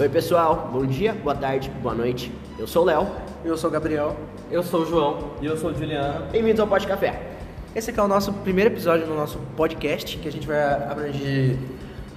[0.00, 0.70] Oi, pessoal.
[0.72, 2.30] Bom dia, boa tarde, boa noite.
[2.56, 3.08] Eu sou o Léo.
[3.44, 4.16] Eu sou o Gabriel.
[4.48, 5.32] Eu sou o João.
[5.42, 6.30] E eu sou o Juliano.
[6.30, 7.20] Bem-vindos ao Pode Café.
[7.74, 10.56] Esse aqui é o nosso primeiro episódio do nosso podcast, que a gente vai
[10.88, 11.58] abranger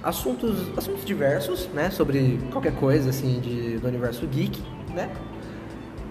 [0.00, 1.90] assuntos, assuntos diversos, né?
[1.90, 4.62] Sobre qualquer coisa, assim, de, do universo geek,
[4.94, 5.10] né?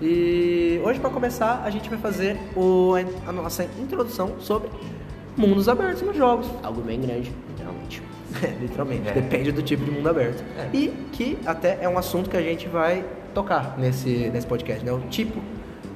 [0.01, 2.95] E hoje, para começar, a gente vai fazer o,
[3.25, 4.69] a nossa introdução sobre
[5.37, 6.47] mundos abertos nos jogos.
[6.63, 8.03] Algo bem grande, literalmente.
[8.59, 9.13] Literalmente, é.
[9.13, 10.43] depende do tipo de mundo aberto.
[10.57, 10.75] É.
[10.75, 14.91] E que até é um assunto que a gente vai tocar nesse, nesse podcast, né?
[14.91, 15.41] O tipo,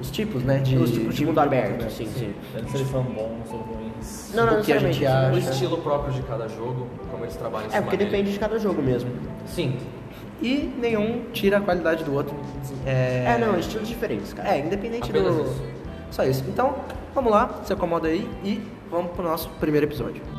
[0.00, 0.58] os tipos, né?
[0.58, 2.34] De, os tipos de, de mundo aberto, aberto, sim, sim.
[2.68, 4.32] Se eles são bons ou ruins.
[4.34, 5.34] Não, não, o que a gente acha.
[5.34, 8.82] O estilo próprio de cada jogo, como eles trabalham É, porque depende de cada jogo
[8.82, 9.10] mesmo.
[9.46, 9.76] Sim.
[10.40, 12.36] E nenhum tira a qualidade do outro.
[12.84, 14.54] É, é não, estilos diferentes, cara.
[14.54, 15.42] É, independente Apenas do.
[15.42, 15.62] Isso.
[16.10, 16.44] Só isso.
[16.46, 16.76] Então,
[17.14, 18.60] vamos lá, se acomoda aí e
[18.90, 20.35] vamos pro nosso primeiro episódio.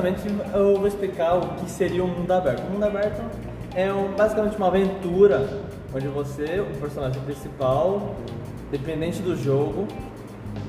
[0.00, 0.22] Basicamente
[0.54, 2.66] eu vou explicar o que seria o mundo aberto.
[2.66, 3.22] O mundo aberto
[3.74, 5.48] é um, basicamente uma aventura
[5.94, 8.14] onde você, o personagem principal,
[8.70, 9.86] dependente do jogo,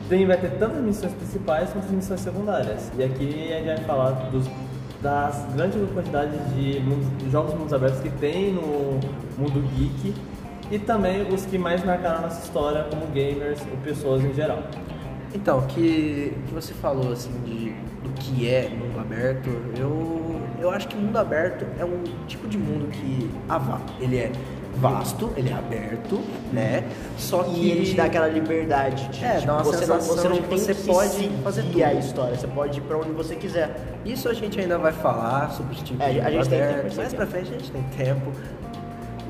[0.08, 2.91] tem, vai ter tantas missões principais quanto missões secundárias.
[2.97, 4.49] E aqui a gente vai falar dos,
[5.02, 8.99] das grandes quantidades de, mundos, jogos mundos abertos que tem no
[9.38, 10.14] mundo geek
[10.71, 14.64] e também os que mais marcaram nossa história como gamers ou pessoas em geral.
[15.33, 17.75] Então, que, que você falou assim de
[18.15, 22.89] que é mundo aberto, eu, eu acho que mundo aberto é um tipo de mundo
[22.91, 24.31] que ah, ele é
[24.75, 26.19] vasto, ele é aberto,
[26.53, 26.83] né?
[27.17, 30.41] Só que e ele te dá aquela liberdade de é, tipo, você não, você não
[30.41, 31.83] tem você pode fazer tudo.
[31.83, 33.75] a história, você pode ir para onde você quiser.
[34.05, 36.83] Isso a gente ainda vai falar sobre os tipos é, de a gente aberto, tem
[36.83, 38.31] tempo, mais para frente a gente tem tempo.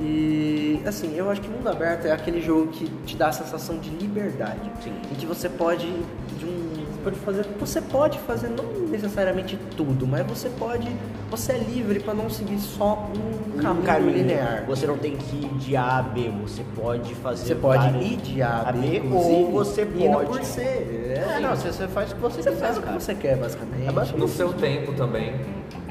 [0.02, 3.78] E assim, eu acho que mundo aberto é aquele jogo que te dá a sensação
[3.79, 4.72] de liberdade.
[4.81, 4.94] Sim.
[5.11, 6.69] Em que você pode de um
[6.99, 10.87] pode fazer, você pode fazer não necessariamente tudo, mas você pode,
[11.29, 14.65] você é livre para não seguir só um, um caminho, caminho, linear.
[14.67, 18.17] Você não tem que ir de A a B, você pode fazer Você pode ir
[18.17, 20.61] de A a B, ou você pode por C.
[20.61, 23.16] É, é, não, você, você faz o que você, você quiser, faz o que você
[23.16, 23.87] quer, basicamente.
[23.87, 25.33] É basicamente no seu tempo também.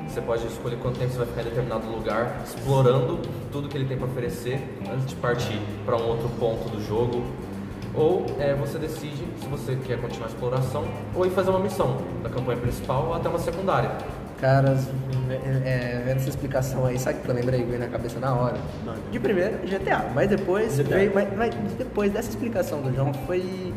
[0.08, 3.20] Você pode escolher quanto tempo você vai ficar em determinado lugar, explorando
[3.52, 4.58] tudo que ele tem para oferecer
[4.90, 7.22] antes de partir para um outro ponto do jogo.
[7.98, 11.96] Ou é, você decide se você quer continuar a exploração ou ir fazer uma missão
[12.22, 13.90] da campanha principal ou até uma secundária.
[14.40, 14.86] Caras,
[15.28, 18.56] é, é, vendo essa explicação aí, sabe que eu lembrei veio na cabeça na hora?
[19.10, 20.94] De primeiro, GTA, mas depois GTA.
[20.94, 23.74] veio, mas, mas, depois dessa explicação do João foi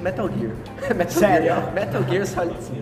[0.00, 0.52] Metal Gear.
[0.96, 1.44] Metal Sério?
[1.44, 2.76] Gear, Metal Gear Solid 5.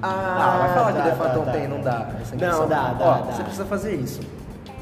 [0.00, 2.10] Ah, ah, vai falar que o Phantom tá, tem, não dá.
[2.40, 3.32] Não, dá, dá, Ó, dá.
[3.32, 4.20] Você precisa fazer isso.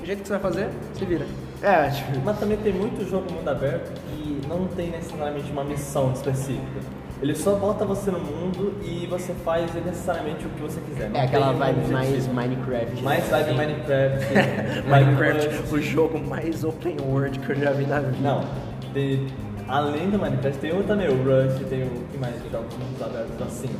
[0.03, 1.25] O jeito que você vai fazer, se vira.
[1.63, 2.21] É, tipo...
[2.25, 6.81] Mas também tem muito jogo mundo aberto que não tem necessariamente uma missão específica.
[7.23, 11.09] Ele só bota você no mundo e você faz necessariamente o que você quiser.
[11.09, 13.03] Não é aquela vibe mais Minecraft.
[13.03, 14.27] Mais vibe Minecraft.
[14.87, 18.19] Minecraft, o jogo mais open world que eu já vi na vida.
[18.21, 18.45] Não,
[18.93, 19.27] de,
[19.67, 23.47] além do Minecraft, tem o também, o Rush, tem o que mais jogos mundos abertos
[23.47, 23.71] assim.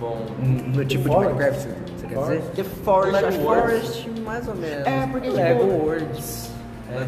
[0.00, 0.26] Bom,
[0.74, 2.42] no tipo de Minecraft, você quer dizer?
[2.56, 3.12] The Forest.
[3.12, 4.86] Lego Forest, mais ou menos.
[4.86, 6.49] É, porque Lego tipo, Worlds.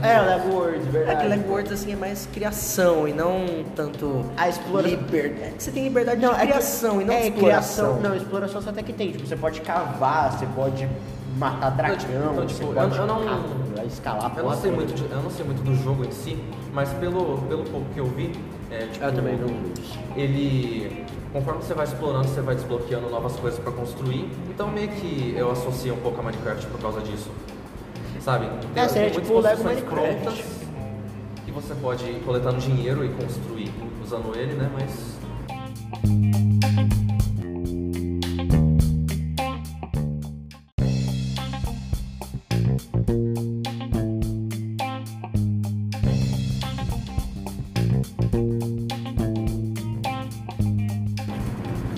[0.03, 1.19] É, é Lego Worlds, verdade.
[1.19, 4.91] É que Lego Worlds assim é mais criação e não tanto a exploração.
[4.91, 5.55] Liberdade.
[5.59, 7.85] Você tem liberdade não, de é criação que, e não é, exploração.
[7.85, 9.13] Criação, não, exploração só até que tem.
[9.13, 10.89] Tipo, você pode cavar, você pode
[11.37, 15.03] matar dragão, então, tipo, você pode eu, eu não, escalar eu não sei muito de,
[15.03, 16.39] Eu não sei muito do jogo em si,
[16.73, 18.33] mas pelo, pelo pouco que eu vi,
[18.71, 19.49] é, tipo, eu também não
[20.15, 24.31] Ele conforme você vai explorando, você vai desbloqueando novas coisas para construir.
[24.51, 27.31] Então meio que eu associo um pouco a Minecraft por causa disso.
[28.23, 28.47] Sabe?
[28.73, 29.91] Tem, é, tem tipo Lego Minecraft.
[29.91, 30.45] prontas
[31.45, 33.73] que você pode ir coletando dinheiro e construir
[34.03, 34.71] usando ele, né?
[34.73, 35.13] Mas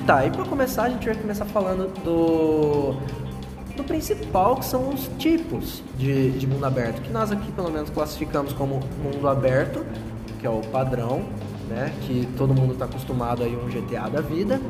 [0.06, 2.94] Tá, e pra começar a gente vai começar falando do,
[3.76, 7.90] do principal, que são os tipos de, de mundo aberto, que nós aqui pelo menos
[7.90, 9.84] classificamos como mundo aberto,
[10.40, 11.24] que é o padrão,
[11.68, 14.60] né, que todo mundo está acostumado aí um GTA da vida,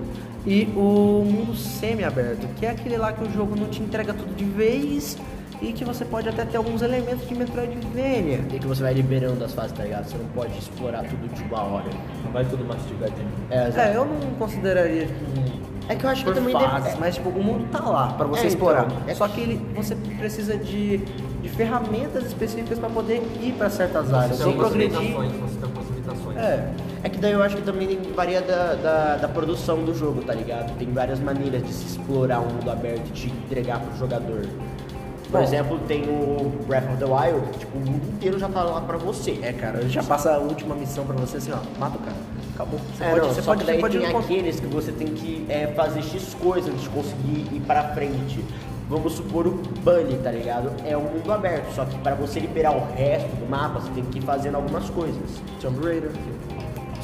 [0.46, 4.34] e o mundo semi-aberto, que é aquele lá que o jogo não te entrega tudo
[4.36, 5.16] de vez
[5.62, 8.44] e que você pode até ter alguns elementos de Metroidvania.
[8.52, 10.04] E que você vai liberando as fases, tá ligado?
[10.04, 11.90] Você não pode explorar tudo de uma hora.
[12.24, 13.28] Não vai tudo mastigadinho.
[13.50, 17.28] É, é eu não consideraria tipo, é que eu acho que também fases, mas tipo,
[17.28, 18.86] o mundo tá lá para você é, explorar.
[18.86, 21.02] Então, é Só que ele, você precisa de
[21.44, 24.38] de ferramentas específicas para poder ir para certas áreas.
[24.38, 24.98] Você tem algumas progredir.
[24.98, 26.38] limitações, você tem.
[26.42, 26.72] É,
[27.02, 30.32] É que daí eu acho que também varia da, da, da produção do jogo, tá
[30.32, 30.74] ligado?
[30.78, 34.46] Tem várias maneiras de se explorar um mundo aberto e de entregar pro jogador.
[35.30, 35.42] Por Bom.
[35.42, 38.80] exemplo, tem o Breath of the Wild, que tipo, o mundo inteiro já tá lá
[38.80, 39.38] pra você.
[39.42, 42.16] é, cara, já passa a última missão para você assim, ó, mata o cara.
[42.54, 42.78] Acabou.
[42.96, 44.92] Você É, pode, não, você só pode, que daí pode tem no- aqueles que você
[44.92, 48.44] tem que é, fazer X coisas antes de conseguir ir pra frente.
[48.88, 49.52] Vamos supor o
[49.82, 50.70] Bunny, tá ligado?
[50.84, 54.04] É um mundo aberto, só que para você liberar o resto do mapa, você tem
[54.04, 55.16] que ir fazendo algumas coisas.
[55.60, 56.10] Tomb Raider.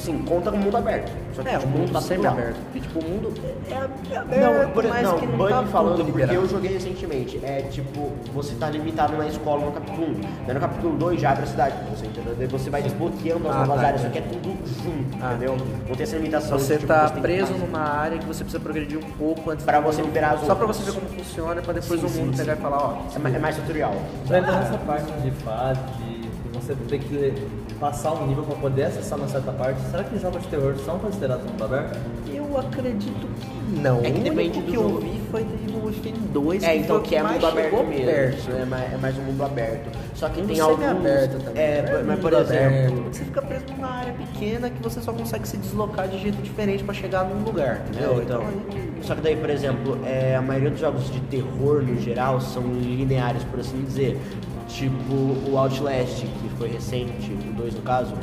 [0.01, 1.11] Sim, conta com mundo aberto.
[1.35, 2.55] Só que É, o tipo, mundo tá sempre aberto.
[2.63, 3.33] Porque, tipo, o mundo
[3.69, 6.33] é, é aberto, Não, por, mas não, que não Bunny tá falando porque liberado.
[6.33, 7.39] eu joguei recentemente.
[7.43, 10.21] É tipo, você tá limitado na escola no capítulo 1.
[10.47, 12.35] Daí no capítulo 2 já abre a cidade pra você, entendeu?
[12.37, 14.49] Daí você vai desbloqueando as Ah, novas tá, áreas, só que é tudo
[14.83, 15.57] junto, Ah, entendeu?
[15.87, 16.57] Não tem essa limitação.
[16.59, 19.63] Você de, tipo, tá que preso numa área que você precisa progredir um pouco antes
[19.63, 22.31] Pra você liberar as Só pra você ver como funciona, pra depois Sim, o mundo
[22.35, 22.59] sim, pegar sim.
[22.59, 22.97] e falar, ó.
[23.15, 23.93] É mais, é mais tutorial.
[24.25, 26.20] Já entra nessa parte de fase, de
[26.53, 27.33] você ter que
[27.79, 29.81] passar um nível para poder acessar uma certa parte.
[29.89, 31.97] Será que jogos de terror são considerados mundo aberto?
[32.33, 33.99] Eu acredito que não.
[33.99, 34.89] É que o depende único do que jogo.
[34.95, 38.05] eu vi foi Evil Within 2, É, então o que é mundo aberto mesmo.
[38.05, 38.51] perto.
[38.51, 39.89] É mais, é mais um mundo aberto.
[40.13, 40.79] Só que Tem tem um alguns...
[40.85, 41.63] semi-aberto também.
[41.63, 42.03] É, né?
[42.05, 43.03] mas por aberto, exemplo...
[43.03, 46.41] porque Você fica preso numa área pequena que você só consegue se deslocar de jeito
[46.41, 48.19] diferente pra chegar num lugar, entendeu?
[48.19, 51.81] É, então, aí- só que daí, por exemplo, é, a maioria dos jogos de terror
[51.81, 54.19] no geral são lineares, por assim dizer.
[54.67, 55.13] Tipo
[55.49, 56.23] o Outlast,
[56.61, 58.13] foi recente, o 2 no caso,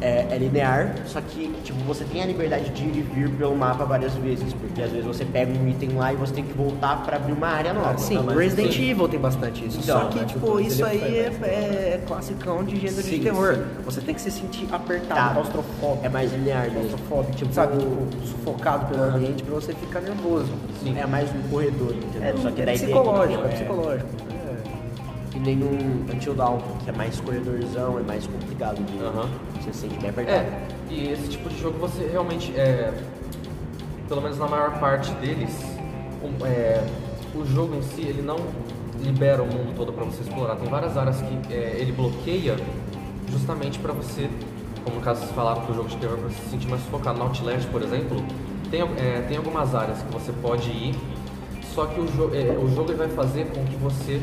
[0.00, 3.54] é, é linear, só que tipo, você tem a liberdade de ir e vir pelo
[3.54, 6.54] mapa várias vezes, porque às vezes você pega um item lá e você tem que
[6.54, 7.98] voltar pra abrir uma área nova.
[7.98, 8.90] Sim, mas Resident sim.
[8.90, 9.78] Evil tem bastante isso.
[9.82, 11.26] Então, Só que, né, tipo, tipo, isso aí é,
[11.96, 13.54] é classicão de gênero de Sim, terror.
[13.56, 13.82] sim.
[13.84, 15.34] Você tem que se sentir apertado, Tá.
[15.34, 16.06] claustrofóbico.
[16.06, 16.78] É mais linear mesmo.
[16.80, 20.50] claustrofóbico, tipo, sabe, tipo, sufocado pelo ambiente pra você ficar nervoso.
[20.82, 20.96] Sim.
[20.98, 22.22] É mais um corredor, entendeu?
[22.22, 24.29] É, só que é daí psicológico, é é, psicológico.
[25.40, 29.26] E nem um Until Dawn, que é mais corredorzão, é mais complicado de Aham.
[29.54, 30.38] você se sente bem apertado.
[30.38, 32.92] É, e esse tipo de jogo você realmente, é,
[34.06, 35.50] pelo menos na maior parte deles,
[36.22, 36.86] o, é,
[37.34, 38.36] o jogo em si ele não
[39.02, 40.56] libera o mundo todo para você explorar.
[40.56, 42.56] Tem várias áreas que é, ele bloqueia
[43.30, 44.28] justamente para você,
[44.84, 47.18] como no caso vocês falaram que o jogo de terror para se sentir mais focado.
[47.18, 48.22] No Outlast, por exemplo,
[48.70, 50.94] tem, é, tem algumas áreas que você pode ir,
[51.74, 54.20] só que o, jo é, o jogo vai fazer com que você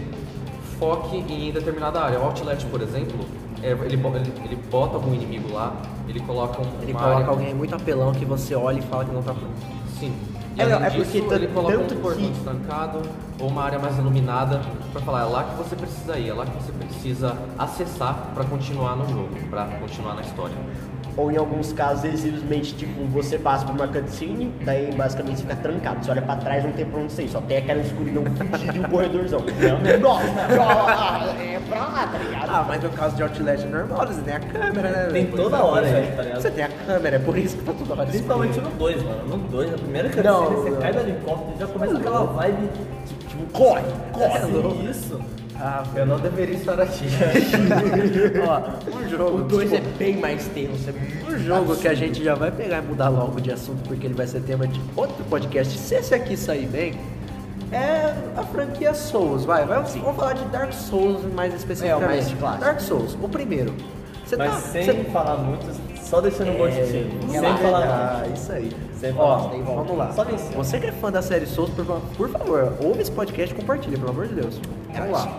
[0.79, 2.19] foque em determinada área.
[2.19, 3.17] O Outlast, por exemplo,
[3.61, 5.75] é, ele, ele, ele bota algum inimigo lá,
[6.07, 7.27] ele coloca um, Ele coloca área...
[7.27, 9.53] alguém muito apelão que você olha e fala que não tá pronto.
[9.99, 10.13] Sim.
[10.55, 13.01] E É, não, é disso, porque ele coloca tanto um portão que- estancado
[13.39, 16.45] ou uma área mais iluminada para falar, é lá que você precisa ir, é lá
[16.45, 20.55] que você precisa acessar para continuar no jogo, para continuar na história.
[21.17, 25.55] Ou em alguns casos simplesmente, tipo, você passa por uma cutscene, daí basicamente você fica
[25.55, 26.05] trancado.
[26.05, 28.79] Você olha pra trás não tem pra onde sair, só tem aquela escuridão fudida e
[28.79, 29.39] um corredorzão.
[29.99, 30.27] Nossa,
[30.59, 32.49] ó, é pra lá, tá ligado?
[32.49, 35.09] Ah, mas no caso de Outlast é normal, você tem a câmera, né?
[35.11, 36.41] Tem toda hora aí, tá ligado?
[36.41, 38.69] Você tem a câmera, é por isso que tá toda hora Principalmente escuro.
[38.69, 39.25] no 2, mano.
[39.27, 40.77] No 2, a primeira cutscene, Não, você não.
[40.81, 42.69] cai do helicóptero e já começa aquela vibe.
[43.27, 43.81] Tipo, corre,
[44.13, 44.89] Corre, corre.
[44.91, 45.19] isso.
[45.59, 47.05] Ah, Eu não deveria estar aqui.
[48.47, 49.37] ó, um jogo.
[49.39, 50.93] O 2 é bem mais tenso, é
[51.33, 51.95] Um jogo que a absurdo.
[51.95, 54.79] gente já vai pegar e mudar logo de assunto, porque ele vai ser tema de
[54.95, 55.77] outro podcast.
[55.77, 56.93] Se esse aqui sair bem,
[57.71, 59.45] é a franquia Souls.
[59.45, 62.03] Vai, vai vamos falar de Dark Souls mais especificamente.
[62.03, 62.63] É, o mais clássico.
[62.65, 63.73] Dark Souls, o primeiro.
[64.25, 65.65] Você Mas tá, sem você- falar muito,
[66.07, 66.85] só deixando um gostinho.
[66.85, 68.27] é sem lá, falar Ah, nada.
[68.33, 68.71] isso aí.
[68.99, 69.83] Sem Ó, falar, sem volta.
[69.83, 70.11] vamos lá.
[70.13, 70.55] Só vencer.
[70.55, 71.69] Você que é fã da série Souls,
[72.15, 74.59] por favor, ouve esse podcast e compartilha, pelo amor de Deus.
[74.93, 75.37] Vamos lá.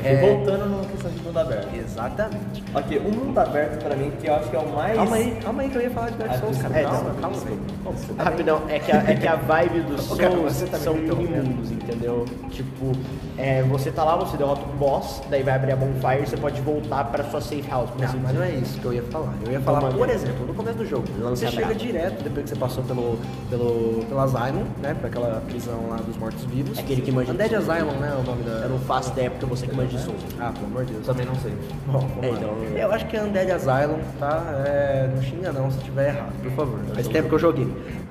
[0.00, 1.68] Aqui, É, voltando numa questão de mundo aberto.
[1.74, 2.64] Exatamente.
[2.74, 4.96] Ok, o mundo aberto pra mim, que eu acho que é o mais.
[4.96, 6.78] Calma aí, calma aí que eu ia falar de Dark Souls, cara.
[6.78, 7.36] é, calma, calma.
[7.36, 11.16] Você tá Rapidão, é que, a, é que a vibe dos Souls tá são interrompendo.
[11.32, 12.24] mini-mundos, entendeu?
[12.50, 12.92] Tipo,
[13.38, 16.36] é, você tá lá, você derrota um boss, daí vai abrir a bonfire e você
[16.36, 19.02] pode voltar pra sua safe house, por Não, mas não é isso que eu ia
[19.04, 19.32] falar.
[19.44, 21.74] Eu ia falar, por exemplo, no começo do jogo, você chega brava.
[21.74, 26.16] direto, depois que você passou pelo, pelo, pela Asylum, né, pra aquela prisão lá dos
[26.16, 26.78] mortos-vivos.
[26.78, 27.68] É aquele que manja de Undead Souls.
[27.70, 28.50] Asylum, né, é o nome da...
[28.52, 30.20] Eu não faço ideia porque você que manja de Souls.
[30.40, 31.06] Ah, pelo amor de Deus.
[31.06, 31.52] Também não sei.
[31.86, 34.42] Bom, vamos É, então- Eu acho que é Undead Asylum, tá?
[34.66, 36.78] É, não xinga não se tiver errado, por favor.
[36.94, 37.66] Faz tempo que eu joguei.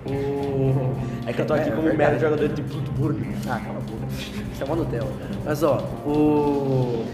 [0.06, 0.94] O...
[1.28, 1.98] É que eu tô aqui como verdade.
[1.98, 3.36] mero jogador de Bloodborne.
[3.48, 4.06] Ah, cala a boca.
[4.54, 5.12] Isso é uma Nutella.
[5.46, 7.06] Mas ó, o.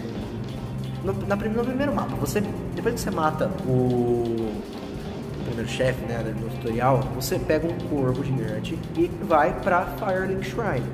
[1.04, 2.42] No, na, no primeiro mapa, você.
[2.76, 3.70] Depois que você mata o.
[3.72, 10.44] o primeiro chefe, né, no tutorial, você pega um corvo gigante e vai pra Firelink
[10.46, 10.86] Shrine.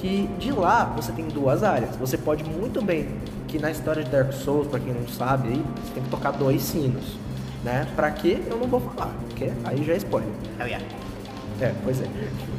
[0.00, 1.94] Que de lá você tem duas áreas.
[1.96, 3.08] Você pode muito bem,
[3.46, 6.30] que na história de Dark Souls, pra quem não sabe aí, você tem que tocar
[6.30, 7.18] dois sinos.
[7.62, 7.86] Né?
[7.94, 8.38] Pra quê?
[8.48, 10.30] Eu não vou falar, porque aí já é spoiler.
[10.58, 10.82] Oh, yeah.
[11.60, 12.06] É, pois é.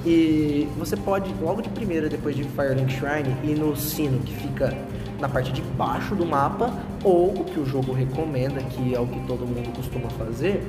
[0.06, 4.78] E você pode, logo de primeira, depois de Firelink Shrine, ir no sino que fica
[5.20, 6.72] na parte de baixo do mapa,
[7.04, 10.64] ou o que o jogo recomenda, que é o que todo mundo costuma fazer,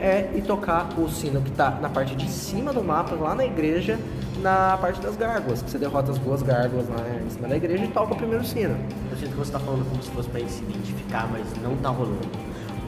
[0.00, 3.44] é ir tocar o sino que tá na parte de cima do mapa, lá na
[3.44, 3.98] igreja,
[4.40, 7.84] na parte das gárgulas, que você derrota as duas gárgulas lá em cima da igreja
[7.84, 8.76] e toca o primeiro sino.
[9.10, 11.88] Eu sinto que você tá falando como se fosse ele se identificar, mas não tá
[11.88, 12.28] rolando.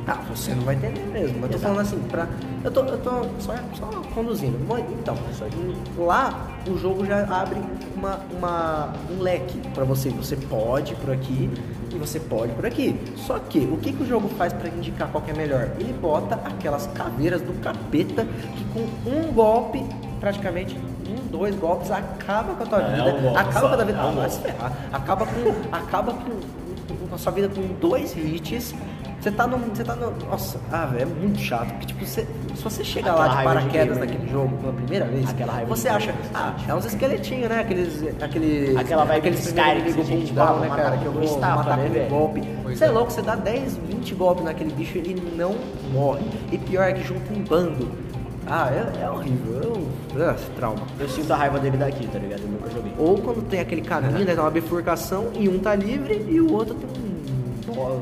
[0.07, 1.39] Ah, você não vai entender mesmo.
[1.41, 1.61] Mas eu tô Exato.
[1.63, 2.27] falando assim, pra.
[2.65, 4.59] Eu tô, eu tô só, só conduzindo.
[5.01, 5.17] Então,
[5.97, 7.61] lá o jogo já abre
[7.97, 10.11] uma, uma, um leque pra você.
[10.11, 11.51] Você pode ir por aqui
[11.93, 12.99] e você pode por aqui.
[13.17, 15.71] Só que o que, que o jogo faz pra indicar qual que é melhor?
[15.79, 19.85] Ele bota aquelas caveiras do capeta que com um golpe,
[20.19, 20.77] praticamente
[21.09, 23.11] um, dois golpes, acaba com a tua É, vida.
[23.11, 23.99] é um golpe acaba com a tua vida.
[23.99, 24.73] é um Ah, vai se ferrar.
[24.93, 25.77] Acaba com.
[25.77, 26.61] acaba com
[27.09, 28.75] com a sua vida com dois hits.
[29.21, 29.59] Você tá num.
[29.59, 30.11] Você tá no.
[30.27, 31.69] Nossa, ah, velho, é muito chato.
[31.73, 34.33] Porque, tipo, você, se você chega Aquela lá de de paraquedas gamer, naquele né?
[34.33, 37.61] jogo pela primeira vez, Aquela raiva você de acha, ah, é uns esqueletinhos, né?
[37.61, 38.23] Aqueles.
[38.23, 40.97] Aquele, Aquela vibe aqueles de Skyrim que a gente pra né, matar cara?
[40.97, 42.09] Que eu vou matar né, com um velho?
[42.11, 42.43] golpe.
[42.63, 42.91] Pois Você é é.
[42.91, 45.55] louco, você dá 10, 20 golpes naquele bicho ele não
[45.93, 46.25] morre.
[46.51, 47.89] E pior é que junta um bando.
[48.47, 49.87] Ah, é, é horrível.
[50.15, 50.81] Eu, ah, trauma.
[50.99, 52.41] Eu sinto a raiva dele daqui, tá ligado?
[52.41, 52.93] Eu nunca joguei.
[52.99, 56.53] Ou quando tem aquele caminho, né, tem uma bifurcação e um tá livre e o
[56.53, 57.10] outro tem um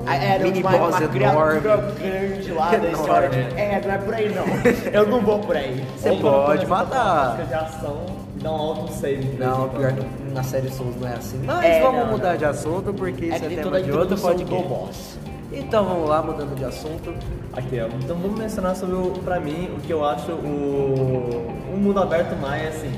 [0.07, 1.61] Era mini uma, boss uma enorme.
[1.61, 3.45] criatura grande lá, olha, Enorme.
[3.45, 4.45] tipo, é, não é por aí não.
[4.93, 5.85] Eu não vou por aí.
[5.97, 7.37] Você Ou pode matar.
[7.47, 9.17] de ação dá um auto save.
[9.25, 11.41] de Não, pior que na série Souls não é assim.
[11.45, 12.37] Mas É, vamos não, mudar não.
[12.37, 14.69] de assunto porque É isso é, tem tema de outro podcast.
[14.69, 15.19] boss.
[15.53, 17.13] Então vamos lá, mudando de assunto.
[17.55, 17.87] Aqui, ó.
[18.03, 22.37] Então vamos mencionar sobre, o, pra mim, o que eu acho o, o mundo aberto
[22.37, 22.93] Maia é assim.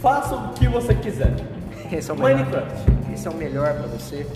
[0.00, 1.34] Faça o que você quiser.
[1.90, 2.38] Esse é o melhor.
[2.38, 2.74] Minecraft.
[3.12, 4.26] Esse é o melhor pra você.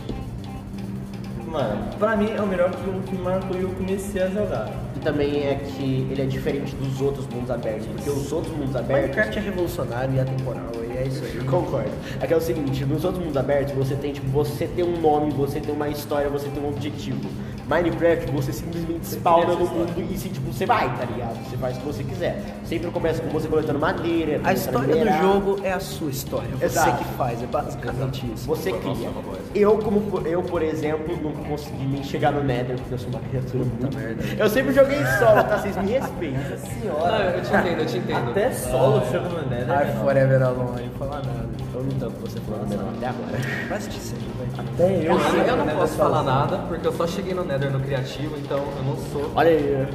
[1.50, 4.70] Mano, pra mim é o melhor que o que marcou e eu comecei a jogar.
[4.94, 8.76] E também é que ele é diferente dos outros mundos abertos, porque os outros mundos
[8.76, 9.02] abertos.
[9.02, 11.38] Minecraft é revolucionário e atemporal, e é isso aí.
[11.48, 11.90] Concordo.
[12.20, 15.00] É que é o seguinte, nos outros mundos abertos você tem tipo, você tem um
[15.00, 17.28] nome, você tem uma história, você tem um objetivo.
[17.68, 21.36] Minecraft você simplesmente spawna no mundo e se, tipo, você vai, tá ligado?
[21.48, 22.42] Você faz o que você quiser.
[22.64, 24.40] Sempre começa com você coletando madeira.
[24.44, 26.98] A história do jogo é a sua história, você Exato.
[27.04, 28.46] que faz, é basicamente isso.
[28.46, 29.10] Você cria.
[29.54, 33.10] Eu, como por- eu, por exemplo, não consegui nem chegar no Nether, porque eu sou
[33.10, 34.24] uma criatura muito merda.
[34.38, 35.58] Eu sempre joguei solo, tá?
[35.58, 36.40] Vocês me respeitam.
[36.80, 37.18] Senhora.
[37.18, 38.30] Não, eu te entendo, eu te entendo.
[38.30, 39.70] Até solo chega no Nether.
[39.70, 40.00] Ai, né?
[40.02, 41.48] forever alone, não falar nada.
[41.74, 43.76] Eu não tanto você falando Nether até agora.
[43.76, 44.64] Assistir sempre, vai.
[44.66, 45.12] Até eu.
[45.12, 48.58] Eu, eu não posso falar nada, porque eu só cheguei no Nether no criativo, então
[48.58, 49.30] eu não sou.
[49.34, 49.88] Olha aí.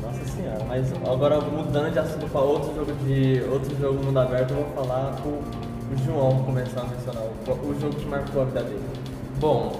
[0.00, 4.50] Nossa senhora, mas agora mudando de assunto para outro jogo de outro jogo mundo aberto,
[4.52, 8.44] eu vou falar pro o João começar a mencionar o, o jogo que marcou a
[8.46, 8.80] vida dele.
[9.38, 9.78] Bom,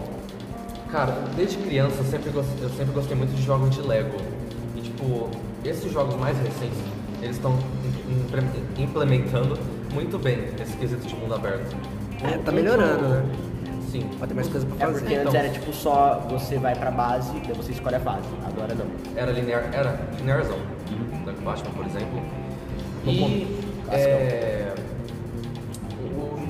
[0.91, 4.19] cara, desde criança eu sempre, gostei, eu sempre gostei muito de jogos de Lego.
[4.77, 5.31] E tipo,
[5.65, 6.79] esses jogos mais recentes,
[7.23, 7.57] eles estão
[8.09, 9.59] im- implementando
[9.95, 11.75] muito bem esse quesito de mundo aberto.
[12.23, 13.25] É, tá melhorando, né?
[13.93, 14.09] Sim.
[14.19, 14.99] Vai ter mais coisa pra É fazer.
[15.01, 15.41] porque antes Então.
[15.41, 18.27] era tipo só você vai pra base, daí você escolhe a fase.
[18.47, 18.87] Agora não.
[19.15, 20.57] Era linear, era linearzão.
[21.27, 22.23] Lego Batman, por exemplo.
[23.05, 23.47] No E
[23.91, 24.75] é,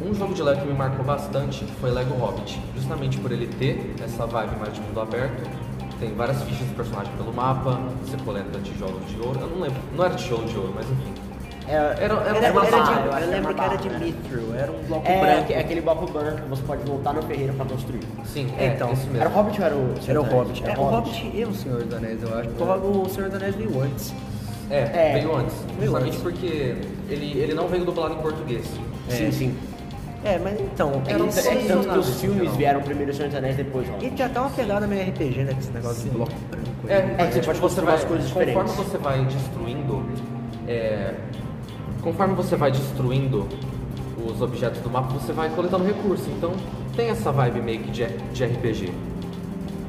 [0.08, 2.60] um jogo de Lego que me marcou bastante foi Lego Hobbit.
[2.76, 5.42] Justamente por ele ter essa vibe mais de mundo aberto.
[5.98, 9.38] Tem várias fichas de personagem pelo mapa, você coleta tijolos de ouro.
[9.40, 11.12] Eu não lembro, não era tijolo de ouro, mas enfim.
[11.68, 13.88] Era, Era- era Era, uma era barra, de, eu eu, era lembro que era de
[13.88, 13.98] né?
[13.98, 15.52] Mithril, era um bloco É, branco.
[15.52, 18.00] é aquele bloco branco que você pode voltar no ferreiro pra construir.
[18.24, 19.20] Sim, É, é, então, esse mesmo.
[19.20, 20.60] Era o Hobbit ou era o Era o Senhor Hobbit.
[20.60, 20.78] dos É, Anéis?
[20.78, 22.48] o Hobbit e o Senhor dos Anéis, eu acho.
[22.50, 24.14] O Senhor dos Anéis veio antes.
[24.70, 25.12] É, É.
[25.14, 25.54] veio antes.
[25.78, 26.20] Veio Justamente antes.
[26.22, 26.76] porque
[27.08, 28.66] ele, ele não veio dublado em português.
[29.08, 29.58] Sim, sim.
[30.24, 32.54] É, mas então, É, Era isso- é pouco tanto que os filmes geral.
[32.56, 34.14] vieram primeiro o Senhor dos Anéis, depois o E Hobbit.
[34.16, 35.52] tinha até uma pegada meio RPG, né?
[35.52, 36.66] Com esse negócio de bloco branco.
[36.88, 38.74] É, É, você tipo, pode você construir vai, umas coisas conforme diferentes.
[38.74, 40.04] você vai destruindo,
[40.68, 41.14] é,
[42.02, 43.46] conforme você vai destruindo
[44.24, 46.26] os objetos do mapa, você vai coletando recursos.
[46.28, 46.52] Então
[46.94, 48.92] tem essa vibe meio que de, de RPG.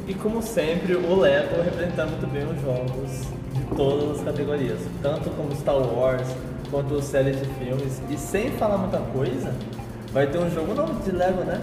[0.07, 5.29] E como sempre, o Lego representa muito bem os jogos de todas as categorias, tanto
[5.31, 6.27] como Star Wars
[6.69, 8.01] quanto séries de filmes.
[8.09, 9.53] E sem falar muita coisa,
[10.11, 11.61] vai ter um jogo novo de Lego, né?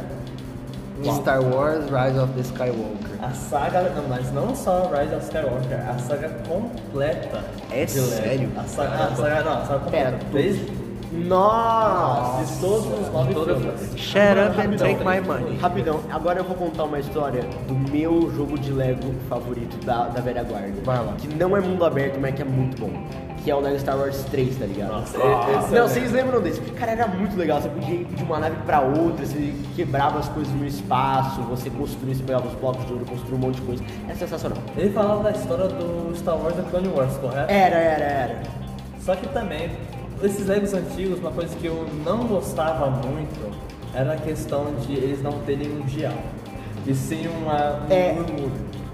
[1.04, 3.22] Star Wars Rise of the Skywalker.
[3.22, 7.44] A saga, não, mas não só Rise of Skywalker, a saga completa.
[7.70, 8.50] É sério?
[8.56, 10.10] A saga, a saga, não, a saga completa.
[10.10, 10.72] Pera, Desde
[11.12, 12.44] Nossa!
[12.44, 13.98] de todos os nove filmes.
[13.98, 15.56] Shut up and Rapidão, take my money.
[15.58, 20.20] Rapidão, agora eu vou contar uma história do meu jogo de Lego favorito da, da
[20.20, 20.74] velha guarda.
[20.84, 21.14] Vai lá.
[21.18, 22.90] Que não é mundo aberto, mas que é muito bom.
[23.42, 24.92] Que é o Lego Star Wars 3, tá ligado?
[24.92, 26.60] Nossa, é não, vocês lembram desse?
[26.72, 27.60] Cara, era muito legal.
[27.60, 31.70] Você podia ir de uma nave pra outra, você quebrava as coisas no espaço, você
[31.70, 33.82] construía, você pegava os blocos de ouro, construía um monte de coisa.
[34.08, 34.58] É sensacional.
[34.76, 37.50] Ele falava da história do Star Wars da Clone Wars, correto?
[37.50, 38.42] Era, era, era.
[39.00, 39.70] Só que também,
[40.22, 43.50] esses Legos antigos, uma coisa que eu não gostava muito
[43.94, 46.12] era a questão de eles não terem um dial.
[46.86, 48.16] e sem uma, um É.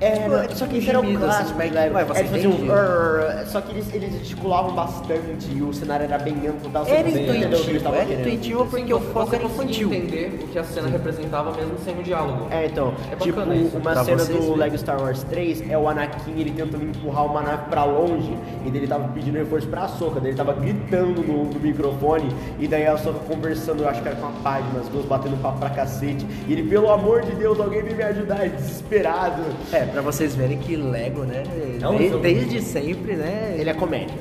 [0.00, 1.90] É, Tipo, é só que tipo isso era um assim, clássico, mas- né?
[1.92, 2.70] ué, você Eles faziam entende?
[2.70, 7.10] um só que eles, eles gesticulavam bastante e o cenário era bem amplo, você Era
[7.10, 9.92] que intuitivo, era intuitivo porque o foco era conseguia infantil.
[9.94, 12.46] entender o que a cena representava mesmo sem o diálogo.
[12.50, 13.76] É, então, É tipo, isso.
[13.78, 14.54] uma Pra cena vocês do.
[14.56, 18.36] Lego Star Wars 3 é o Anakin, ele tentando empurrar uma nave pra longe,
[18.66, 22.28] e daí ele tava pedindo reforço pra Soca, daí ele tava gritando no, no microfone,
[22.58, 25.40] e daí a Soca conversando, eu acho que era com a página, as duas batendo
[25.40, 29.42] papo pra cacete, e ele, pelo amor de Deus, alguém vem me ajudar, desesperado.
[29.72, 31.42] É, pra vocês verem que Lego, né,
[31.82, 32.22] É um de- jogo.
[32.22, 34.14] desde sempre, né, Ele é comédia.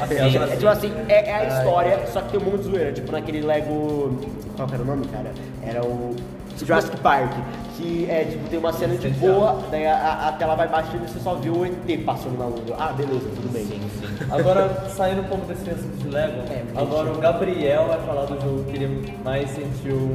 [0.00, 2.70] Assim, É, agora, tipo assim, é, é a história, só que tem um monte de
[2.70, 2.92] zoeira.
[2.92, 4.18] Tipo naquele Lego.
[4.56, 5.30] Qual que era o nome, cara?
[5.62, 6.14] Era o.
[6.58, 7.32] Jurassic Park.
[7.76, 11.08] Que é tipo, tem uma cena de boa, daí a, a- tela vai baixando e
[11.08, 12.76] você só vê o ET passando na lua.
[12.78, 13.64] Ah, beleza, tudo bem.
[13.64, 14.26] Sim, sim.
[14.30, 18.34] Agora, saindo um pouco desse assunto de Lego, É, agora o Gabriel vai falar do
[18.38, 20.14] jogo que ele mais sentiu.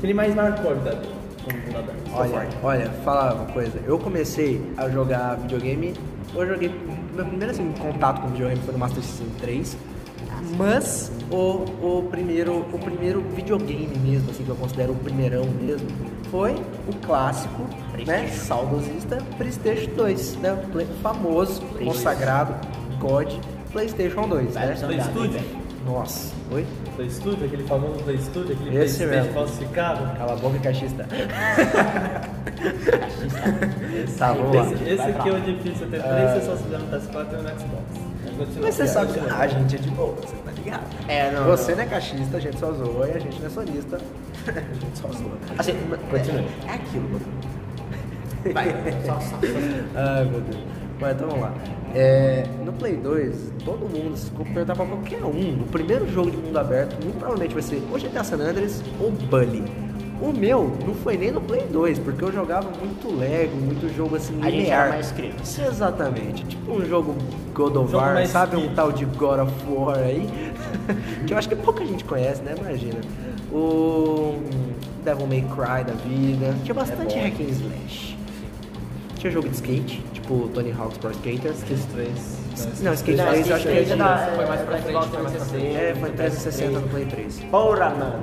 [0.00, 1.08] que ele mais marcou a vida dele,
[1.44, 2.10] como mundo aberto.
[2.12, 3.80] Olha, olha, falar uma coisa.
[3.86, 5.94] Eu comecei a jogar videogame.
[6.34, 6.70] Eu joguei.
[7.14, 9.76] Meu primeiro assim, contato com videogame foi no Master System 3.
[10.56, 15.88] Mas o, o, primeiro, o primeiro videogame mesmo, assim, que eu considero o primeirão mesmo,
[16.30, 16.52] foi
[16.88, 17.62] o clássico,
[18.06, 18.28] né?
[18.28, 20.52] Saudosista PlayStation 2, né?
[20.52, 22.54] O famoso, consagrado,
[22.98, 23.32] God
[23.72, 24.66] PlayStation 2, né?
[24.66, 25.59] Vai, Play Studio?
[25.84, 26.66] Nossa, oi?
[26.96, 29.32] Play Studio, aquele famoso Play Studio, aquele Esse Playstation mesmo.
[29.32, 30.16] falsificado.
[30.18, 31.06] Cala a boca, caixista.
[34.18, 34.72] tá, vamos lá.
[34.72, 38.10] Esse, esse aqui é o difícil ter três pessoas fazendo no PS4 e um Xbox.
[38.36, 38.62] Continua.
[38.62, 40.84] Mas você sabe que a gente é de boa, você tá ligado?
[41.08, 41.44] É, não.
[41.44, 41.78] Você não.
[41.78, 43.96] não é caixista, a gente só zoa, e a gente não é sonista,
[44.48, 45.38] a gente só zoa.
[45.58, 45.74] Assim,
[46.10, 46.46] Continue.
[46.66, 47.26] É, é aquilo, mano.
[48.54, 48.66] Vai,
[49.04, 49.36] só, só.
[49.94, 50.62] Ai, meu Deus.
[51.00, 51.54] Mas então vamos lá.
[51.94, 56.36] É, no Play 2, todo mundo, se perguntar pra qualquer um, o primeiro jogo de
[56.36, 59.64] mundo aberto muito provavelmente vai ser ou GTA San Andreas ou Bully.
[60.20, 64.16] O meu não foi nem no Play 2, porque eu jogava muito Lego, muito jogo
[64.16, 64.82] assim A gente linear.
[64.82, 65.62] era mais criança.
[65.66, 66.44] Exatamente.
[66.44, 67.16] Tipo um jogo
[67.54, 68.56] God of War, sabe?
[68.56, 70.28] Um tal de God of War aí.
[71.26, 72.54] que eu acho que pouca gente conhece, né?
[72.58, 73.00] Imagina.
[73.50, 74.38] O
[75.02, 76.54] Devil May Cry da vida.
[76.64, 77.22] Tinha bastante bom.
[77.22, 78.16] hack and slash.
[79.20, 81.52] Tinha jogo de skate, tipo Tony Hawk's Pro Skater.
[81.52, 82.80] Skate 3.
[82.80, 83.88] Não, Skate Não, 3 eu acho que é de...
[83.90, 85.76] Foi mais pra da frente, Xbox foi mais pra frente.
[85.76, 87.40] É, foi 360 no Play 3.
[87.50, 88.22] Porra, mano.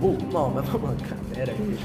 [0.00, 1.20] Uh, Bom, mas vamos lá, cara.
[1.34, 1.78] Pera aí.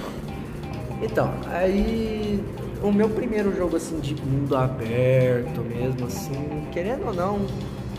[1.02, 2.42] Então, aí
[2.82, 7.46] o meu primeiro jogo assim de mundo aberto mesmo, assim, querendo ou não,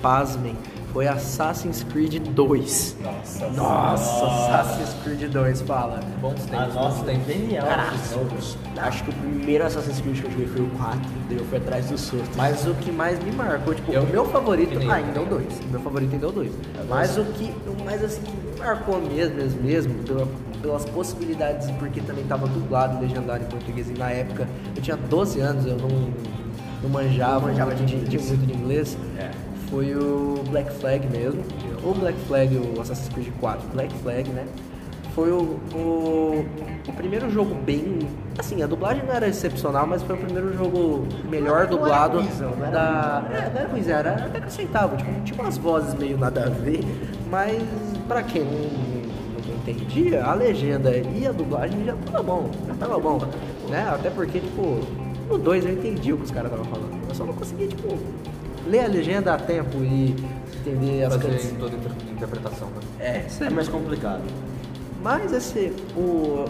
[0.00, 0.57] pasmem,
[0.94, 2.96] foi Assassin's Creed 2.
[3.02, 4.26] Nossa, Nossa,
[4.61, 5.98] Assassin's Creed 2, fala.
[6.20, 7.66] Bons tempos, bons nossa, genial.
[7.66, 8.30] Caraca, esse jogo.
[8.78, 11.59] acho que o primeiro Assassin's Creed que eu joguei foi o 4, daí eu fui
[11.59, 12.37] atrás dos outros.
[12.37, 15.26] Mas o que mais me marcou, tipo, Eu- o meu favorito ainda é o eu.
[15.26, 15.59] 2.
[15.59, 16.52] O meu favorito ainda é o 2.
[16.88, 17.52] Mas o que,
[17.85, 20.28] mais assim, que me marcou mesmo, mesmo, mesmo, pela-
[20.62, 23.90] pelas possibilidades, porque também tava dublado legendado em português.
[23.90, 25.88] E na época, eu tinha 12 anos, eu não,
[26.85, 28.96] não manjava, Não manjava de, de de, muito de inglês.
[29.18, 29.30] É.
[29.74, 31.42] Foi o Black Flag mesmo.
[31.82, 34.46] O Black Flag, o Assassin's Creed 4, Black Flag, né?
[35.16, 36.46] Foi o, o,
[36.87, 37.98] o primeiro jogo bem.
[38.38, 42.20] Assim, a dublagem não era excepcional, mas foi o primeiro jogo melhor Não era dublado
[42.20, 43.18] ruimzão, não era da.
[43.18, 43.37] ruim, né?
[43.37, 44.96] É, não era ruim, era até que aceitável.
[44.96, 46.80] Tipo, tinha umas vozes meio nada a ver,
[47.28, 47.60] mas
[48.06, 52.48] pra quem não, não entendia, a legenda e a dublagem já tava bom.
[52.68, 53.18] Já tava bom.
[53.68, 53.88] Né?
[53.92, 54.78] Até porque, tipo,
[55.28, 57.08] no 2 eu entendi o que os caras estavam falando.
[57.08, 57.98] Eu só não conseguia, tipo,
[58.66, 60.14] ler a legenda a tempo e
[60.61, 61.53] entender as Fazer coisas.
[61.59, 62.68] toda a inter- interpretação.
[62.68, 62.81] Né?
[63.00, 64.22] É, isso É mais complicado.
[65.03, 66.46] Mas esse, o,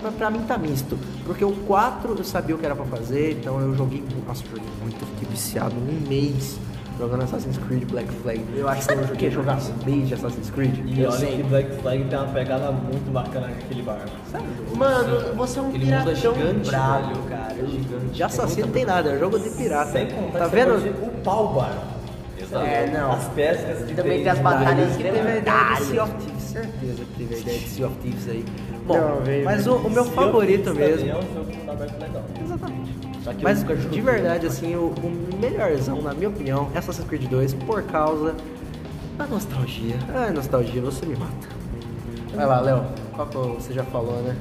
[0.00, 0.98] pra, pra mim tá misto.
[1.26, 4.02] Porque o 4 eu sabia o que era pra fazer, então eu joguei.
[4.26, 6.56] Nossa, eu joguei muito, fiquei viciado um mês
[7.00, 8.44] jogando Assassin's Creed Black Flag.
[8.54, 9.34] Eu acho que eu o joguei que?
[9.34, 9.68] Jogar mais.
[9.70, 10.74] um mês de Assassin's Creed?
[10.86, 11.36] E Eu olha sei.
[11.36, 14.08] que Black Flag tem uma pegada muito bacana naquele barco.
[14.76, 17.22] Mano, você é um Aquele mundo é piratão gigante, bravo, velho.
[17.28, 17.52] cara.
[17.54, 18.06] É gigante.
[18.12, 19.92] De assassino não tem nada, é jogo de pirata.
[19.92, 20.94] Sem contar tá que você vendo?
[21.00, 21.86] pode upar o barco.
[22.40, 22.66] Exato.
[22.66, 23.12] É, não.
[23.12, 25.86] As pescas que Também tem as batalhas que teve a ideia de lendárias.
[25.88, 28.44] Sea of Thieves, certeza que teve a ideia de Sea of Thieves aí.
[28.86, 31.08] Bom, Não, veio- mas o, o meu favorito Thieves também mesmo.
[31.10, 32.22] É um jogo mundo aberto legal.
[32.42, 32.79] Exatamente.
[33.36, 37.54] Que Mas de verdade, assim, o, o melhorzão, na minha opinião, é Assassin's Creed 2
[37.54, 38.34] por causa
[39.18, 39.96] da nostalgia.
[40.14, 41.48] Ai, nostalgia, você me mata.
[42.34, 42.84] Vai lá, Léo.
[43.14, 44.34] Qual que eu- você já falou, né?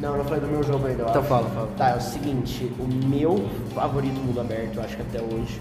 [0.00, 1.02] Não, não foi do meu jogo ainda.
[1.02, 1.28] eu Então acho.
[1.28, 1.68] fala, fala.
[1.76, 5.60] Tá, é o seguinte, o meu favorito mundo aberto, eu acho que até hoje,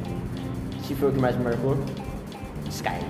[0.84, 1.78] que foi o que mais me marcou,
[2.70, 3.06] Skyrim.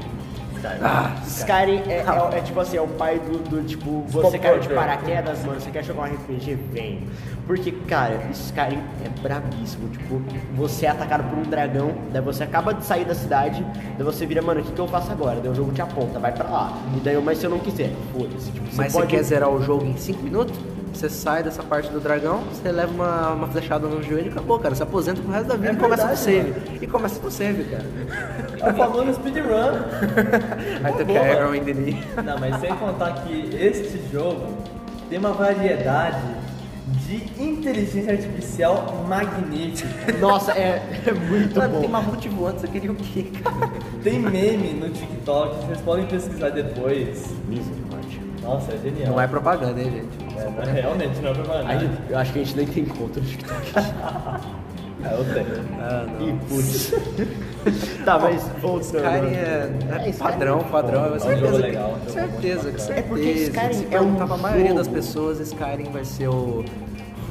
[0.62, 0.84] Skyrim.
[0.84, 1.94] Ah, Skyrim é,
[2.34, 5.60] é- é tipo assim, é o pai do, do, tipo, você caiu de paraquedas, mano,
[5.60, 7.08] você quer jogar um RPG, vem.
[7.48, 9.90] Porque, cara, Skyrim é brabíssimo.
[9.90, 10.22] Tipo,
[10.56, 13.66] você é atacado por um dragão, daí você acaba de sair da cidade,
[13.98, 15.40] daí você vira, mano, o que, que eu faço agora?
[15.42, 16.78] Daí o jogo te aponta, vai pra lá.
[16.96, 18.52] E daí, mas se eu não quiser, foda-se.
[18.52, 20.58] Tipo, Mas você quer zerar o jogo em 5 minutos?
[20.94, 24.60] Você sai dessa parte do dragão, você leva uma, uma flechada no joelho e acabou,
[24.60, 24.76] cara.
[24.76, 26.54] Você aposenta pro resto da vida É e começa verdade, save.
[26.82, 27.86] E começa do save, cara.
[28.60, 29.46] É o famoso speedrun.
[30.84, 31.20] Aí tu boa.
[31.20, 32.04] quer o Indeni.
[32.24, 34.48] Não, mas sem contar que este jogo
[35.10, 36.22] tem uma variedade
[37.08, 40.12] de inteligência artificial magnífica.
[40.20, 41.80] Nossa, é, é muito Mano, bom.
[41.82, 43.72] tem mamute voando, você queria o quê, cara?
[44.04, 47.34] Tem meme no TikTok, vocês podem pesquisar depois.
[47.48, 47.91] Misericórdia.
[48.54, 49.12] Nossa, é genial.
[49.14, 50.40] Não é propaganda, hein, gente?
[50.40, 51.78] É, não, realmente não é pra A falar.
[51.78, 53.72] gente- eu acho que a gente nem tem conta no TikTok.
[55.04, 55.66] É, eu tenho.
[55.80, 56.28] Ah, não.
[56.30, 56.94] Ih, putz.
[58.06, 59.04] tá, mas voltando.
[59.04, 59.72] Skyrim é,
[60.06, 61.06] é Skyrim padrão, padrão.
[61.06, 63.00] É um certeza, jogo que- legal, é um jogo certeza, que bacana.
[63.00, 63.50] É porque certeza.
[63.52, 64.96] Skyrim Se é um perguntar pra maioria das jogo.
[64.98, 66.64] pessoas, Skyrim vai ser o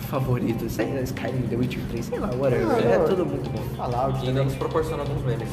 [0.08, 0.68] favorito.
[0.68, 2.66] Sei lá, Skyrim, The Witcher 3, sei lá, whatever.
[2.66, 3.04] Não, é não.
[3.04, 3.62] tudo muito bom.
[3.76, 5.48] Fallout E ainda nos proporciona alguns memes.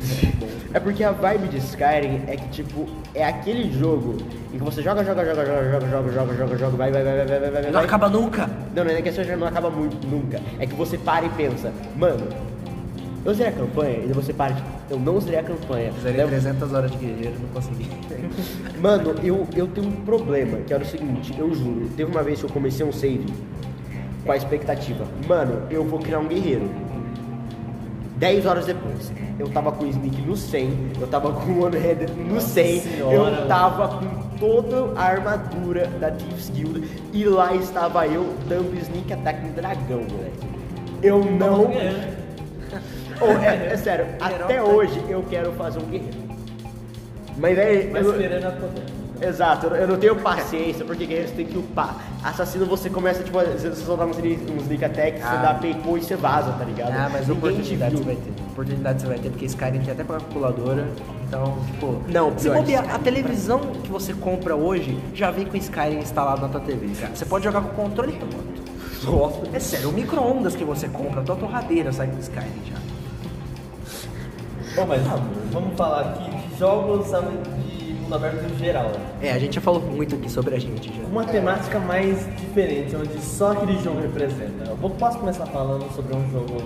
[0.72, 4.16] É porque a vibe de Skyrim é que, tipo, é aquele jogo
[4.52, 7.16] em que você joga, joga, joga, joga, joga, joga, joga, joga, joga, vai, vai, vai,
[7.16, 7.84] vai, vai, vai, vai, Não vai.
[7.84, 8.50] acaba nunca.
[8.74, 10.40] Não, não é que essa não acaba muito, nunca.
[10.58, 12.26] É que você para e pensa, mano,
[13.24, 15.90] eu zerei a campanha, e você para, tipo, eu não zerei a campanha.
[16.02, 17.88] Zerei Daí- 300 horas de guerreiro, não consegui.
[18.80, 22.40] Mano, eu, eu tenho um problema, que era o seguinte, eu juro, teve uma vez
[22.40, 23.26] que eu comecei um save
[24.24, 26.68] com a expectativa, mano, eu vou criar um guerreiro.
[28.18, 31.78] 10 horas depois, eu tava com o Sneak no 100, eu tava com o One
[31.78, 37.54] Headed no 100, senhora, eu tava com toda a armadura da Thieves Guild e lá
[37.54, 40.46] estava eu dando Sneak Attack no dragão, moleque.
[41.02, 41.70] Eu não.
[43.20, 46.16] Oh, é, é sério, até hoje eu quero fazer um guerreiro.
[47.36, 47.88] Mas é.
[47.92, 48.82] Mas eu- querendo a poder.
[49.20, 51.96] Exato, eu eu não tenho paciência, porque guerreiro você tem que upar.
[52.22, 55.36] Assassino você começa, tipo, às vezes você só dá uns, uns sneak attack, você Ah.
[55.36, 56.92] dá paypal e você vaza, tá ligado?
[56.92, 58.04] Ah, mas Ninguém te oportunidade viu.
[58.04, 58.32] você vai ter.
[58.52, 60.86] Oportunidade você vai ter, porque Skyrim tem até pra calculadora.
[61.26, 62.00] Então, tipo.
[62.08, 66.40] Não, se pior, bobear, a televisão que você compra hoje já vem com Skyrim instalado
[66.42, 67.14] na tua TV, cara.
[67.14, 68.58] Você pode jogar com controle remoto.
[69.04, 69.56] Nossa.
[69.56, 72.78] É sério, o micro-ondas que você compra, a tua torradeira sai com Skyrim já.
[74.76, 75.02] Bom, mas
[75.52, 77.12] vamos falar aqui de jogos
[78.08, 78.90] mundo aberto em geral.
[79.20, 81.04] É, a gente já falou muito aqui sobre a gente já.
[81.06, 84.64] Uma temática mais diferente, onde só aquele jogo representa.
[84.70, 86.62] Eu vou- posso começar falando sobre um jogo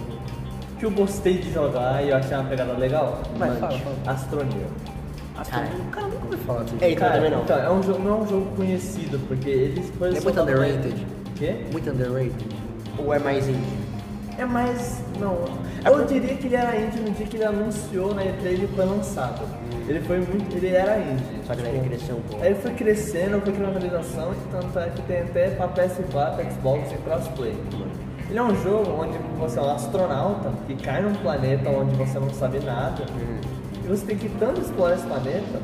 [0.79, 3.21] que eu gostei de jogar e eu achei uma pegada legal?
[3.37, 3.61] Vai, Mande.
[3.61, 3.97] fala, fala.
[4.07, 4.67] Astroneer.
[5.51, 6.77] Cara, cara, nunca ouvi falar disso.
[6.81, 7.43] É, então, Cara, também não.
[7.43, 11.07] então, é um jogo, não é um jogo conhecido, porque ele foi É muito underrated.
[11.37, 11.57] Quê?
[11.73, 12.47] Muito underrated.
[12.99, 13.79] Ou é mais indie?
[14.39, 15.03] É mais.
[15.19, 15.39] Não.
[15.85, 18.69] É Eu diria que ele era indie no dia que ele anunciou na E3 ele
[18.77, 19.41] foi lançado.
[19.89, 20.57] Ele foi muito.
[20.57, 21.41] Ele era indie.
[21.47, 22.43] Só que daí ele cresceu um pouco.
[22.43, 26.53] Aí ele foi crescendo, foi criando atualização, e tanto é que tem até pra PS4,
[26.53, 27.57] Xbox e crossplay.
[28.29, 32.19] Ele é um jogo onde você é um astronauta que cai num planeta onde você
[32.19, 33.05] não sabe nada.
[33.85, 35.61] E você tem que tanto explorar esse planeta,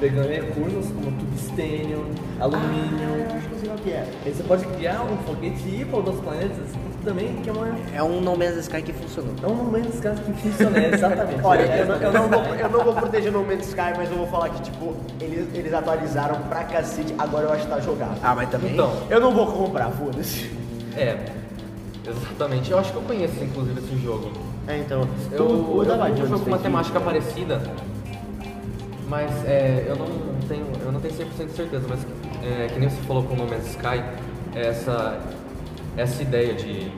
[0.00, 2.06] pegando recursos como tungstênio,
[2.40, 3.26] alumínio.
[3.36, 4.06] acho que eu sei qual que é.
[4.24, 7.52] Aí você pode criar um foguete e ir para outros planetas e também, que é
[7.52, 9.32] uma É um No Man's Sky que funcionou.
[9.42, 11.40] é um momento dos caras que funciona, é exatamente.
[11.44, 14.16] Olha, eu não, eu, não vou, eu não vou proteger No Man's Sky, mas eu
[14.16, 18.16] vou falar que, tipo, eles, eles atualizaram pra cacete, agora eu acho que tá jogável.
[18.22, 18.72] Ah, mas também.
[18.72, 20.50] Então, Eu não vou comprar, foda-se.
[20.96, 21.16] é.
[22.08, 22.70] Exatamente.
[22.70, 24.30] Eu acho que eu conheço, inclusive, esse jogo.
[24.68, 25.08] É, então.
[25.32, 27.60] Eu, eu vi um Jones jogo com uma temática parecida,
[29.08, 30.06] mas é, eu não
[30.48, 32.00] tenho, eu não tenho 100% de certeza, mas
[32.44, 34.04] é, que nem você falou com o No Man's Sky,
[34.54, 35.18] essa,
[35.96, 36.90] essa ideia de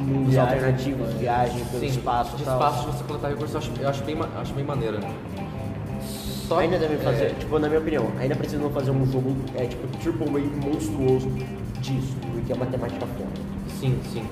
[0.00, 2.54] Mundos alternativos, viagem pelo sim, espaço de tal.
[2.54, 5.00] espaço de você coletar recursos, eu acho, eu acho, bem, acho bem maneira.
[6.02, 9.64] Só Ainda devem fazer, é, tipo, na minha opinião, ainda precisam fazer um jogo, é,
[9.66, 11.30] tipo, triple A monstruoso
[11.80, 13.30] disso, porque é uma temática foda.
[13.80, 14.24] Sim, sim.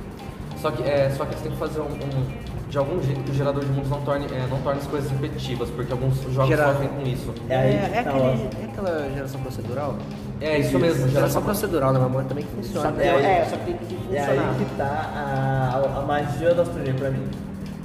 [0.61, 3.31] Só que, é, só que eles têm que fazer um, um- de algum jeito que
[3.31, 6.49] o gerador de mundos não torne, é, não torne as coisas repetitivas, porque alguns jogos
[6.49, 7.33] Gerar- sofrem com isso.
[7.49, 9.97] É É, é, tá aquele, é aquela geração procedural?
[10.45, 12.11] É isso mesmo, Geração geração procedural, né?
[12.13, 12.93] Mas também que Só funciona.
[12.93, 14.51] que, É aí- é, só que tem que É funcionar.
[14.51, 17.29] aí que tá a, a, magia da astronomia pra mim.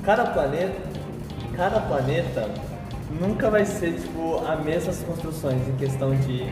[0.03, 0.75] Cada planeta,
[1.55, 2.49] cada planeta
[3.21, 6.45] nunca vai ser tipo as mesmas construções em questão de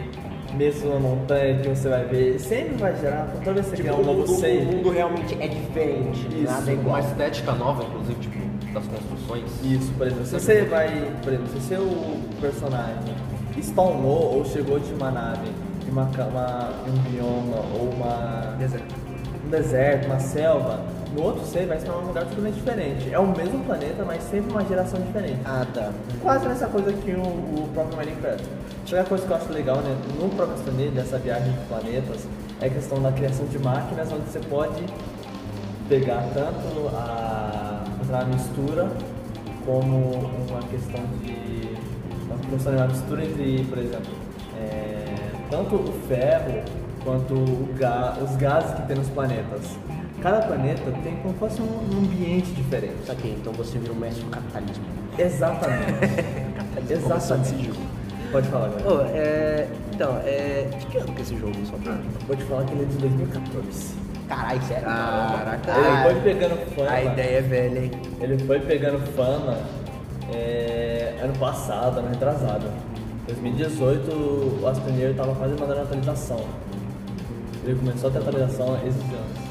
[0.56, 2.40] mesma montanha que você vai ver.
[2.40, 5.38] Sempre vai gerar, toda vez que você Tipo, criar um novo mundo, o mundo realmente
[5.42, 6.96] é diferente, Isso, nada é igual.
[6.96, 9.44] Uma estética nova, inclusive, tipo, das construções.
[9.64, 13.16] Isso, por exemplo, se você vai, por exemplo, se o seu personagem
[13.62, 15.50] spawnou ou chegou de uma nave
[15.96, 18.96] uma, uma, um bioma ou uma Deserto.
[19.46, 20.80] um deserto, uma selva,
[21.16, 23.14] No outro save vai ser um lugar totalmente diferente.
[23.14, 25.40] É o mesmo planeta, mas sempre uma geração diferente.
[25.46, 25.92] Ah, tá.
[26.22, 28.44] Quase a mesma coisa que o, o próprio Minecraft.
[28.82, 32.28] Outra coisa que eu acho legal né, no próprio Stone dessa viagem de planetas,
[32.60, 34.84] é a questão da criação de máquinas, onde você pode
[35.88, 38.90] pegar tanto a, a mistura
[39.66, 39.98] como
[40.50, 41.78] uma questão de.
[42.28, 44.25] uma questão de uma mistura entre, por exemplo,
[45.56, 46.62] tanto o ferro
[47.04, 49.78] quanto o ga, os gases que tem nos planetas.
[50.22, 52.96] Cada planeta tem como se fosse um ambiente diferente.
[53.04, 54.84] Isso aqui, então você vira um mestre do capitalismo.
[55.18, 55.94] Exatamente.
[56.92, 57.72] Exatamente.
[58.32, 58.94] Pode falar agora.
[58.94, 61.98] Ô, é, então, é, de que ano que é esse jogo só pra...
[62.28, 63.96] Vou te falar que ele é de 2014.
[64.28, 64.84] Caralho, sério?
[64.84, 65.72] Caraca.
[65.72, 66.92] Ele foi pegando fama.
[66.92, 67.92] A ideia é velha, hein?
[68.20, 69.60] Ele foi pegando fama
[70.34, 72.66] é, ano passado, ano retrasado.
[73.28, 74.12] 2018
[74.62, 76.46] o Astroneer estava quase mandando atualização.
[77.64, 79.46] Ele começou a ter atualização esses anos.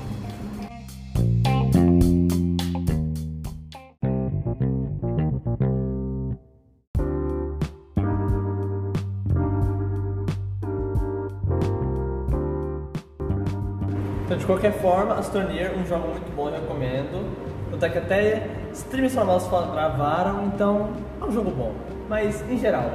[14.24, 17.54] Então, de qualquer forma, Astroneer, um jogo muito bom, eu recomendo.
[17.72, 21.72] Tanto é que até streams famosos gravaram, então é um jogo bom.
[22.08, 22.90] Mas, em geral,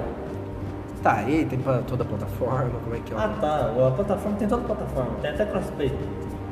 [1.01, 3.17] Tá, e aí tem pra toda a plataforma, como é que é?
[3.17, 5.97] ah tá, a plataforma tem toda a plataforma, tem até crossplay.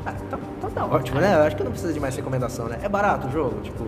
[0.06, 1.36] Ah, então, então tá ótimo, né?
[1.36, 2.80] Eu acho que não precisa de mais recomendação, né?
[2.82, 3.86] É barato o jogo, tipo...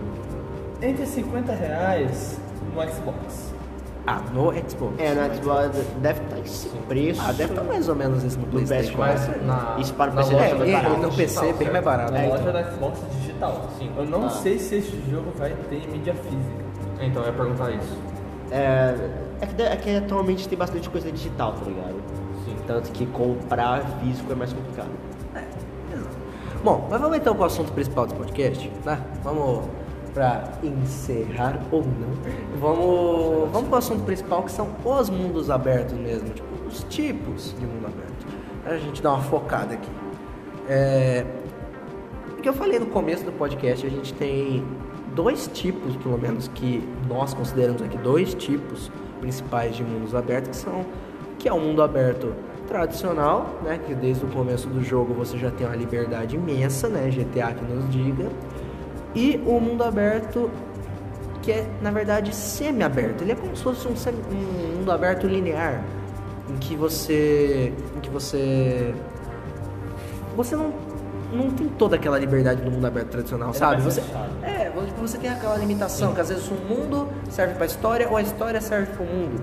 [0.82, 2.38] Entre 50 reais
[2.74, 3.54] no Xbox.
[4.06, 4.94] Ah, no Xbox.
[4.98, 5.70] É, no Xbox
[6.02, 7.22] deve estar esse preço.
[7.26, 8.98] Ah, deve estar mais ou menos isso no Playstation.
[8.98, 9.42] PS4.
[9.46, 10.96] na- Isso para o na PC É, e barato.
[11.00, 12.12] no PC é bem mais barato.
[12.12, 12.28] Na né?
[12.28, 13.68] loja da Xbox digital.
[13.78, 13.90] Sim.
[13.96, 14.30] Eu não Ah.
[14.30, 16.64] sei se esse jogo vai ter mídia física.
[17.00, 17.98] Então, eu ia perguntar isso.
[18.50, 18.94] É,
[19.40, 21.96] é, que, é que atualmente tem bastante coisa digital, tá ligado?
[22.44, 22.56] Sim.
[22.66, 24.90] Tanto que comprar físico é mais complicado.
[26.62, 29.02] Bom, mas vamos então para o assunto principal do podcast, né?
[29.24, 29.64] Vamos
[30.12, 32.58] para encerrar ou não.
[32.60, 37.54] Vamos, vamos para o assunto principal que são os mundos abertos mesmo, tipo os tipos
[37.58, 38.26] de mundo aberto.
[38.66, 39.90] A gente dá uma focada aqui.
[40.68, 41.24] É,
[42.38, 44.62] o que eu falei no começo do podcast, a gente tem
[45.14, 48.90] dois tipos, pelo menos que nós consideramos aqui dois tipos
[49.20, 50.84] principais de mundos abertos, que são
[51.38, 52.34] que é o mundo aberto
[52.68, 57.08] tradicional, né, que desde o começo do jogo você já tem uma liberdade imensa, né,
[57.10, 58.26] GTA que nos diga,
[59.14, 60.50] e o mundo aberto
[61.42, 63.22] que é na verdade semi-aberto.
[63.22, 65.82] Ele é como se fosse um, semi- um mundo aberto linear,
[66.50, 68.94] em que você, em que você
[70.36, 70.72] você não,
[71.32, 73.82] não tem toda aquela liberdade do mundo aberto tradicional, Ele é sabe?
[73.82, 74.00] Você,
[74.42, 74.70] é,
[75.02, 78.22] você- tem aquela limitação, que às vezes o mundo serve para a história ou a
[78.22, 79.42] história serve para o mundo.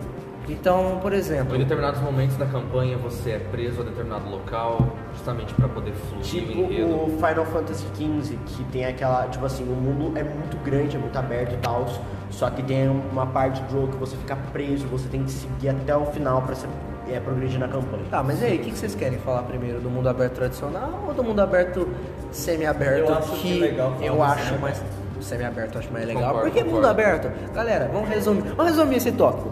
[0.49, 5.53] Então, por exemplo, Em determinados momentos da campanha, você é preso a determinado local, justamente
[5.53, 9.75] para poder fluir Tipo o o Final Fantasy XV, que tem aquela, tipo assim, o
[9.75, 11.85] mundo é muito grande, é muito aberto e tal,
[12.29, 15.69] só que tem uma parte do jogo que você fica preso, você tem que seguir
[15.69, 16.65] até o final pra se,
[17.09, 18.03] é, progredir na campanha.
[18.09, 19.81] Tá, mas e aí, o que que vocês querem falar primeiro?
[19.81, 21.87] Do mundo aberto tradicional ou do mundo aberto
[22.31, 23.09] semi-aberto?
[23.09, 24.81] Eu acho que é legal falar eu acho mais.
[25.27, 26.23] Semi-aberto eu acho mais legal.
[26.23, 26.87] Concordo, Porque mundo concordo.
[27.01, 28.41] aberto, galera, vamos resumir.
[28.55, 29.49] Vamos resumir esse tópico.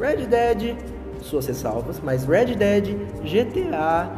[0.00, 0.76] Red Dead,
[1.20, 4.08] suas ressalvas, mas Red Dead, GTA,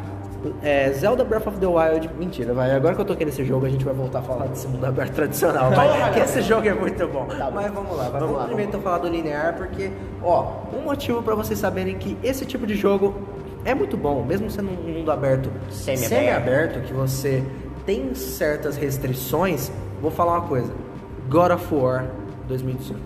[0.63, 2.09] é, Zelda Breath of the Wild.
[2.19, 2.71] Mentira, vai.
[2.71, 5.13] Agora que eu toquei nesse jogo, a gente vai voltar a falar desse mundo aberto
[5.15, 5.71] tradicional.
[5.73, 7.27] Vai, que esse jogo é muito bom.
[7.27, 7.53] Tá bom.
[7.55, 8.13] mas vamos lá, vai.
[8.13, 9.91] Vamos vamos lá, primeiro vamos então falar do linear, porque,
[10.23, 13.15] ó, um motivo pra vocês saberem que esse tipo de jogo
[13.65, 16.09] é muito bom, mesmo sendo um mundo aberto Semi-aberto.
[16.09, 17.43] semi-aberto, que você
[17.85, 19.71] tem certas restrições.
[20.01, 20.73] Vou falar uma coisa:
[21.29, 22.05] God of War
[22.49, 23.01] 2018.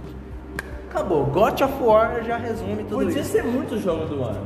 [0.91, 1.25] Acabou.
[1.27, 3.31] God of War já resume tudo Podia isso.
[3.33, 4.41] ser muito jogo do ano.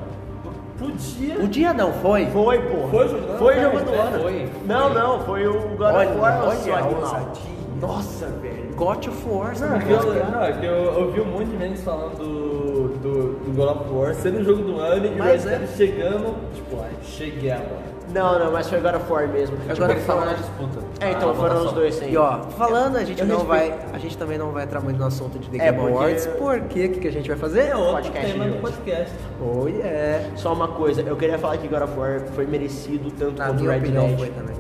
[0.79, 1.39] Podia.
[1.39, 2.27] O dia não foi?
[2.27, 2.89] Foi, pô.
[2.89, 3.39] Foi o jogo do ano?
[3.39, 4.19] Foi o jogo do Foi, ano.
[4.23, 4.49] foi.
[4.67, 7.01] Não, não, foi o God Olha, of War, olha seu a animal.
[7.03, 7.55] ousadia.
[7.81, 8.75] Nossa, velho.
[8.75, 11.47] God of War, Não, não é que eu, não, é que eu ouvi um monte
[11.47, 15.21] de memes falando do, do, do God of War sendo o jogo do ano e
[15.21, 15.67] o Red é.
[15.77, 17.94] chegando, tipo, ai, cheguei agora.
[18.13, 19.57] Não, não, mas foi God of War mesmo.
[19.57, 20.79] Agora Tipo, ele foi- tava na disputa.
[21.01, 22.11] É, então na foram os dois sim.
[22.11, 23.71] E ó, falando, a gente Eu não respeito.
[23.77, 23.87] vai.
[23.95, 26.27] A gente também não vai entrar muito no assunto de The É, Game porque- Awards,
[26.39, 27.61] porque o que, que a gente vai fazer?
[27.69, 29.15] É outro podcast tema do podcast.
[29.41, 30.31] Oh yeah.
[30.37, 33.61] Só uma coisa, eu queria falar que God of War foi merecido tanto Na quanto
[33.63, 34.19] minha Red Dead.
[34.19, 34.55] foi também.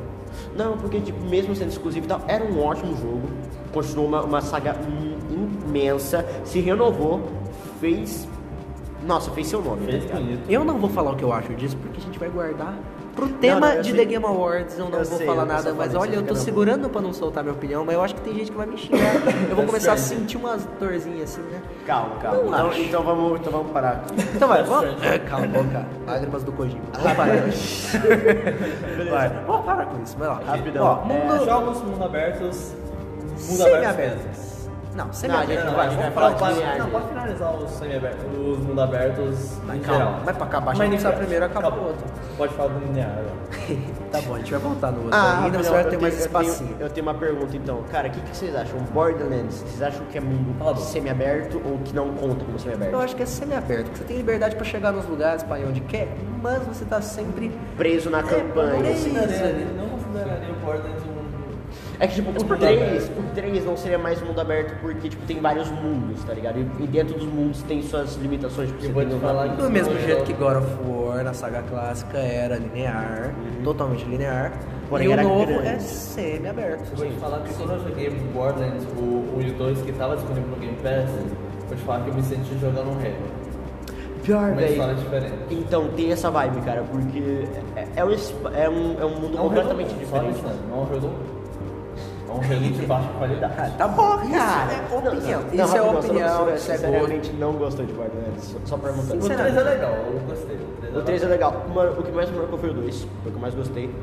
[0.56, 3.22] Não, porque tipo, mesmo sendo exclusivo e tal, era um ótimo jogo.
[3.72, 4.74] Continuou uma, uma saga
[5.68, 7.20] imensa, se renovou,
[7.80, 8.26] fez.
[9.06, 9.84] Nossa, fez seu nome.
[9.86, 10.50] Fez tá bonito.
[10.50, 12.74] Eu não vou falar o que eu acho disso, porque a gente vai guardar
[13.14, 13.98] Pro tema não, eu de sei.
[14.00, 16.40] The Game Awards eu não Eu vou sei, falar nada, mas olha, eu tô caramba.
[16.44, 18.76] segurando pra não soltar minha opinião, mas eu acho que tem gente que vai me
[18.76, 19.14] xingar.
[19.48, 21.62] Eu vou começar a sentir umas dorzinhas assim, né?
[21.86, 22.42] Calma, calma.
[22.42, 24.14] Não Então, então vamos, então vamos parar aqui.
[24.34, 24.94] Então vai, vamos.
[25.04, 25.86] É, Calma, boca.
[26.06, 26.82] Lágrimas do Kojima.
[26.92, 29.10] Vamos parar.
[29.10, 30.40] Vai, vamos parar com isso, vai lá.
[30.46, 30.84] Rapidão.
[30.84, 32.72] Ó, mundo É, jogos mundo abertos.
[33.48, 34.53] Mundo semi-abertos.
[34.94, 35.64] Não, Não, semi-aberto.
[35.66, 36.88] não vai, vai, vamos vai falar de Não, linear.
[36.90, 40.20] pode finalizar os semi-abertos, os mundo abertos Mas em calma, geral.
[40.24, 41.02] mas pra acabar, a gente Minecraft.
[41.02, 41.88] começar primeiro, acaba o Acabou.
[41.88, 42.04] outro.
[42.36, 43.34] Pode falar do linear agora.
[44.14, 46.00] Tá bom, a gente vai voltar no outro Ah, ainda, você rapidão, vai eu ter
[46.00, 46.76] mais tenho- eu tenho- espacinho.
[46.78, 47.82] Eu tenho uma pergunta então.
[47.90, 48.78] Cara, o que, que vocês acham?
[48.92, 52.96] Borderlands, vocês acham que é mundo semi-aberto ou que não conta como Eu semi-aberto?
[53.00, 55.80] acho que é semi-aberto, porque você tem liberdade pra chegar nos lugares, pra ir onde
[55.80, 56.06] quer,
[56.40, 59.08] mas você tá sempre Preso na campanha, preso.
[59.08, 59.12] assim.
[59.76, 61.13] Não consideraria o Borderlands um...
[62.00, 63.18] É que, tipo, o 3, aberto.
[63.18, 66.58] o 3 não seria mais mundo aberto porque, tipo, tem vários mundos, tá ligado?
[66.58, 68.70] E, e dentro dos mundos tem suas limitações.
[68.70, 69.46] Tipo, Eu você vou te falar.
[69.48, 74.52] Do mesmo jeito que God of War na saga clássica era linear, totalmente linear,
[74.88, 75.68] Porém, e o novo grande.
[75.68, 76.84] é semi-aberto.
[76.90, 79.92] Eu vou te falar que quando eu joguei Borderlands, o 1 e o 2, que
[79.92, 81.10] tava disponível no Game Pass,
[81.68, 83.44] vou te falar que eu me senti jogando um Halo.
[84.24, 84.94] Pior, velho.
[84.96, 85.34] diferente.
[85.50, 87.44] Então, tem essa vibe, cara, porque
[87.76, 88.10] é, é, um,
[88.54, 90.40] é, um, é um mundo completamente Halo, diferente.
[90.40, 90.56] Só isso, né?
[90.70, 90.86] Não é
[92.34, 92.42] um.
[92.42, 93.54] É Halo de baixa qualidade.
[93.58, 94.72] Ah, tá bom, Cara, cara.
[94.84, 95.40] Isso é opinião.
[95.52, 96.82] Não, Isso é opinião, você, isso é gosto.
[96.84, 99.24] sinceramente não gostou de Borderlands, só, só perguntando.
[99.24, 100.58] O 3 é legal, eu gostei.
[100.94, 101.64] O 3 é legal.
[101.74, 102.96] Mano, o que mais me marcou foi o 2.
[103.00, 103.94] Foi o que eu mais gostei.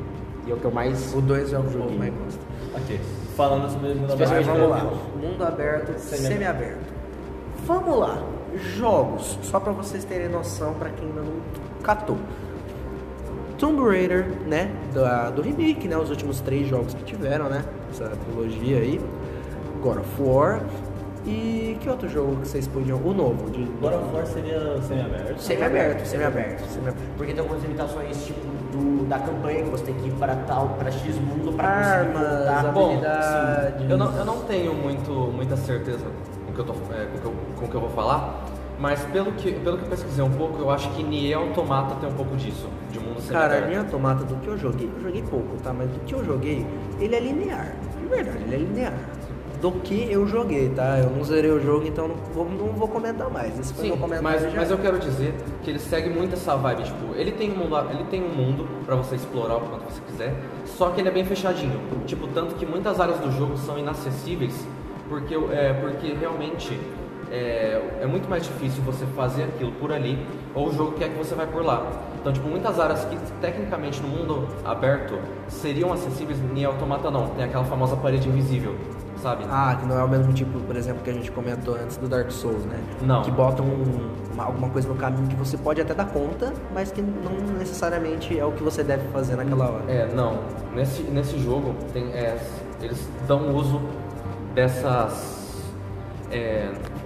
[0.46, 1.14] E é o que eu mais.
[1.14, 2.40] O 2 é o que eu mais gosto.
[2.74, 3.00] Ok.
[3.36, 4.84] Falando sobre o mundo aberto, vamos lá.
[5.20, 6.32] Mundo aberto, Semi-aberto.
[6.32, 6.92] semi-aberto.
[7.66, 8.18] Vamos lá.
[8.76, 11.32] Jogos, só pra vocês terem noção, pra quem ainda não
[11.82, 12.18] catou.
[13.62, 14.72] Tomb Raider, né?
[14.92, 15.96] Da- do remake, né?
[15.96, 17.64] Os últimos três jogos que tiveram, né?
[17.92, 19.00] Essa trilogia aí.
[19.80, 20.60] God of War.
[21.24, 22.98] E que outro jogo que vocês podiam.
[22.98, 23.62] O novo, de.
[23.80, 25.40] God of War seria semi-aberto.
[25.40, 26.64] Semi-aberto, semi-aberto.
[26.68, 26.98] semi-aberto.
[27.16, 28.40] Porque tem algumas limitações, tipo,
[28.72, 32.72] do, da campanha que você tem que ir para tal, para X mundo para Armas.
[32.74, 33.88] Bom, habilidades.
[33.90, 36.04] Eu não, eu não tenho muito, muita certeza
[36.46, 38.44] com o que eu, tô, é, com que eu, com o que eu vou falar,
[38.82, 42.08] mas pelo que, pelo que eu pesquisei um pouco, eu acho que Nier Automata tem
[42.08, 43.68] um pouco disso, de mundo Cara, semi-aberto.
[43.68, 45.72] linha tomata do que eu joguei, eu joguei pouco, tá?
[45.72, 46.66] Mas do que eu joguei,
[46.98, 47.76] ele é linear.
[48.00, 48.98] De verdade, ele é linear.
[49.60, 50.98] Do que eu joguei, tá?
[50.98, 53.56] Eu não zerei o jogo, então não vou, não vou comentar mais.
[53.56, 54.40] Esse foi Sim, meu comentário.
[54.42, 57.58] mas, mas eu quero dizer que ele segue muito essa vibe, tipo, ele tem um
[57.58, 61.08] mundo, ele tem um mundo para você explorar o quanto você quiser, só que ele
[61.08, 61.78] é bem fechadinho.
[62.04, 64.66] Tipo, tanto que muitas áreas do jogo são inacessíveis,
[65.08, 66.76] porque, é, porque realmente
[67.32, 71.16] é, é muito mais difícil você fazer aquilo por ali, ou o jogo quer que
[71.18, 71.86] você vai por lá.
[72.20, 75.18] Então, tipo, muitas áreas que tecnicamente no mundo aberto
[75.48, 78.76] seriam acessíveis, em automata não, tem aquela famosa parede invisível,
[79.20, 79.44] sabe?
[79.50, 82.06] Ah, que não é o mesmo tipo, por exemplo, que a gente comentou antes do
[82.06, 82.78] Dark Souls, né?
[83.00, 83.22] Não.
[83.22, 86.92] Que botam um- uma- alguma coisa no caminho que você pode até dar conta, mas
[86.92, 89.84] que não necessariamente é o que você deve fazer naquela hora.
[89.88, 90.38] É, não.
[90.74, 92.36] Nesse, nesse jogo, tem, é,
[92.80, 93.80] eles dão uso
[94.54, 95.40] dessas.
[96.30, 97.01] é, dessas-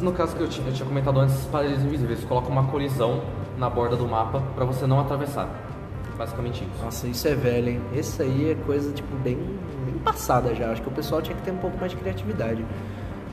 [0.00, 2.18] no caso que eu tinha, eu tinha comentado antes, paredes invisíveis.
[2.18, 3.22] Eles colocam uma colisão
[3.56, 5.48] na borda do mapa para você não atravessar.
[6.16, 6.84] Basicamente isso.
[6.84, 7.80] Nossa, isso é velho, hein?
[7.94, 9.36] Esse aí é coisa, tipo, bem,
[9.84, 10.70] bem passada já.
[10.72, 12.64] Acho que o pessoal tinha que ter um pouco mais de criatividade.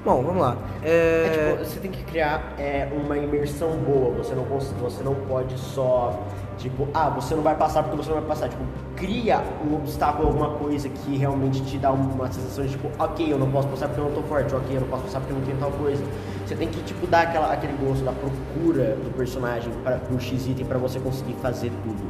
[0.03, 0.55] Bom, vamos lá.
[0.83, 1.55] É, É...
[1.55, 4.11] tipo, você tem que criar é, uma imersão boa.
[4.17, 6.21] Você não, você não pode só,
[6.57, 8.49] tipo, ah, você não vai passar porque você não vai passar.
[8.49, 8.63] Tipo,
[8.95, 13.37] cria um obstáculo, alguma coisa que realmente te dá uma sensação de, tipo, ok, eu
[13.37, 15.37] não posso passar porque eu não tô forte, ok, eu não posso passar porque eu
[15.37, 16.03] não tenho tal coisa.
[16.45, 20.47] Você tem que, tipo, dar aquela, aquele gosto da procura do personagem para pro X
[20.47, 22.03] item pra você conseguir fazer tudo.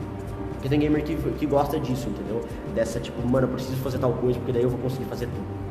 [0.54, 2.44] Porque tem gamer que, que gosta disso, entendeu?
[2.74, 5.66] Dessa, tipo, mano, eu preciso fazer tal coisa porque daí eu vou conseguir fazer tudo.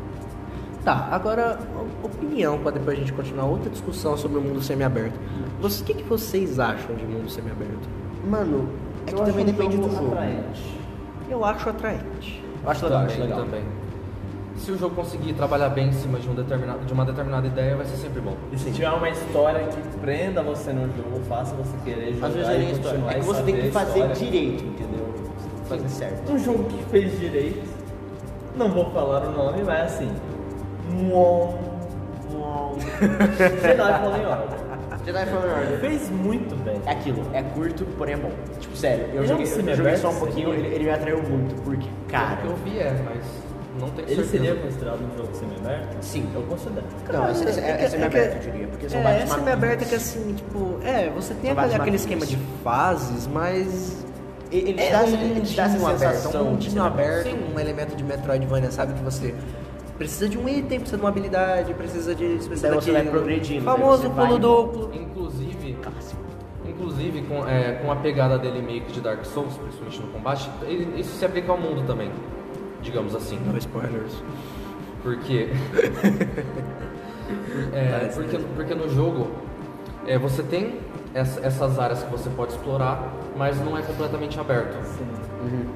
[0.84, 1.58] Tá, agora,
[2.02, 5.18] opinião, para depois a gente continuar outra discussão sobre o mundo semi-aberto.
[5.62, 7.88] O que, que vocês acham de mundo semi-aberto?
[8.28, 8.68] Mano,
[9.06, 10.80] é que Eu também acho um depende do jogo atraente.
[11.28, 12.44] Eu acho atraente.
[12.62, 13.44] Eu acho legal, acho também, legal.
[13.44, 13.62] também.
[14.56, 17.76] Se o jogo conseguir trabalhar bem em cima de, um determinado, de uma determinada ideia,
[17.76, 18.34] vai ser sempre bom.
[18.52, 22.34] E se tiver uma história que prenda você no jogo, faça você querer jogar Às
[22.34, 23.00] vezes é e nem história.
[23.08, 24.14] É que você tem que fazer história.
[24.14, 25.14] direito, entendeu?
[25.62, 26.32] Que fazer certo.
[26.32, 27.68] Um jogo que fez direito,
[28.56, 30.10] não vou falar o nome, mas assim.
[30.90, 31.54] Muon,
[32.30, 32.78] muon.
[33.60, 34.73] Jedi Fallen Order.
[35.04, 35.80] Jedi Fallen Order.
[35.80, 36.80] Fez muito bem.
[36.86, 38.30] É aquilo, é curto, porém é bom.
[38.60, 41.54] Tipo, sério, eu é joguei, eu joguei só um pouquinho, ele, ele me atraiu muito,
[41.62, 42.34] porque, cara.
[42.34, 43.24] O que eu vi é, mas
[43.80, 44.30] não tenho Ele certeza.
[44.30, 45.96] seria considerado um jogo semi-aberto?
[46.00, 46.28] Sim.
[46.34, 46.86] Eu considero.
[47.12, 49.82] Não, esse, esse, é, que- é semi-aberto, eu diria, porque são é, vários é semi-aberto
[49.82, 54.04] é que assim, tipo, é, você tem aquele, aquele esquema de fases, mas.
[54.52, 57.38] Ele, ele é dá, um ele dá essa mundinho aberto, sensação um aberto, Sim.
[57.52, 58.92] um elemento de Metroidvania, sabe?
[58.92, 59.33] Que você
[59.98, 62.24] precisa de um item, precisa de uma habilidade, precisa de.
[62.26, 62.94] Precisa Daí você daquilo.
[63.12, 64.90] vai progredindo, Famoso você pulo vai- duplo.
[64.94, 65.76] Inclusive,
[66.66, 70.50] inclusive com, é, com a pegada dele meio que de Dark Souls, principalmente no combate,
[70.62, 72.10] ele- isso se aplica ao mundo também,
[72.82, 73.38] digamos assim.
[73.38, 74.12] No spoilers.
[75.02, 75.48] Porque.
[77.72, 79.28] É, porque, porque no jogo
[80.06, 80.78] é, você tem
[81.14, 84.76] essa- essas áreas que você pode explorar, mas não é completamente aberto.
[84.84, 85.66] Sim.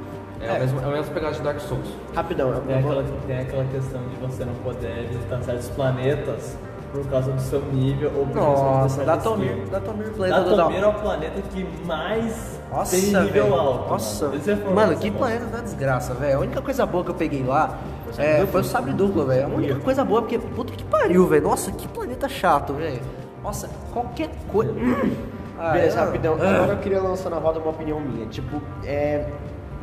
[0.40, 1.86] É, a mesma, é a mesma pegada de Dark Souls.
[2.14, 6.56] Rapidão, eu Tem vou- aquela, tem aquela questão de você não poder visitar certos planetas
[6.92, 10.82] por causa do seu nível ou por causa Nossa, do Datomir, Datomir Planeta do Datomir
[10.82, 13.54] é o planeta que mais Nossa, tem nível velho.
[13.54, 13.90] alto.
[13.90, 14.40] Nossa, mano.
[14.48, 16.36] É mano, que planeta da desgraça, velho.
[16.38, 17.76] A única coisa boa que eu peguei lá
[18.16, 19.44] é, foi o sabre duplo, velho.
[19.46, 21.42] A única coisa boa, porque puta que pariu, velho.
[21.42, 23.00] Nossa, que planeta chato, velho.
[23.42, 24.72] Nossa, qualquer coisa.
[25.58, 26.38] Ah, Beleza, é- rapidão.
[26.40, 26.54] Ah.
[26.56, 28.26] Agora eu queria lançar na roda uma opinião minha.
[28.26, 29.26] Tipo, é,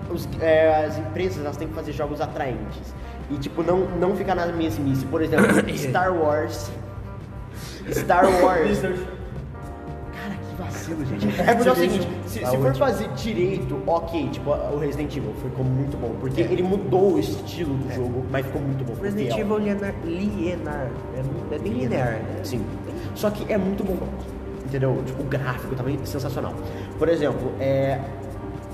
[0.10, 2.94] os- é, as empresas elas têm que fazer jogos atraentes.
[3.32, 5.06] E, tipo, não, não ficar na mesmice.
[5.06, 6.70] Por exemplo, Star Wars.
[7.92, 8.82] Star Wars.
[8.82, 11.28] Cara, que vacilo, gente.
[11.42, 15.34] É porque é o seguinte, se, se for fazer direito, ok, tipo, o Resident Evil
[15.42, 16.16] ficou muito bom.
[16.20, 18.94] Porque ele mudou o estilo do jogo, mas ficou muito bom.
[18.94, 19.46] ficou Resident fiel.
[19.46, 20.88] Evil linear, linear.
[21.52, 22.40] É, é bem linear, né?
[22.44, 22.64] Sim.
[23.16, 23.98] Só que é muito bom.
[24.66, 25.02] Entendeu?
[25.06, 26.54] Tipo, o gráfico também é sensacional.
[26.98, 28.00] Por exemplo, é,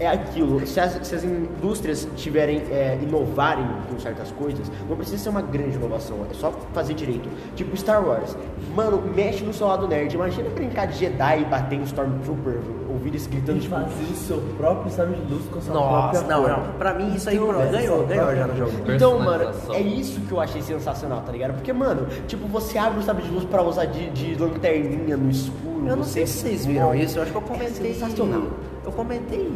[0.03, 0.65] é aquilo.
[0.65, 5.41] Se as, se as indústrias tiverem, é, inovarem com certas coisas, não precisa ser uma
[5.41, 6.17] grande inovação.
[6.29, 7.29] É só fazer direito.
[7.55, 8.35] Tipo Star Wars.
[8.75, 10.13] Mano, mexe no seu lado nerd.
[10.15, 13.75] Imagina brincar de Jedi e bater em Stormtrooper, ouvir eles gritando, E tipo...
[13.75, 16.49] fazer o seu próprio sabre de luz com a sua Nossa, própria não, cor.
[16.67, 16.73] não.
[16.73, 18.71] Pra mim isso aí Então, ganhou, ganhou já no jogo.
[18.87, 21.53] Então, mano, é isso que eu achei sensacional, tá ligado?
[21.53, 25.29] Porque, mano, tipo, você abre o sabre de luz pra usar de, de lanterninha no
[25.29, 25.87] escuro.
[25.87, 27.93] Eu não você sei se vocês viram isso, eu acho que eu É comentei.
[27.93, 28.43] sensacional.
[28.84, 29.47] Eu comentei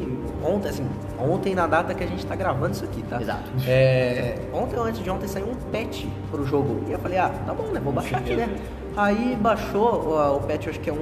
[0.44, 0.88] ontem, assim,
[1.20, 3.20] ontem na data que a gente tá gravando isso aqui, tá?
[3.20, 3.50] Exato.
[3.68, 6.84] É, ontem ou antes de ontem saiu um patch pro jogo.
[6.88, 7.80] E eu falei, ah, tá bom, né?
[7.84, 8.56] Vou baixar aqui, né?
[8.96, 10.98] Aí baixou o, o patch, acho que é 1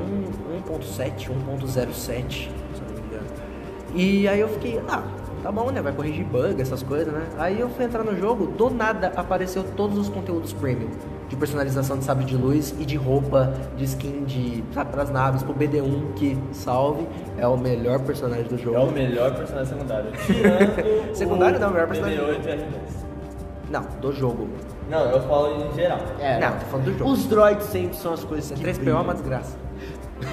[0.67, 3.27] 1.7, 1.07, se eu não me engano.
[3.93, 5.03] E aí eu fiquei, ah,
[5.43, 5.81] tá bom, né?
[5.81, 7.27] Vai corrigir bug, essas coisas, né?
[7.37, 10.89] Aí eu fui entrar no jogo, do nada apareceu todos os conteúdos premium.
[11.33, 14.63] De personalização de sabre de luz e de roupa, de skin de.
[14.71, 17.07] Sabe, pras naves, pro BD1 que salve,
[17.39, 18.77] é o melhor personagem do jogo.
[18.77, 20.11] É o melhor personagem secundário.
[20.27, 22.19] Tirando Secundário o não, o melhor personagem.
[22.19, 22.61] BB-8 e R2.
[23.71, 24.47] Não, do jogo.
[24.91, 25.97] Não, eu falo em geral.
[26.19, 27.11] É, Não, tô falando do jogo.
[27.11, 29.57] Os droids sempre são as coisas que 3PO é uma desgraça.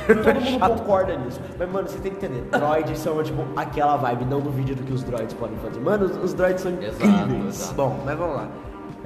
[0.06, 0.72] Todo mundo Chato.
[0.80, 1.40] concorda nisso.
[1.58, 2.42] Mas, mano, você tem que entender.
[2.50, 5.80] Droids são, tipo, aquela vibe, não duvide do que os droids podem fazer.
[5.80, 7.58] Mano, os, os droids são Exato, incríveis.
[7.58, 7.74] exato.
[7.74, 8.48] Bom, mas vamos lá.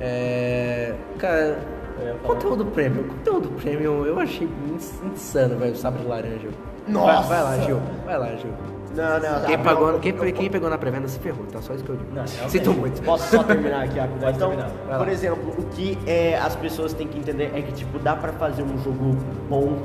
[0.00, 0.92] É.
[1.18, 1.56] Cara,
[2.04, 2.34] ia falar.
[2.34, 3.04] conteúdo premium.
[3.04, 5.72] Conteúdo premium eu achei ins- insano, velho.
[5.72, 6.48] O sabre de laranja.
[6.86, 7.22] Nossa!
[7.28, 7.80] Vai, vai lá, Gil.
[8.04, 8.50] Vai lá, Gil.
[8.94, 9.46] Não, não.
[9.46, 11.60] Quem, ah, pagou, não, quem, não, quem pegou na pré-venda se ferrou, tá?
[11.60, 12.10] Só isso que eu digo.
[12.10, 12.50] Não, realmente.
[12.50, 13.02] Sinto muito.
[13.02, 14.20] Posso só terminar aqui rapidão?
[14.20, 14.98] Pode Então, terminar.
[14.98, 18.32] Por exemplo, o que é, as pessoas têm que entender é que, tipo, dá pra
[18.34, 19.16] fazer um jogo
[19.48, 19.76] bom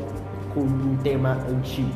[0.53, 1.89] com um tema antigo.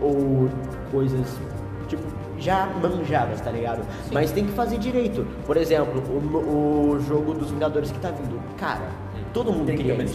[0.00, 0.48] Ou
[0.90, 1.38] coisas,
[1.86, 2.02] tipo,
[2.38, 3.82] já manjadas, tá ligado?
[4.10, 5.24] Mas tem que fazer direito.
[5.46, 8.40] Por exemplo, o, o jogo dos Vingadores que tá vindo.
[8.56, 8.88] Cara,
[9.32, 10.14] todo mundo Tem que queria uma isso.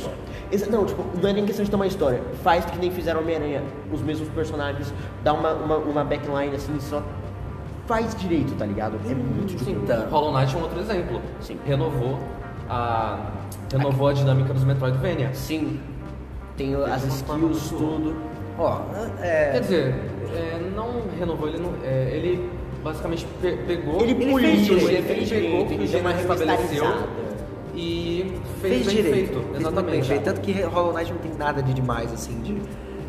[0.52, 0.70] história.
[0.72, 2.22] Não, tipo, não é nem questão de ter uma história.
[2.44, 4.94] Faz que nem fizeram Homem-Aranha, os mesmos personagens,
[5.24, 7.02] dá uma, uma, uma backline assim, só
[7.88, 8.96] faz direito, tá ligado?
[9.10, 10.08] É muito Sim, difícil.
[10.10, 11.22] Hollow Knight é um outro exemplo.
[11.42, 11.58] Sim.
[11.66, 12.20] Renovou
[12.70, 13.20] a,
[13.72, 15.30] renovou a dinâmica dos Metroidvania.
[15.34, 15.80] Sim.
[16.58, 18.16] Tem as uma forma skills, muito- tudo.
[18.58, 18.80] Ó,
[19.22, 19.52] é.
[19.52, 19.96] Quer dizer,
[20.34, 22.50] é, não renovou, ele, não, é, ele
[22.84, 24.00] basicamente pe- pegou.
[24.02, 26.86] Ele Ele direito, ele ele fez pegou o que ele o deu uma gênero estabeleceu.
[27.76, 29.14] E fez, Fez bem direito.
[29.16, 29.34] feito.
[29.34, 30.08] Fez muito bem Exatamente.
[30.08, 30.24] feito.
[30.24, 32.62] Tanto que Hollow Knight não tem nada de demais, assim, de.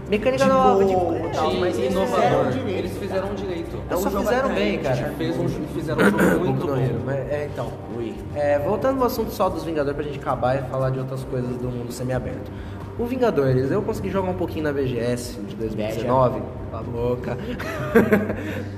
[0.08, 0.94] Mecânica De nova, de.
[1.34, 2.20] tal, De mas eles inovador.
[2.20, 3.76] fizeram direito, Eles fizeram direito.
[3.90, 5.14] Eles só um jogo fizeram bem, atraente, cara.
[5.18, 6.98] Fez um, fizeram um jogo muito no bom.
[7.06, 7.72] Mas- É, então.
[7.96, 8.14] Ui.
[8.36, 11.56] É, voltando ao assunto só dos Vingadores pra gente acabar e falar de outras coisas
[11.56, 12.52] do mundo semiaberto.
[12.96, 16.40] O Vingadores, eu consegui jogar um pouquinho na BGS de 2019.
[16.70, 17.36] Cala a boca.
[17.36, 18.75] Tô zoando.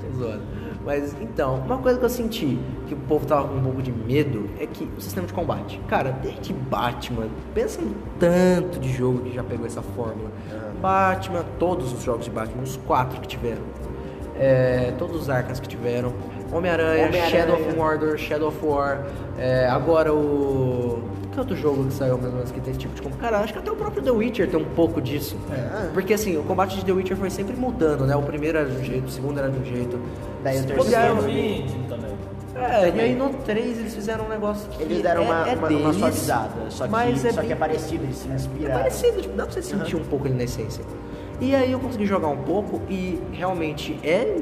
[0.85, 2.57] Mas então, uma coisa que eu senti
[2.87, 5.79] que o povo tava com um pouco de medo é que o sistema de combate.
[5.87, 10.29] Cara, desde Batman, pensa no tanto de jogo que já pegou essa fórmula.
[10.81, 13.61] Batman, todos os jogos de Batman, os quatro que tiveram.
[14.37, 16.13] É, todos os Arkhams que tiveram.
[16.51, 17.29] Homem-Aranha, Homem-Aranha.
[17.29, 18.99] Shadow of Mordor, Shadow of War.
[19.37, 21.03] é, agora o.
[21.31, 23.19] Que outro jogo que saiu mais ou menos que tem esse tipo de combate?
[23.19, 25.37] Cara, acho que até o próprio The Witcher tem um pouco disso.
[25.93, 28.15] Porque assim, o combate de The Witcher foi sempre mudando, né?
[28.15, 29.99] O primeiro era de um jeito, o segundo era de um jeito.
[30.43, 31.65] Daí o terceiro era eu- também.
[32.55, 34.81] É, e aí no 3 eles fizeram um negócio que.
[34.83, 37.53] Eles deram é, uma, é uma, deles, uma suavizada, só que, mas é só que
[37.53, 38.79] é parecido, eles se é inspiraram.
[38.79, 40.83] parecido, tipo, dá pra você sentir um pouco ele na essência.
[41.39, 44.41] E aí eu consegui jogar um pouco e realmente é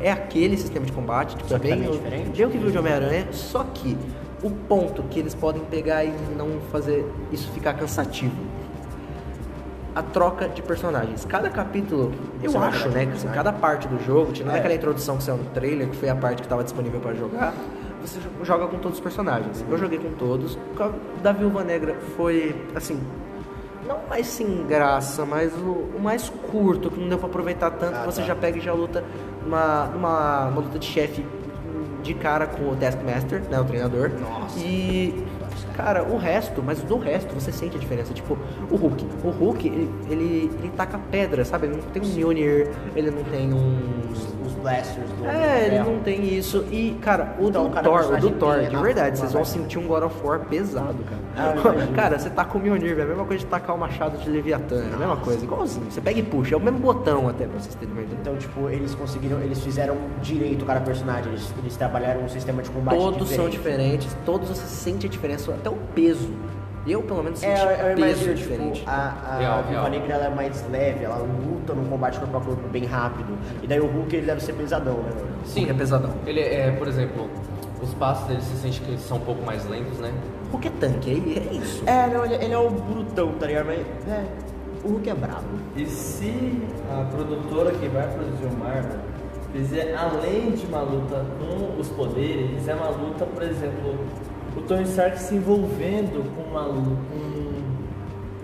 [0.00, 1.88] é aquele sistema de combate, tipo, é bem, bem
[2.46, 3.96] o que viu de Homem-Aranha, só que
[4.42, 8.34] o ponto que eles podem pegar e não fazer isso ficar cansativo.
[9.94, 11.24] a troca de personagens.
[11.24, 13.34] Cada capítulo, eu Você vai acho, né, que assim, personagem.
[13.34, 14.58] cada parte do jogo, tirando É.
[14.60, 17.52] aquela introdução que saiu no trailer, que foi a parte que estava disponível para jogar,
[18.00, 19.64] você jo- joga com todos os personagens.
[19.68, 20.54] Eu joguei com todos.
[20.54, 23.00] O da Viúva Negra foi, assim,
[23.88, 27.96] não mais sem graça, mas o, o mais curto, que não deu pra aproveitar tanto,
[27.96, 28.26] Ah, que você tá.
[28.28, 29.02] já pega e já luta
[29.44, 31.24] numa, numa, numa luta de chefe
[32.02, 34.10] de cara com o Taskmaster, né, o treinador.
[34.20, 34.58] Nossa.
[34.60, 35.26] E,
[35.78, 38.12] cara, o resto, mas do resto você sente a diferença.
[38.12, 38.36] Tipo,
[38.68, 39.06] o Hulk.
[39.22, 41.68] O Hulk, ele, ele, ele taca pedra, sabe?
[41.68, 43.78] Ele não tem um Mjolnir, ele não tem um...
[44.10, 46.64] Os, blasters do É, ele não tem isso.
[46.72, 49.78] E, cara, o Então, do cada Thor, o do Thor, de verdade, vocês vão sentir
[49.78, 50.96] um God of War pesado,
[51.36, 51.74] Ah, cara.
[51.76, 51.92] imagino.
[51.96, 54.28] cara, você taca o Mjolnir, velho, é a mesma coisa de tacar o machado de
[54.28, 55.86] Leviatã, é a mesma coisa, igualzinho.
[55.88, 58.18] Você pega e puxa, é o mesmo botão até, pra vocês terem uma ideia.
[58.20, 62.70] Então, tipo, eles conseguiram, eles fizeram direito cada personagem, eles, eles trabalharam um sistema de
[62.70, 63.98] combate Todos são diferente.
[64.08, 66.30] diferentes, todos você sente a diferença, até o peso.
[66.86, 68.78] Eu, pelo menos, É, senti eu, eu peso imagino, diferente.
[68.78, 69.90] tipo, a, a Real, Viúva real.
[69.90, 73.36] Negra ela é mais leve, ela luta num combate corpo a corpo bem rápido.
[73.62, 75.10] E daí o Hulk ele deve ser pesadão, né?
[75.44, 76.12] Sim, é pesadão.
[76.26, 77.28] Ele é, por exemplo,
[77.82, 80.12] os passos dele você sente que eles são um pouco mais lentos, né?
[80.50, 81.82] Hulk é tanque, é, é isso.
[81.86, 83.66] É, não, ele, ele é o brutão, tá ligado?
[83.66, 84.24] Mas, é,
[84.82, 85.44] o Hulk é brabo.
[85.76, 88.98] E se a produtora que vai produzir o Marvel
[89.52, 93.94] fizer, além de uma luta com os poderes, fizer uma luta, por exemplo,
[94.58, 96.96] o Tony Stark se envolvendo com uma, com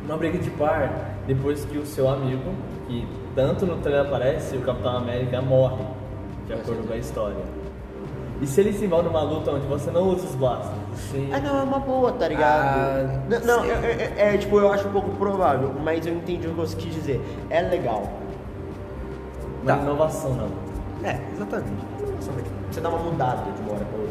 [0.06, 0.90] uma briga de par,
[1.26, 2.52] depois que o seu amigo,
[2.86, 5.84] que tanto no trailer aparece, o Capitão América morre,
[6.46, 7.36] de acordo com a história.
[8.40, 10.74] E se ele se envolve numa luta onde você não usa os blasters?
[11.10, 11.30] Sim.
[11.32, 12.64] Ah, não, é uma boa, tá ligado?
[12.66, 13.70] Ah, não, não, sei.
[13.70, 16.76] é, é- é, tipo, eu acho um pouco provável, mas eu entendi o que você
[16.76, 17.20] quis dizer.
[17.48, 18.02] É legal.
[19.62, 19.82] Uma Tá.
[19.82, 20.48] inovação não.
[21.08, 21.72] É, exatamente.
[22.70, 24.03] Você dá uma mudada de uma hora pra outra.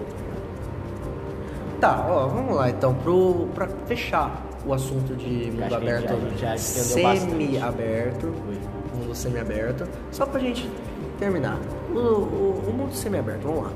[1.83, 6.15] Tá, ó, vamos lá então, pro, pra fechar o assunto de mundo aberto,
[6.57, 8.27] semi-aberto,
[8.95, 10.69] mundo semi-aberto, só pra gente
[11.19, 11.59] terminar.
[11.93, 13.71] O, o- o mundo semi-aberto, vamos lá.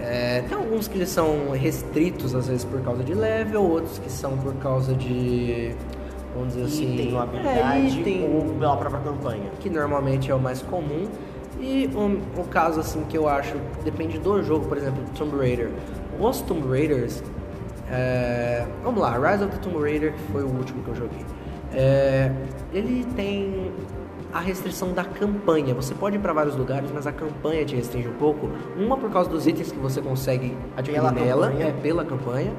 [0.00, 4.36] É, tem alguns que são restritos, às vezes, por causa de level, outros que são
[4.38, 5.74] por causa de,
[6.36, 6.94] vamos dizer assim...
[6.94, 9.50] Item, uma é, habilidade item, ou pela própria campanha.
[9.58, 11.08] que normalmente é o mais comum.
[11.60, 15.70] E um, o caso assim que eu acho depende do jogo, por exemplo, Tomb Raider.
[16.20, 17.22] Os Tomb Raiders,
[17.90, 21.24] é, vamos lá, Rise of the Tomb Raider que foi o último que eu joguei.
[21.74, 22.30] É,
[22.72, 23.72] ele tem
[24.32, 25.74] a restrição da campanha.
[25.74, 28.48] Você pode ir para vários lugares, mas a campanha te restringe um pouco.
[28.76, 31.68] Uma por causa dos itens que você consegue adquirir Pela nela, campanha.
[31.68, 32.52] é pela campanha.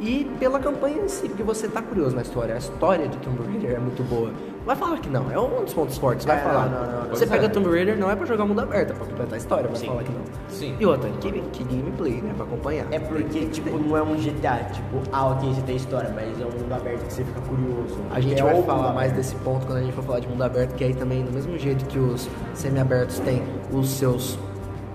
[0.00, 2.54] E pela campanha em si, porque você tá curioso na história.
[2.54, 4.32] A história de Tomb Raider é muito boa.
[4.64, 6.66] Vai falar que não, é um dos pontos fortes, vai É, falar.
[6.70, 7.48] não, não, não, você pega É.
[7.50, 9.86] Tomb Raider não é pra jogar mundo aberto, é pra completar a história, vai Sim.
[9.86, 10.20] falar que não.
[10.48, 10.76] Sim.
[10.80, 12.32] E outra, que, que gameplay, né?
[12.34, 12.86] Pra acompanhar.
[12.90, 16.44] É porque, tipo, não é um GTA, tipo, ah, ok, você tem história, mas é
[16.46, 17.98] um mundo aberto que você fica curioso.
[18.10, 19.16] A gente É vai falar mais aberto.
[19.16, 21.58] desse ponto quando a gente for falar de mundo aberto, que aí também, do mesmo
[21.58, 24.38] jeito que os semi-abertos têm os seus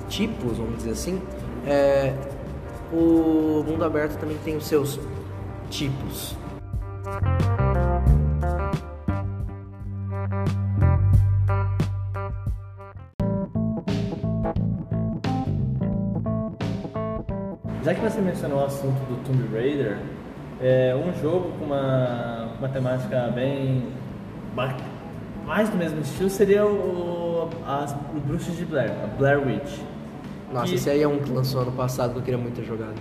[0.08, 1.22] tipos, vamos dizer assim,
[1.68, 2.16] é,
[2.92, 5.00] o mundo aberto também tem os seus
[5.70, 6.36] tipos.
[17.90, 19.98] Já que você mencionou o assunto do Tomb Raider,
[20.62, 23.88] é um jogo com uma, uma temática bem.
[25.44, 29.80] mais do mesmo estilo seria o, as, o Bruxas de Blair, a Blair Witch.
[30.54, 32.64] Nossa, Que- esse aí é um que lançou ano passado que eu queria muito ter
[32.64, 32.94] jogado.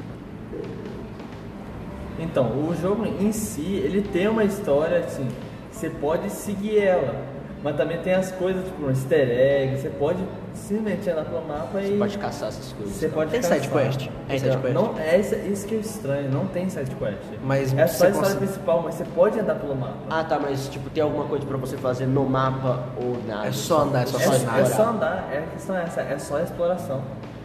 [2.18, 5.28] Então, o jogo em si, ele tem uma história assim,
[5.70, 7.14] você pode seguir ela,
[7.62, 10.18] mas também tem as coisas tipo um easter egg, você pode
[10.54, 12.94] simplesmente andar pelo mapa Você e pode caçar essas coisas.
[12.96, 13.58] você pode Tem caçar.
[13.58, 14.02] side quest?
[14.02, 14.74] Então, side quest?
[14.74, 17.18] Não, é isso, isso que é estranho, não tem side quest.
[17.42, 19.94] Mas é você só a história consegue- principal, mas você pode andar pelo mapa.
[20.10, 23.48] Ah, tá, mas, tipo, tem alguma coisa pra você fazer no mapa ou nada?
[23.48, 24.66] É só andar, é só é, só é explorar.
[24.66, 27.00] só andar, é a questão é essa, é só a exploração.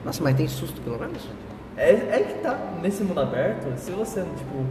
[0.05, 1.28] Nossa, mas tem susto pelo menos?
[1.76, 4.66] É, é que tá nesse mundo aberto, se você, tipo,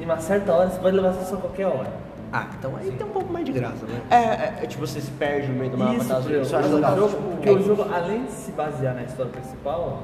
[0.00, 2.07] em uma certa hora, você pode levar susto a qualquer hora.
[2.32, 4.00] Ah, então aí tem um pouco mais de graça, né?
[4.10, 6.20] É, é, é, tipo, você se perde no meio do mapa, Isso, tá?
[6.20, 6.96] Isso eu acho o legal.
[6.96, 10.02] jogo, Tipo, porque o jogo, além de se basear na história principal,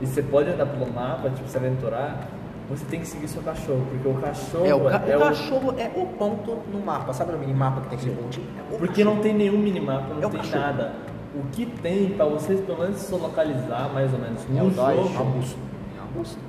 [0.00, 2.28] e você pode andar pelo mapa, tipo, se aventurar,
[2.70, 5.74] você tem que seguir seu cachorro, porque o cachorro É, o, ca- é o cachorro
[5.76, 8.46] é o ponto no mapa, sabe no minimapa que tem aquele pontinho?
[8.70, 10.60] É o Porque não tem nenhum minimapa, não É o tem cachorro.
[10.60, 10.92] nada.
[11.34, 14.70] O que tem pra vocês pelo menos se localizar mais ou menos É no o
[14.70, 15.18] Dodge, jogo.
[15.18, 15.56] é o bus.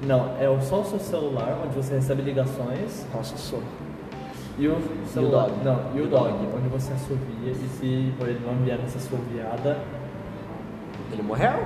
[0.03, 3.63] Não, é o- só o seu celular, onde você recebe ligações, Nossa, sou.
[4.57, 4.77] E o
[5.07, 5.47] celular.
[5.49, 5.63] dog.
[5.63, 9.77] Não, e o dog, onde você assovia, e se por ele não vier nessa assoviada,
[11.11, 11.65] Ele morreu?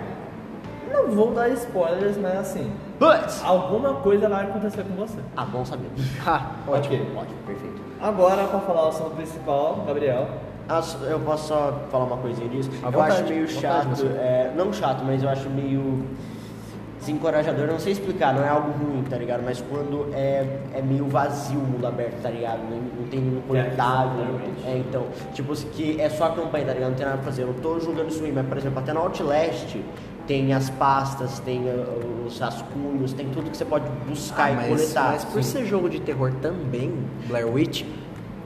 [0.92, 3.44] não vou dar spoilers, mas assim, But...
[3.44, 5.20] alguma coisa vai acontecer com você.
[5.38, 5.88] Ah, bom saber.
[6.26, 6.76] Ah, Ok.
[7.16, 7.82] Ótimo, perfeito.
[8.02, 10.28] Agora, pra falar o assunto principal, Gabriel.
[10.68, 12.70] Ah, eu posso só falar uma coisinha disso?
[12.84, 16.06] À eu vontade, acho meio chato, é, não chato, mas eu acho meio
[17.00, 19.42] desencorajador, não sei explicar, não é algo ruim, tá ligado?
[19.44, 22.60] Mas quando é, é meio vazio o mundo aberto, tá ligado?
[22.70, 24.22] Não, não tem nenhum conectável.
[24.22, 24.68] exatamente.
[24.68, 26.90] É, então, tipo, que é só a campanha, tá ligado?
[26.90, 27.44] Não tem nada pra fazer.
[27.44, 29.78] Eu não tô julgando isso ruim, mas, por exemplo, até no Outlast
[30.28, 34.56] tem as pastas, tem uh, os rascunhos, tem tudo que você pode buscar Ah, e
[34.58, 35.12] mas, coletar.
[35.14, 36.94] mas por ser jogo de terror também,
[37.28, 37.84] Blair Witch,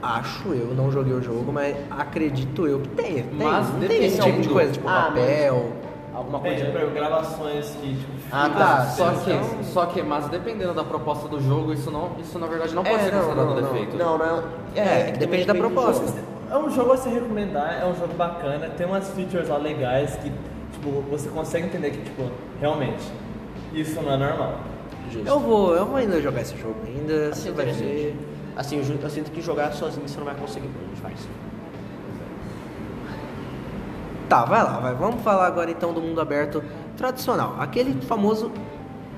[0.02, 3.22] acho eu, não joguei o jogo, mas acredito eu que tenha.
[3.24, 5.72] Tem, Mas não tem esse tipo de coisa, tipo Ah, papel.
[6.14, 6.78] Alguma Tem, coisa.
[6.78, 8.84] tipo, gravações que, tipo, Ah, ficam- tá.
[8.86, 12.46] Só que, então- só que, mas dependendo da proposta do jogo, isso não, isso na
[12.46, 13.72] verdade não É, pode ser não, considerado não, não.
[13.72, 13.96] defeito.
[13.96, 14.42] Não, não.
[14.74, 16.18] É, que depende também da proposta.
[16.50, 20.16] É um jogo a se recomendar, é um jogo bacana, tem umas features lá legais
[20.16, 20.30] que,
[20.72, 22.24] tipo, você consegue entender que, tipo,
[22.60, 23.02] realmente,
[23.72, 24.54] isso não é normal.
[25.10, 25.28] Justo.
[25.28, 28.16] Eu vou, eu vou ainda jogar esse jogo ainda, Assim, você vai ver.
[28.56, 31.28] Assim, eu, eu sinto que jogar sozinho você não vai conseguir, a gente faz.
[34.28, 34.94] Tá, vai lá, vai.
[34.94, 36.62] Vamos falar agora então do mundo aberto
[36.96, 37.56] tradicional.
[37.58, 38.50] Aquele famoso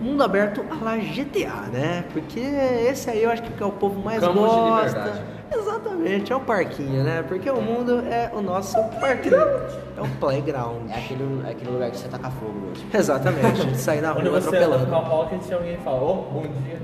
[0.00, 2.04] mundo aberto a la GTA, né?
[2.12, 5.36] Porque esse aí eu acho que é o povo mais Campos de gosta.
[5.54, 7.24] Exatamente, é o parquinho, né?
[7.26, 9.36] Porque o mundo é o nosso parquinho.
[9.36, 10.90] É o playground.
[10.90, 12.84] É aquele, é aquele lugar que você taca fogo mesmo.
[12.92, 14.90] Exatamente, de sair na Quando rua você anda atropelando.
[14.90, 16.80] com a Rocket e alguém fala, ô, bom dia.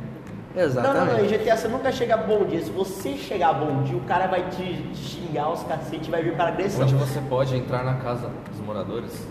[0.55, 1.35] Não, não, não, Exatamente.
[1.35, 2.61] em GTA você nunca chega bom dia.
[2.63, 6.23] Se você chegar bom dia, o cara vai te, te xingar os cacete e vai
[6.23, 6.83] vir para agressão.
[6.83, 9.27] Onde você pode entrar na casa dos moradores.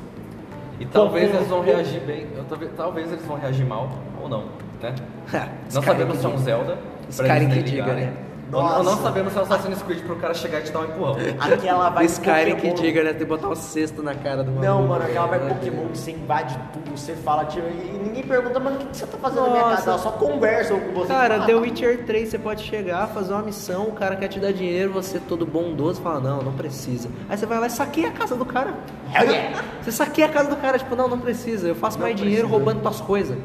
[0.79, 4.45] E talvez Como- eles vão reagir bem, talvez, talvez eles vão reagir mal ou não,
[4.81, 4.95] né?
[5.71, 6.37] Não sabemos se é um.
[6.39, 6.77] Zelda.
[7.07, 8.13] Skyrim eles que diga, né?
[8.53, 9.03] Ou não Nossa.
[9.03, 11.15] sabemos se é um Assassin's Creed pro cara chegar e te dar um empurrão.
[11.39, 12.75] Aquela vai Skyrim que Pokémon.
[12.75, 13.09] diga, né?
[13.11, 14.65] Tem que botar o cesto na cara do maluco.
[14.65, 15.39] Não, mano, aquela vai?
[15.39, 18.97] Pokémon que você invade tudo, você fala, tipo, e ninguém pergunta, mano, o que que
[18.97, 19.75] você tá fazendo na minha Nossa.
[19.77, 19.89] casa?
[19.91, 21.07] Ela só conversam com você.
[21.07, 21.59] Cara, Ah, The tá.
[21.59, 25.17] Witcher 3 você pode chegar, fazer uma missão, o cara quer te dar dinheiro, você
[25.19, 27.07] todo bondoso fala, não, não precisa.
[27.29, 28.73] Aí você vai lá e saqueia a casa do cara.
[29.15, 29.63] Hell yeah.
[29.81, 32.81] Você saqueia a casa do cara, tipo, não, não precisa, eu faço mais dinheiro roubando
[32.81, 33.37] tuas coisas.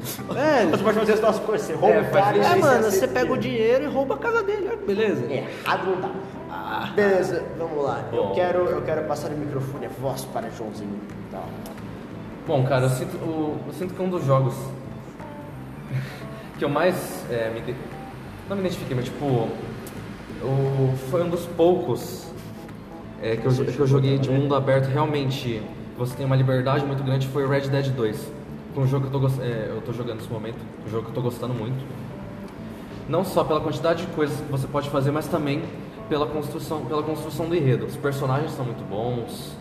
[0.00, 0.70] Velho.
[0.70, 3.06] Você pode fazer as duas coisas, você rouba É, o faz cara É, mano, você
[3.08, 5.24] pega o dinheiro e rouba a casa dele, olha que beleza.
[5.32, 6.10] Errado não tá.
[6.94, 8.04] Beleza, vamos lá.
[8.12, 10.98] Eu quero, eu quero passar o microfone, a voz para Joãozinho.
[11.30, 11.42] Tá.
[12.46, 14.54] Bom, cara, eu sinto, o- eu sinto que um dos jogos
[16.58, 17.74] que eu mais é, me.
[18.48, 19.24] Não me identifiquei, mas tipo.
[19.24, 22.26] o- foi um dos poucos
[23.22, 25.62] é, que, eu, que eu joguei de mundo aberto realmente.
[25.98, 27.26] Você tem uma liberdade muito grande.
[27.28, 28.32] Foi o Red Dead 2.
[28.80, 30.56] Foi um jogo que eu tô, é, eu tô jogando nesse momento.
[30.86, 31.84] Um jogo que eu tô gostando muito.
[33.06, 35.62] Não só pela quantidade de coisas que você pode fazer, mas também
[36.08, 37.84] pela construção, pela construção do enredo.
[37.84, 39.54] Os personagens são muito bons.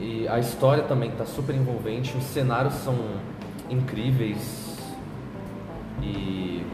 [0.00, 2.96] E a história também tá super envolvente, os cenários são
[3.68, 4.78] incríveis.
[6.02, 6.64] E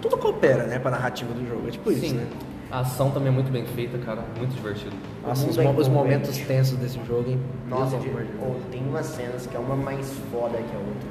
[0.00, 2.26] Tudo coopera, né, pra narrativa do jogo, é tipo isso, sim, né?
[2.70, 4.94] A ação também é muito bem feita, cara, muito divertido.
[5.26, 7.40] Nossa, os, é mo- os momentos tensos desse jogo, hein?
[7.68, 8.42] Nossa, de- amor de Deus.
[8.56, 11.08] oh, tem umas cenas que é uma mais foda que a outra.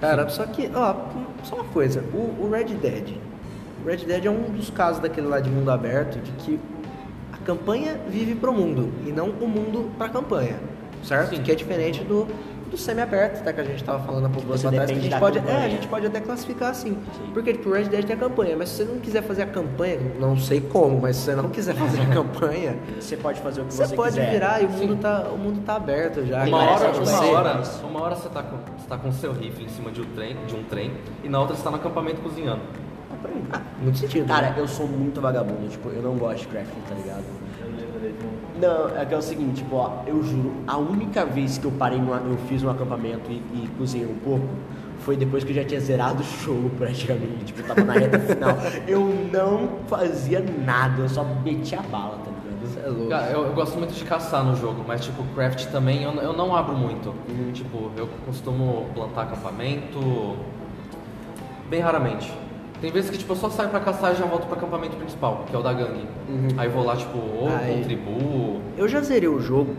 [0.00, 0.94] Cara, só que, ó,
[1.42, 3.14] só uma coisa, o, o Red Dead.
[3.82, 6.60] O Red Dead é um dos casos daquele lá de mundo aberto de que
[7.32, 10.56] a campanha vive pro mundo e não o mundo pra campanha.
[11.02, 11.36] Certo?
[11.36, 11.42] Sim.
[11.42, 12.26] Que é diferente do,
[12.70, 15.18] do semi-aberto, até que a gente tava falando há pouco Você atrás, que a gente
[15.18, 15.38] pode.
[15.38, 16.96] É, a gente pode até classificar assim.
[17.16, 17.30] Sim.
[17.32, 19.46] Porque tipo, o Red Dead tem a campanha, mas se você não quiser fazer a
[19.46, 23.60] campanha, não sei como, mas se você não quiser fazer a campanha, Você pode fazer
[23.60, 24.30] o que você, você, pode quiser.
[24.30, 24.86] virar e o Sim.
[24.88, 26.44] mundo, tá, o mundo tá aberto já.
[26.44, 27.24] Uma hora, uma você.
[27.26, 30.06] hora, uma hora você tá com, você tá com seu rifle em cima de um
[30.14, 30.92] trem, de um trem,
[31.22, 32.62] e na outra você tá no acampamento cozinhando.
[33.52, 33.60] Ah.
[33.80, 34.26] Muito sentido.
[34.26, 34.54] Cara, né?
[34.58, 37.22] eu sou muito vagabundo, tipo, eu não gosto de crafting, tá ligado?
[37.60, 38.43] Eu lembrei de um.
[38.60, 41.72] Não, é que é o seguinte, tipo, ó, eu juro, a única vez que eu
[41.72, 44.46] parei, numa, eu fiz um acampamento e, e cozinhei um pouco,
[45.00, 48.18] foi depois que eu já tinha zerado o jogo praticamente, tipo, eu tava na reta
[48.20, 48.56] final.
[48.86, 49.00] Eu
[49.32, 52.66] não fazia nada, eu só metia a bala, tá ligado?
[52.66, 53.10] Você é louco.
[53.10, 56.32] Cara, eu, eu gosto muito de caçar no jogo, mas tipo, craft também eu, eu
[56.32, 57.14] não abro muito.
[57.52, 60.36] Tipo, eu costumo plantar acampamento
[61.68, 62.32] bem raramente.
[62.84, 65.46] Tem vezes que tipo, eu só saio pra caçar e já volto pro acampamento principal,
[65.48, 66.06] que é o da gangue.
[66.58, 67.78] Aí vou lá, tipo, ou Aí.
[67.78, 68.60] contribuo.
[68.76, 69.74] Eu já zerei o jogo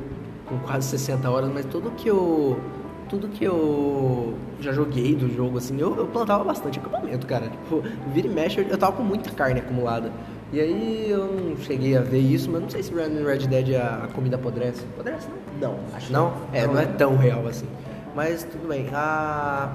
[0.47, 2.59] com quase 60 horas, mas tudo que eu.
[3.07, 7.47] Tudo que eu já joguei do jogo, assim, eu, eu plantava bastante acampamento, cara.
[7.47, 10.11] Tipo, vira e mexe, eu, eu tava com muita carne acumulada.
[10.51, 14.05] E aí eu não cheguei a ver isso, mas não sei se Red Dead a,
[14.05, 14.83] a comida apodrece.
[14.95, 15.27] Apodrece,
[15.61, 15.69] não?
[15.73, 16.33] Não, acho Não?
[16.51, 17.67] É, não é tão real assim.
[18.15, 18.87] Mas tudo bem.
[18.91, 19.69] A...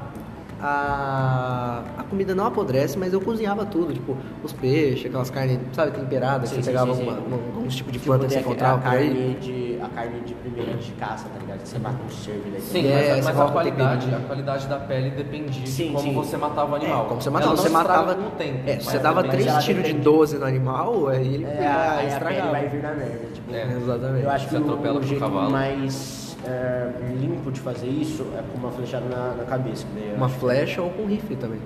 [0.63, 5.93] a, a comida não apodrece, mas eu cozinhava tudo, tipo, os peixes, aquelas carnes, sabe,
[5.93, 7.09] temperadas, Sim, que você pegava sim, sim.
[7.09, 9.09] uma- um, uns tipo de Tipo, planta que você encontrava a por aí.
[9.09, 11.63] carne de a carne de primeira de caça, tá ligado?
[11.63, 12.61] Que você mata um cervo daí.
[12.61, 16.15] Sim, É, mas, mas a qualidade, a qualidade da pele dependia Sim, de como sim.
[16.15, 17.05] você matava o animal.
[17.05, 18.15] É, como você matava, você matava.
[18.15, 18.59] com o tempo.
[18.69, 22.09] É, você dava três tiros de depende- 12 no animal, aí ele É, a pele
[22.09, 22.51] estragava.
[22.51, 23.27] vai vir na merda.
[23.33, 23.73] Tipo, É.
[23.77, 24.25] Exatamente.
[24.25, 25.51] Eu acho que Você atropela o, o cavalo.
[25.51, 29.87] mais é, limpo de fazer isso é com uma flechada na, na cabeça.
[29.97, 31.61] eu Uma flecha ou com rifle também.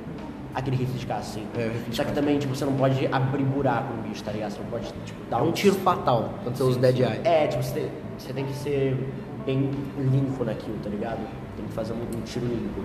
[0.55, 1.47] Aquele rifle de caça, sim.
[1.57, 2.21] É, rifle Só que caça.
[2.21, 4.53] também, tipo, você não pode abrir buraco no bicho, tá ligado?
[4.53, 7.21] Você não pode, tipo, dar É um tiro fatal quando você usa Dead Eye.
[7.25, 8.97] É, tipo, você tem, você tem que ser
[9.45, 11.19] bem limpo naquilo, tá ligado?
[11.57, 12.83] Tem que fazer um, um tiro limpo.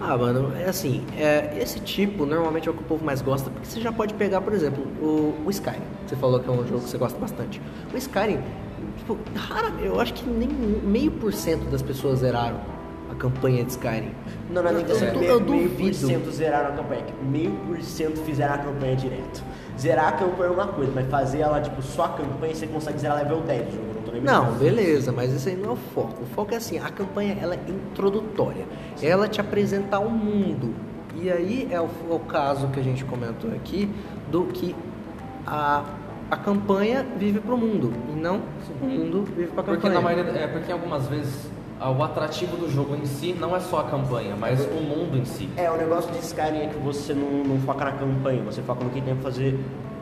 [0.00, 3.48] Ah, mano, é assim, é, esse tipo normalmente é o que o povo mais gosta,
[3.48, 5.80] porque você já pode pegar, por exemplo, o, o Skyrim.
[6.06, 7.62] Você falou que é um jogo que você gosta bastante.
[7.92, 8.40] O Skyrim,
[8.98, 12.58] tipo, rara, eu acho que nem meio por cento das pessoas zeraram
[13.10, 14.12] a campanha de Skyrim.
[14.50, 15.96] Não, não é nem eu, questão eu, eu meio, meio por duvido.
[15.96, 17.00] cento zeraram a campanha.
[17.08, 19.42] é Meio por cento fizeram a campanha direto.
[19.78, 22.98] Zerar a campanha é uma coisa, mas fazer ela, tipo, só a campanha, você consegue
[22.98, 23.86] zerar level 10 do jogo.
[23.94, 24.64] Não, tô nem Não, brincando.
[24.64, 26.22] beleza, mas isso aí não é o foco.
[26.22, 28.64] O foco é assim, a campanha ela é introdutória.
[29.02, 30.74] Ela te apresenta o mundo.
[31.16, 33.88] E aí é o, o caso que a gente comentou aqui
[34.30, 34.74] do que
[35.46, 35.84] a,
[36.34, 38.42] a campanha vive pro mundo e não
[38.82, 39.80] o mundo vive pra campanha.
[39.80, 43.54] Porque na maioria, é porque algumas vezes ah, o atrativo do jogo em si não
[43.54, 45.48] é só a campanha, mas o mundo em si.
[45.56, 48.82] É, o negócio de Skyrim é que você não, não foca na campanha, você foca
[48.82, 49.58] no que tem pra fazer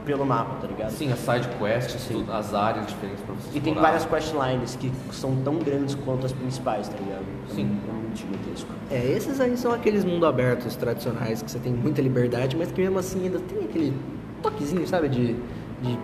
[0.07, 0.91] pelo mapa, tá ligado?
[0.91, 3.81] Sim, as side quests, tudo, as áreas diferentes pra você E tem explorar.
[3.83, 7.25] várias questlines que são tão grandes quanto as principais, tá ligado?
[7.49, 7.79] Sim.
[7.89, 8.71] É muito gigantesco.
[8.91, 12.81] É, esses aí são aqueles mundo abertos tradicionais que você tem muita liberdade, mas que
[12.81, 13.95] mesmo assim ainda tem aquele
[14.43, 15.37] toquezinho, sabe, de,
[15.83, 15.99] de,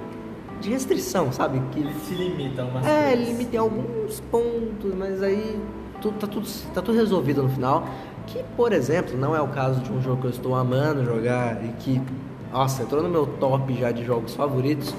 [0.60, 1.60] de restrição, sabe?
[1.72, 5.58] Que Ele se limita a umas É, ele limita em alguns pontos, mas aí
[6.00, 7.86] tu- tá, tudo, tá tudo resolvido no final.
[8.26, 11.64] Que, por exemplo, não é o caso de um jogo que eu estou amando jogar
[11.64, 12.00] e que,
[12.52, 14.94] nossa, entrou no meu top já de jogos favoritos,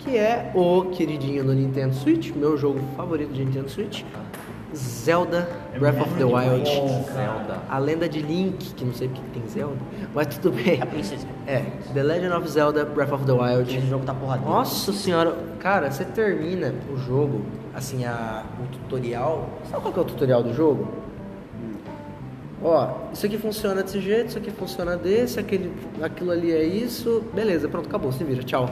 [0.00, 4.02] que é o queridinho do Nintendo Switch, meu jogo favorito de Nintendo Switch,
[4.74, 5.48] Zelda
[5.78, 6.68] Breath of the Wild.
[7.12, 7.62] Zelda.
[7.68, 9.76] A lenda de Link, que não sei porque que tem Zelda,
[10.14, 10.80] mas tudo bem.
[10.82, 11.26] A princesa.
[11.46, 13.76] É, The Legend of Zelda Breath of the Wild.
[13.76, 14.50] Esse jogo tá porradeiro.
[14.50, 17.42] Nossa senhora, cara, você termina o jogo,
[17.74, 19.48] assim, a, o tutorial.
[19.70, 20.88] Sabe qual que é o tutorial do jogo?
[22.62, 25.70] Ó, isso aqui funciona desse jeito, isso aqui funciona desse, aquele,
[26.02, 28.70] aquilo ali é isso, beleza, pronto, acabou, se vira, tchau.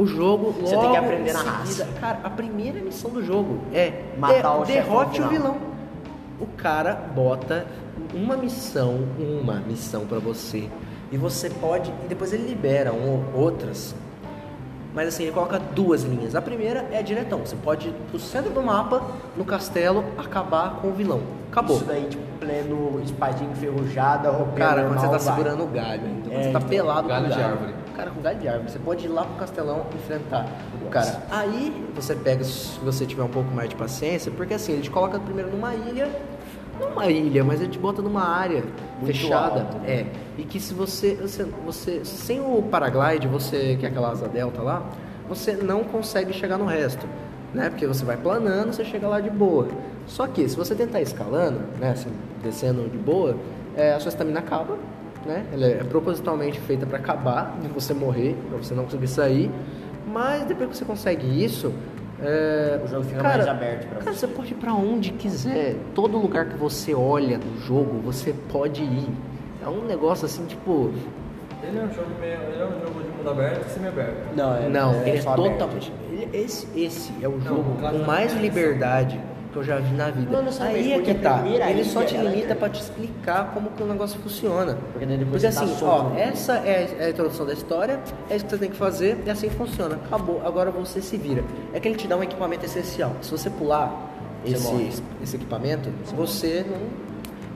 [0.00, 1.86] O jogo logo Você tem que aprender na raça.
[2.00, 5.56] Cara, a primeira missão do jogo é Matar de- o derrote o vilão.
[6.40, 7.66] O cara bota
[8.14, 10.70] uma missão, uma missão pra você.
[11.12, 11.90] E você pode.
[12.04, 13.94] E depois ele libera um, outras.
[14.94, 16.34] Mas assim, ele coloca duas linhas.
[16.34, 17.40] A primeira é diretão.
[17.40, 19.02] Você pode ir pro centro do mapa,
[19.36, 21.20] no castelo, acabar com o vilão.
[21.52, 21.76] Acabou.
[21.76, 25.20] Isso daí, tipo, pleno espadinha enferrujada, roupinha Cara, quando você tá vai.
[25.20, 26.00] segurando o galho.
[26.24, 27.52] Quando É, você tá então, pelado galho com o de galho.
[27.52, 27.74] árvore.
[28.00, 28.70] Cara, com galho de árvore.
[28.70, 30.46] Você pode ir lá pro castelão enfrentar
[30.82, 31.22] o cara.
[31.30, 34.90] Aí você pega, se você tiver um pouco mais de paciência, porque assim, ele te
[34.90, 36.10] coloca primeiro numa ilha.
[36.80, 38.64] Não uma ilha, mas ele te bota numa área
[38.98, 39.60] Muito fechada.
[39.60, 39.90] alto, né?
[39.90, 40.06] É.
[40.38, 42.02] E que se você, você, você.
[42.06, 43.76] Sem o paraglide, você.
[43.78, 44.82] Que é aquela asa delta lá,
[45.28, 47.06] você não consegue chegar no resto.
[47.52, 47.68] Né?
[47.68, 49.68] Porque você vai planando, você chega lá de boa.
[50.06, 51.90] Só que se você tentar escalando, né?
[51.90, 52.10] Assim,
[52.42, 53.36] descendo de boa,
[53.76, 54.78] é, a sua estamina acaba,
[55.26, 55.46] né?
[55.52, 59.50] Ela é propositalmente feita para acabar, de você morrer, para você não conseguir sair.
[60.06, 61.72] Mas depois que você consegue isso,
[62.22, 64.26] é, O jogo fica cara, mais aberto pra Cara, você.
[64.26, 65.76] você pode ir pra onde quiser.
[65.94, 69.08] Todo lugar que você olha no jogo, você pode ir.
[69.64, 70.92] É um negócio assim, tipo.
[71.62, 72.32] Ele é um jogo meio.
[72.32, 74.34] Ele é um jogo de mundo aberto e semi-aberto.
[74.34, 75.92] Não, é, não, é ele é totalmente.
[76.10, 79.20] ele- esse, esse é o Não, jogo com mais liberdade
[79.52, 80.30] que eu já vi na vida.
[80.30, 81.42] Não necessariamente, Aí é que tá.
[81.70, 84.76] Ele só te limita pra te explicar como que o negócio funciona.
[84.92, 87.98] Porque Porque tá assim, solto ó, essa é a- é a introdução da história,
[88.28, 89.96] é isso que você tem que fazer e assim funciona.
[90.06, 91.42] Acabou, agora você se vira.
[91.74, 93.12] É que ele te dá um equipamento essencial.
[93.22, 94.10] Se você pular
[94.44, 94.88] Você morre.
[94.88, 96.78] esse, esse equipamento, você não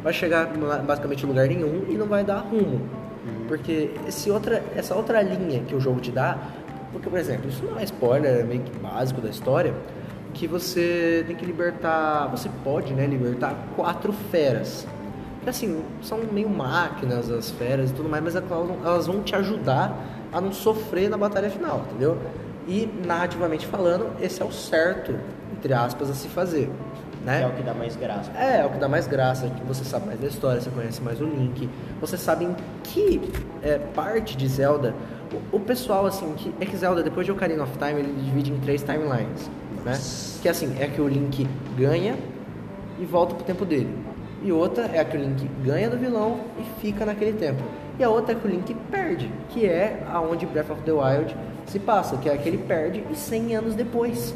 [0.03, 0.47] vai chegar
[0.87, 2.81] basicamente em lugar nenhum e não vai dar rumo.
[3.27, 3.47] Uhum.
[3.49, 6.37] Porque esse outra, essa outra linha que o jogo te dá,
[6.93, 9.73] porque, por exemplo, isso não é spoiler, é meio que básico da história,
[10.35, 14.87] que você tem que libertar, você pode, né, libertar quatro feras.
[15.43, 18.51] Que assim, são meio máquinas as feras e tudo mais, mas elas,
[18.85, 19.97] elas vão te ajudar
[20.33, 22.19] a não sofrer na batalha final, entendeu?
[22.67, 25.15] E narrativamente falando, esse é o certo,
[25.53, 26.71] entre aspas, a se fazer.
[27.25, 27.43] Né?
[27.43, 28.31] É o que dá mais graça.
[28.37, 31.01] É, é o que dá mais graça, que você sabe mais da história, você conhece
[31.01, 31.71] mais o Link,
[32.01, 33.21] você sabe em que
[33.63, 34.95] é, parte de Zelda.
[35.53, 38.53] O, o pessoal, assim, que, é que Zelda, depois de Ocarina of Time, ele divide
[38.53, 39.51] em três timelines,
[39.85, 39.99] né?
[40.43, 42.17] Que assim, é que o Link ganha
[43.01, 43.89] e volta pro tempo dele.
[44.43, 47.65] E outra é a que o Link ganha do vilão e fica naquele templo.
[47.99, 51.35] E a outra é que o Link perde, que é aonde Breath of the Wild
[51.67, 54.35] se passa, que é que ele perde e 100 anos depois.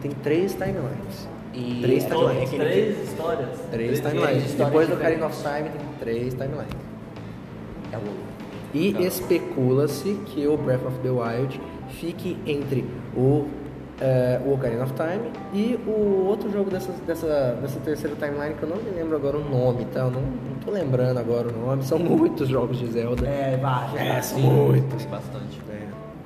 [0.00, 1.28] Tem três timelines.
[1.54, 2.42] E Três é timelines.
[2.48, 3.48] aquele- Três histórias.
[3.70, 4.44] Três três timelines.
[4.50, 4.94] histórias Depois do.
[4.94, 6.76] Ocarina of Time tem três timelines.
[7.92, 8.32] É um-
[8.74, 11.60] E especula-se que o Breath of the Wild
[12.00, 12.84] fique entre
[13.16, 13.46] o,
[14.02, 18.62] eh, o Ocarina of Time e o outro jogo dessa, dessa, dessa terceira timeline, que
[18.64, 20.00] eu não me lembro agora o nome, tá?
[20.00, 21.84] Eu não, não tô lembrando agora o nome.
[21.84, 23.26] São muitos jogos de Zelda.
[23.26, 23.96] É, vai.
[23.96, 25.02] É, são Sim, muitos.
[25.02, 25.62] tem bastante.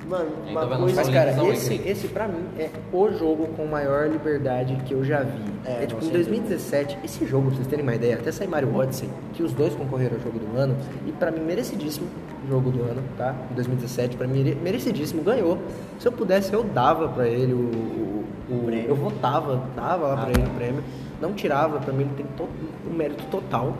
[0.07, 0.95] Mano, E uma coisa.
[0.95, 5.19] Mas, cara, esse, esse pra mim é o jogo com maior liberdade que eu já
[5.21, 5.41] vi.
[5.65, 8.73] É, É, tipo, em 2017, esse jogo, pra vocês terem uma ideia, até sair Mario
[8.73, 12.07] Odyssey, que os dois concorreram ao jogo do ano, e pra mim, merecidíssimo
[12.47, 13.35] jogo do ano, tá?
[13.51, 15.57] Em 2017, pra mim, mere- merecidíssimo, ganhou.
[15.99, 17.57] Se eu pudesse, eu dava pra ele o.
[17.57, 18.87] o- o- prêmio.
[18.87, 20.39] eu votava, dava lá Ah, pra tá.
[20.39, 20.83] ele o prêmio.
[21.21, 22.47] Não tirava, pra mim ele tem to-
[22.89, 23.75] um mérito total.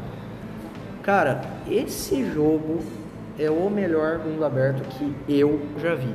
[1.03, 2.79] Cara, esse jogo
[3.39, 6.13] é o melhor mundo aberto que eu já vi.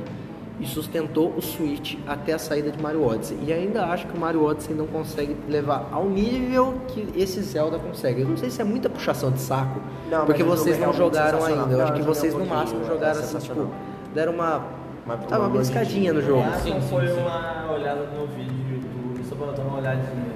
[0.59, 3.37] E sustentou o Switch até a saída de Mario Odyssey.
[3.45, 7.79] E ainda acho que o Mario Odyssey não consegue levar ao nível que esse Zelda
[7.79, 8.21] consegue.
[8.21, 11.43] Eu não sei se é muita puxação de saco, Não, porque vocês é não jogaram
[11.43, 11.71] ainda.
[11.73, 13.67] Eu Não, acho que vocês um no máximo pouquinho, jogaram é assim, tipo,
[14.13, 14.63] deram uma,
[15.07, 16.43] Mas, tá, uma beliscadinha no jogo.
[16.47, 17.13] Ah, Sim, não sim, foi sim.
[17.19, 20.33] uma olhada no vídeo do YouTube, só pra dar uma olhadinha.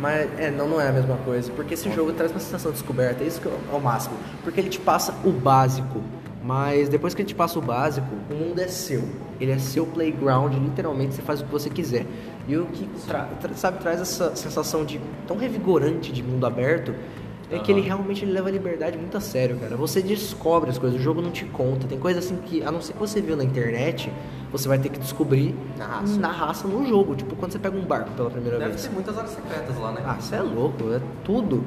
[0.00, 2.78] Mas é, não, não é a mesma coisa, porque esse jogo traz uma sensação de
[2.78, 4.16] descoberta, isso que é o máximo.
[4.42, 6.00] Porque ele te passa o básico,
[6.44, 9.02] mas depois que ele te passa o básico, o mundo é seu.
[9.40, 12.06] Ele é seu playground, literalmente você faz o que você quiser.
[12.46, 16.94] E o que tra- tra- sabe, traz essa sensação de tão revigorante de mundo aberto
[17.50, 17.78] é que Aham.
[17.80, 19.76] ele realmente ele leva a liberdade muito a sério, cara.
[19.76, 21.86] Você descobre as coisas, o jogo não te conta.
[21.86, 24.10] Tem coisa assim que, a não ser que você viu na internet,
[24.52, 26.18] você vai ter que descobrir Na raça.
[26.20, 27.14] na raça no jogo.
[27.14, 28.82] Tipo, quando você pega um barco pela primeira Deve vez.
[28.86, 30.02] ter muitas áreas secretas lá, né?
[30.04, 31.64] Ah, você é louco, é tudo.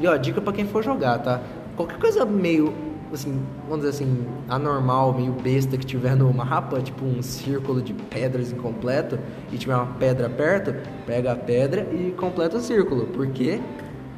[0.00, 1.40] E ó, dica pra quem for jogar, tá?
[1.76, 2.72] Qualquer coisa meio,
[3.14, 7.92] assim, vamos dizer assim, anormal, meio besta que tiver no mapa, tipo um círculo de
[7.92, 9.18] pedras incompleto,
[9.52, 10.74] e tiver uma pedra perto,
[11.06, 13.06] pega a pedra e completa o círculo.
[13.06, 13.60] Porque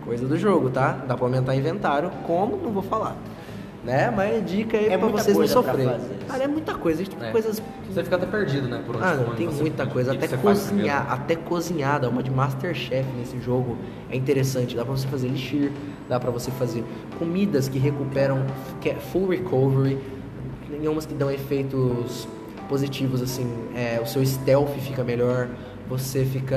[0.04, 0.92] coisa do jogo, tá?
[0.92, 2.56] Dá pra aumentar inventário, como?
[2.56, 3.16] Não vou falar.
[3.84, 4.10] Né?
[4.10, 5.94] Mas é dica aí É pra vocês não sofrerem.
[6.26, 7.30] Cara, é muita coisa, tipo, É.
[7.30, 8.82] coisas Você fica até perdido, né?
[8.84, 10.12] Por onde, ah, tem você- muita coisa.
[10.12, 13.76] Até cozinhar, até cozinhar, dá uma de Masterchef nesse jogo.
[14.10, 15.70] É interessante, dá pra você fazer elixir,
[16.08, 16.82] dá pra você fazer
[17.18, 18.44] comidas que recuperam,
[18.80, 19.98] que é full recovery,
[20.70, 22.26] tem umas que dão efeitos
[22.68, 25.48] positivos, assim, é, o seu stealth fica melhor,
[25.88, 26.56] você fica.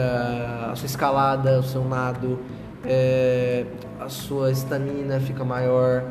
[0.71, 2.39] a sua escalada, o seu nado,
[2.85, 3.65] é,
[3.99, 6.03] a sua estamina fica maior,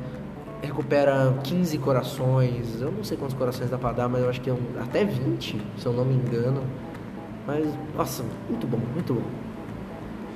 [0.63, 4.51] recupera 15 corações, eu não sei quantos corações dá pra dar, mas eu acho que
[4.51, 6.63] é um, até 20, se eu não me engano.
[7.47, 9.23] Mas, nossa, muito bom, muito bom.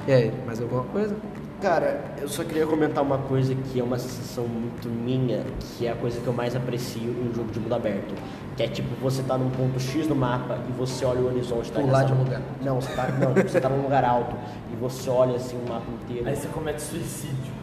[0.06, 1.16] E aí, mais alguma coisa?
[1.60, 5.92] Cara, eu só queria comentar uma coisa que é uma sensação muito minha, que é
[5.92, 8.14] a coisa que eu mais aprecio em um jogo de mundo aberto.
[8.56, 11.70] Que é tipo, você tá num ponto X no mapa e você olha o horizonte.
[11.70, 12.40] Tá Pular de um lugar.
[12.62, 14.34] Não, você tá, não, você tá num lugar alto
[14.72, 16.26] e você olha assim o mapa inteiro.
[16.26, 17.59] Aí você comete suicídio.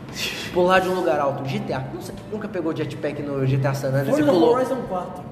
[0.53, 1.83] Pular de um lugar alto, GTA.
[1.93, 4.53] Nossa, nunca pegou jetpack no GTA San Andreas Forza pulou?
[4.55, 5.23] Horizon 4.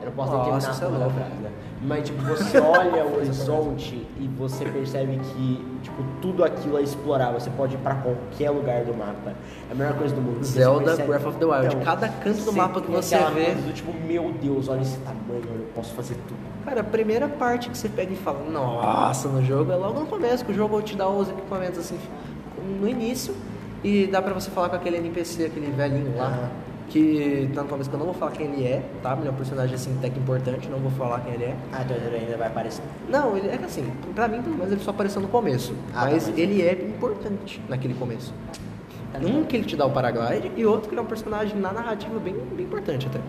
[0.00, 1.50] Eu não posso nem Nossa, terminar isso é a frase, né?
[1.82, 7.32] Mas tipo, você olha o horizonte e você percebe que tipo, tudo aquilo é explorar.
[7.32, 9.34] Você pode ir pra qualquer lugar do mapa.
[9.68, 10.44] É a melhor coisa do mundo.
[10.44, 11.76] Zelda percebe- Breath of the Wild.
[11.84, 14.96] Cada canto do mapa que tem você vê- coisa do tipo, meu Deus, olha esse
[14.98, 16.38] tamanho, eu posso fazer tudo.
[16.64, 20.06] Cara, a primeira parte que você pega e fala, nossa, no jogo é logo no
[20.06, 21.98] começo, que o jogo te dá os equipamentos assim
[22.80, 23.34] no início
[23.88, 26.50] e dá pra você falar com aquele NPC, aquele velhinho lá, Aham.
[26.88, 29.16] que tá no começo que eu não vou falar quem ele é, tá?
[29.18, 31.54] Ele é um personagem assim até que importante, não vou falar quem ele é.
[31.72, 32.82] Ah, então ele ainda vai aparecer.
[33.08, 33.84] Não, ele é que assim,
[34.14, 36.72] pra mim pelo menos ele só apareceu no começo, Ah, tá, mas mas- ele é
[36.72, 38.32] importante naquele começo.
[39.12, 41.56] Tá Um que ele te dá o paraglide e outro que ele é um personagem
[41.58, 43.20] na narrativa bem, bem importante até.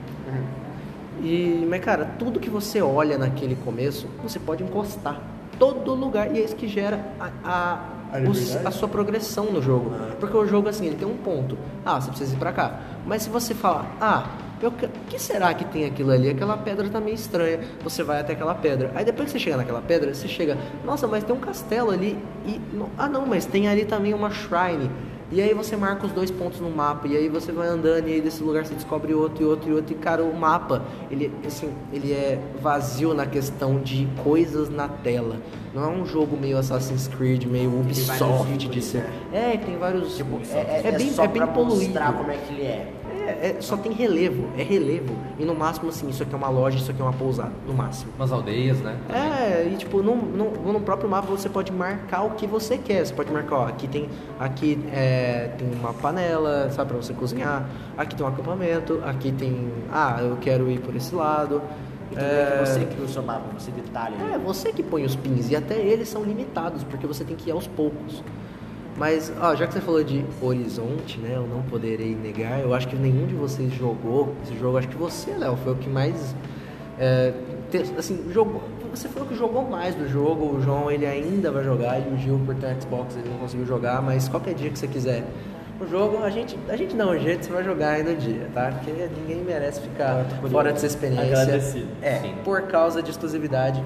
[1.22, 5.20] E, mas cara, tudo que você olha naquele começo, você pode encostar.
[5.58, 6.36] Todo lugar.
[6.36, 7.80] E é isso que gera a, A
[8.30, 8.68] os- liberdade?
[8.68, 9.92] a sua progressão no jogo.
[10.20, 11.58] Porque o jogo, assim, ele tem um ponto.
[11.86, 12.80] Ah, você precisa ir pra cá.
[13.06, 14.24] Mas se você falar, ah,
[14.62, 14.72] o
[15.08, 16.30] que será que tem aquilo ali?
[16.30, 17.60] Aquela pedra tá meio estranha.
[17.84, 18.92] Você vai até aquela pedra.
[18.96, 22.18] Aí depois que você chega naquela pedra, você chega, nossa, mas tem um castelo ali.
[22.46, 22.60] E,
[22.98, 24.90] ah, não, mas tem ali também uma shrine.
[25.30, 28.14] E aí você marca os dois pontos no mapa, e aí você vai andando, e
[28.14, 31.32] aí desse lugar você descobre outro, e outro, e outro, e cara, o mapa, ele,
[31.46, 35.36] assim, ele é vazio na questão de coisas na tela.
[35.74, 39.04] Não é um jogo meio Assassin's Creed, meio Ubisoft de ser.
[39.32, 39.54] né?
[39.54, 40.16] É, tem vários...
[40.16, 42.00] Tipo, é, é bem, só é bem pra poluído.
[42.00, 42.94] como é que ele é.
[43.28, 45.16] É, é- só tem relevo, é relevo.
[45.38, 47.74] E no máximo, assim, isso aqui é uma loja, isso aqui é uma pousada, no
[47.74, 48.12] máximo.
[48.18, 48.98] Umas aldeias, né?
[49.10, 53.06] É, e tipo, no, no, no próprio mapa você pode marcar o que você quer.
[53.06, 54.10] Você pode marcar, ó, aqui tem,
[54.40, 57.70] aqui é, tem uma panela, sabe, pra você cozinhar.
[57.98, 61.62] Aqui tem um acampamento, aqui tem, ah, eu quero ir por esse lado.
[62.12, 64.16] Então é você que no seu mapa, você detalha.
[64.34, 67.50] É, você que põe os pins, e até eles são limitados, porque você tem que
[67.50, 68.24] ir aos poucos.
[68.98, 72.88] Mas, ó, já que você falou de horizonte, né, eu não poderei negar, eu acho
[72.88, 76.36] que nenhum de vocês jogou esse jogo, acho que você, Léo, foi o que mais,
[76.98, 77.32] é,
[77.70, 81.64] te- assim, jogou, você falou que jogou mais do jogo, o João, ele ainda vai
[81.64, 84.80] jogar, e o Gil, por ter Xbox, ele não conseguiu jogar, mas qualquer dia que
[84.80, 85.24] você quiser
[85.80, 88.50] o jogo, a gente, a gente dá um jeito, você vai jogar aí no dia,
[88.52, 88.72] tá?
[88.72, 91.40] Porque ninguém merece ficar fora dessa experiência.
[91.40, 91.88] Agradecido.
[92.02, 92.34] É, Sim.
[92.44, 93.84] por causa de exclusividade.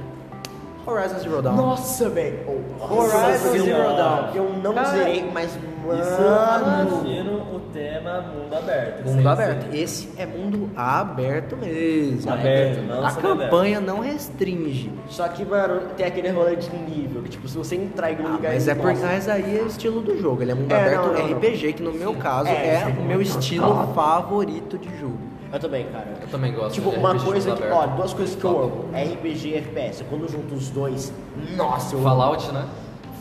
[0.86, 1.56] Horizon Zero Dawn.
[1.56, 2.40] Nossa, velho.
[2.80, 4.30] Horizon eu- Zero Dawn.
[4.36, 6.90] Eu não Cara, zerei, mas Isso mano.
[7.02, 9.06] imagino o tema mundo aberto.
[9.08, 9.72] Mundo aberto.
[9.72, 9.82] sim.
[9.82, 12.32] Esse é mundo aberto mesmo.
[12.32, 14.92] Aberto, não A campanha não restringe.
[15.10, 18.28] Só que, mano, tem aquele rolê de nível, que tipo, se você entrar em um
[18.28, 20.42] Ah, lugar mas, é por, mas aí é o estilo do jogo.
[20.42, 21.38] Ele é mundo É, aberto não, não, não.
[21.38, 25.18] RPG, que no meu caso É, é, o meu estilo favorito de jogo.
[25.54, 26.08] Eu também, cara.
[26.22, 28.86] Eu também gosto Tipo, de uma RPG coisa que, ó, duas coisas que eu amo.
[28.94, 30.04] RPG e FPS.
[30.10, 31.14] Quando eu junto os dois,
[31.58, 32.08] nossa, eu amo.
[32.08, 32.66] Fallout, né?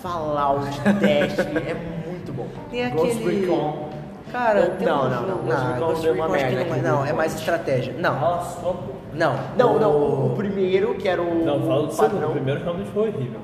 [0.01, 0.67] Fallout,
[1.01, 1.75] Destiny, é
[2.09, 2.47] muito bom.
[2.71, 3.41] Tem Ghost aquele.
[3.47, 3.91] Recon.
[4.33, 5.47] Cara, Eu- tem não, um não, jogo- não.
[5.47, 7.95] Ghost Recon Ghost uma Recon acho que merda não, é- não, é mais estratégia.
[7.99, 8.15] Não,
[9.13, 9.35] não.
[9.57, 12.11] Não, não, o- o primeiro, que era o Não, fala do segundo.
[12.13, 12.29] padrão.
[12.29, 13.41] O primeiro realmente foi horrível.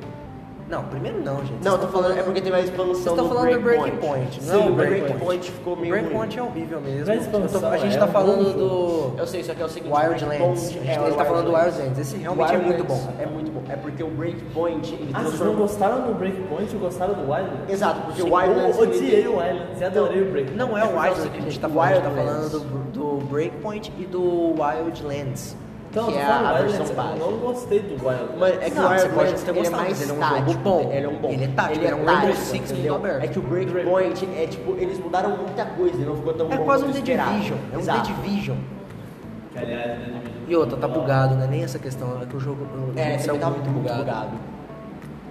[0.68, 1.62] Não, primeiro não, gente.
[1.64, 4.42] Não, eu tô falando, é porque teve a expansão Vocês estão do falando do Breakpoint.
[4.42, 5.04] Sim, não o o Breakpoint.
[5.06, 5.92] Breakpoint ficou meio.
[5.94, 7.06] Breakpoint é horrível mesmo.
[7.06, 9.62] Mas Eu tô- a expansão gente é tá um falando do Eu sei, só que
[9.62, 10.76] é o seguinte, Wildlands.
[10.76, 11.98] A é ele o tá falando do Wildlands.
[12.00, 13.12] Esse realmente é muito Wildlands bom.
[13.20, 13.62] É muito bom.
[13.68, 17.70] É porque o Breakpoint, ele Ah, vocês não gostaram do Breakpoint e gostaram do Wildlands?
[17.70, 18.76] Exato, porque Sim, o Wildlands...
[18.76, 20.58] Eu odiei o Wildlands e adorei o Breakpoint.
[20.58, 22.50] Não é É o é Wildlands que a gente tá falando, a gente tá falando
[22.92, 25.56] do, do Breakpoint e do Wildlands.
[25.96, 27.20] Então, que eu é a Wildlands, versão base.
[27.20, 28.38] Eu não gostei do Wildlands.
[28.38, 30.10] Mas é que Não, o você Wildlands pode ter ele é gostado, mais mas ele
[30.10, 30.92] é um tático, jogo bom.
[30.92, 31.30] Ele é um bom.
[31.30, 33.24] Ele é tático, ele é um tático, Rainbow Six mundo aberto.
[33.24, 36.56] É que o Breakpoint é tipo, eles mudaram muita coisa, ele não ficou tão É
[36.58, 37.00] bom quase um The.
[37.00, 37.58] Division.
[37.72, 37.82] É um.
[37.82, 38.56] The Division.
[39.52, 42.36] Que, aliás, The Division E outra, tá bugado, não é nem essa questão, é que
[42.36, 44.32] o jogo, o É, saiu tá muito bugado.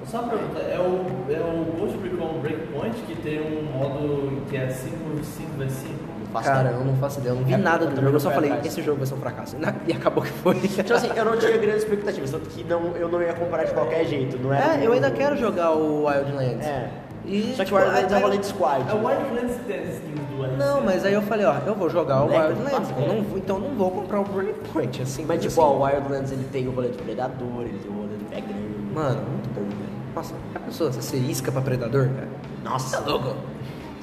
[0.05, 4.55] Só uma pergunta, é o, é o Ghost Recon Breakpoint que tem um modo que
[4.55, 5.53] é 5 vs 5?
[5.57, 6.04] Não
[6.35, 6.81] faço Cara, ideia.
[6.81, 8.67] eu não faço ideia, eu não vi É, nada do jogo, eu só falei, atrás.
[8.67, 9.55] esse jogo vai ser um fracasso.
[9.87, 10.55] E acabou que foi.
[10.55, 13.73] Tipo assim, eu não tinha grandes expectativas, tanto que não, eu não ia comprar de
[13.73, 14.77] qualquer jeito, não era...
[14.77, 16.65] É, eu ainda quero jogar o Wildlands.
[16.65, 16.89] É.
[17.25, 18.89] E, Só que tipo, o Wildlands é o rolê de squad.
[18.89, 20.57] É o Wildlands tem as skins do Wildlands.
[20.57, 23.37] Não, mas aí eu falei, ó, eu vou jogar o Moleque, Wildlands, eu não vou,
[23.37, 25.25] então eu não vou comprar o Breakpoint, assim.
[25.27, 25.49] Mas assim.
[25.49, 28.29] tipo, ó, o Wildlands ele tem o rolê do Predador, ele tem o rolê do
[28.29, 28.93] Vegano.
[28.93, 29.95] Mano, muito bom, velho.
[30.15, 32.27] Nossa, a pessoa, você ser isca pra predador, cara?
[32.63, 33.35] Nossa, Tá louco.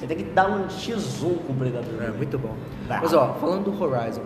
[0.03, 1.93] Você tem que dar um X1 com o Predador.
[1.93, 2.13] É, né?
[2.17, 2.53] muito bom.
[2.87, 3.03] Bravo.
[3.03, 4.21] Mas ó, falando do Horizon,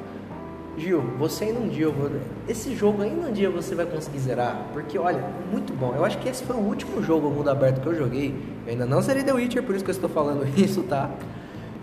[0.76, 2.10] Gil, você ainda um dia, eu vou...
[2.48, 5.94] esse jogo ainda um dia você vai conseguir zerar, porque olha, muito bom.
[5.96, 8.34] Eu acho que esse foi o último jogo mundo aberto que eu joguei.
[8.66, 11.12] Eu ainda não zerei The Witcher, por isso que eu estou falando isso, tá?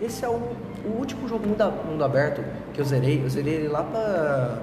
[0.01, 0.41] Esse é o,
[0.85, 2.43] o último jogo mundo, mundo aberto
[2.73, 3.23] que eu zerei.
[3.23, 4.57] Eu zerei ele lá pra.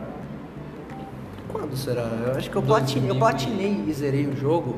[1.51, 2.03] Quando será?
[2.27, 4.77] Eu acho que eu platinei, eu platinei e zerei o jogo.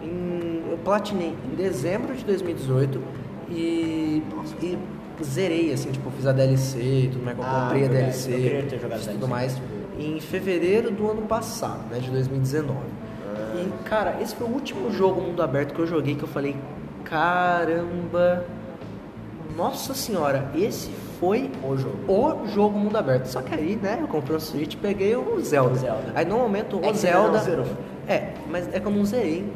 [0.00, 3.25] Em, eu platinei em dezembro de 2018
[3.56, 4.22] e,
[4.62, 4.78] e
[5.24, 7.88] zerei, assim, tipo, fiz a DLC e tudo mais, Ah, comprei a.
[7.88, 9.60] DLC Eu queria ter jogado e tudo mais.
[9.98, 12.78] Em fevereiro do ano passado, né, de 2019.
[13.54, 16.54] E, cara, esse foi o último jogo mundo aberto que eu joguei que eu falei,
[17.04, 18.44] caramba,
[19.56, 21.96] nossa senhora, esse foi O jogo.
[22.06, 23.24] o jogo mundo aberto.
[23.26, 25.74] Só que aí, né, eu comprei o Switch e peguei o Zelda.
[25.76, 26.12] Zelda.
[26.14, 26.98] Aí no momento É o ainda
[27.38, 27.66] Zelda.
[28.06, 29.50] É, mas é que eu não zerei.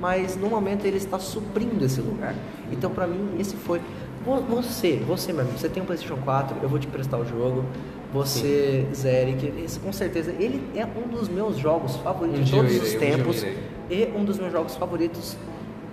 [0.00, 2.34] Mas no momento ele está suprindo esse lugar.
[2.72, 3.80] Então pra mim esse foi.
[4.24, 7.64] Vo- Você, você mesmo, você tem um PlayStation 4, eu vou te emprestar o jogo.
[8.12, 8.86] Você,
[9.34, 12.88] que esse, com certeza ele é um dos meus jogos favoritos Um de todos irei,
[12.88, 13.42] os um tempos.
[13.42, 13.58] irei.
[13.90, 15.36] E um dos meus jogos favoritos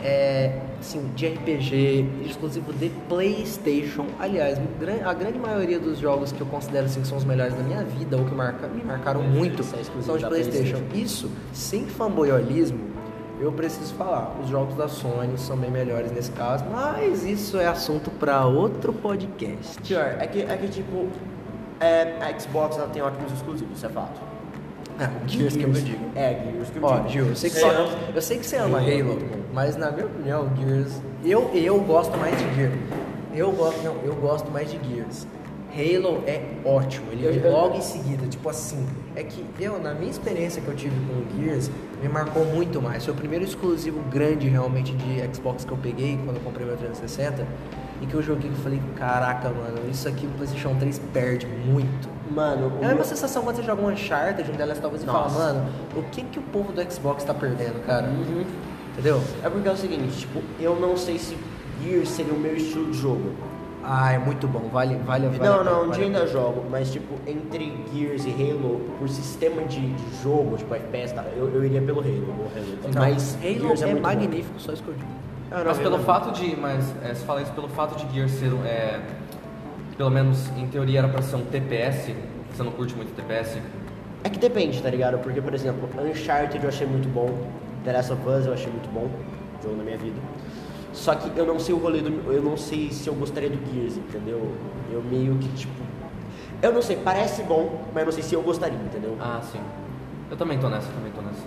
[0.04, 4.06] é, assim, de RPG, exclusivo de PlayStation.
[4.20, 4.60] Aliás,
[5.06, 7.84] a grande maioria dos jogos que eu considero assim, que são os melhores da minha
[7.84, 9.80] vida ou que marca, me marcaram muito são
[10.18, 10.30] de PlayStation.
[10.30, 10.84] PlayStation.
[10.96, 12.80] Isso, sem fanboyolismo,
[13.40, 14.36] eu preciso falar.
[14.42, 18.92] Os jogos da Sony são bem melhores nesse caso, mas isso é assunto para outro
[18.94, 19.80] podcast.
[19.82, 21.08] Pior, é que, é que tipo,
[21.80, 24.20] é, a Xbox ela tem ótimos exclusivos, isso é fato.
[25.00, 26.06] Ah, o Gears que eu digo.
[26.16, 27.10] É, Gears que eu Ó, digo.
[27.10, 29.20] Gil, eu sei que, você ama, eu sei que você ama Halo,
[29.54, 31.00] mas na minha opinião, Gears.
[31.24, 32.74] Eu, eu gosto mais de Gears.
[33.32, 35.28] Eu gosto, não, eu gosto mais de Gears.
[35.72, 38.84] Halo é ótimo, ele Eu- vem eu- logo em seguida, tipo assim.
[39.16, 41.70] É que eu, na minha experiência que eu tive com o Gears,
[42.02, 43.04] me marcou muito mais.
[43.06, 46.78] Foi o primeiro exclusivo grande realmente de Xbox que eu peguei quando eu comprei meu
[46.78, 47.46] 360.
[48.00, 52.08] e que eu joguei e falei, caraca, mano, isso aqui no PlayStation 3 perde muito.
[52.30, 54.96] Mano, o É a mesma sensação quando você joga um Uncharted, um The Last of
[54.96, 58.08] Us e fala, mano, o que que o povo do Xbox tá perdendo, cara?
[58.94, 59.20] Entendeu?
[59.44, 61.36] É porque é o seguinte, tipo, eu não sei se
[61.84, 63.32] Gears seria o meu estilo de jogo.
[63.90, 66.28] Ah, é muito bom, vale, vale, vale a não, pena, não, um dia a ainda
[66.28, 71.24] jogo, mas tipo, entre Gears e Halo, por sistema de, de jogo, tipo FPS, tá,
[71.38, 72.28] eu, eu iria pelo Halo.
[72.94, 74.02] Não, Mas Halo Gears é, bom.
[74.02, 74.98] magnífico, só escolhi.
[75.50, 76.54] Ah, não, Mas pelo Halo- fato de.
[76.58, 78.66] Mas é, você fala isso pelo fato de Gears ser um.
[78.66, 79.00] É,
[79.98, 82.12] pelo menos em teoria era pra ser um TPS.
[82.54, 83.58] Você não curte muito TPS?
[84.26, 85.18] É que depende, tá ligado?
[85.20, 87.30] Porque, por exemplo, Uncharted eu achei muito bom,
[87.86, 89.08] The Last of Us eu achei muito bom,
[89.64, 90.16] jogo na minha vida.
[90.98, 92.34] Só que eu não sei o rolê do.
[92.34, 94.52] Eu não sei se eu gostaria do Gears, entendeu?
[94.92, 95.72] Eu meio que tipo.
[96.60, 99.16] Eu não sei, parece bom, mas eu não sei se eu gostaria, entendeu?
[99.20, 99.60] Ah, sim.
[100.32, 101.44] Eu também tô nessa, também tô nessa.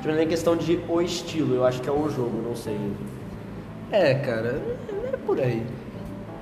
[0.00, 2.78] Tipo, na questão de o estilo, eu acho que é o jogo, não sei.
[3.90, 4.62] É, cara,
[5.12, 5.66] é por aí.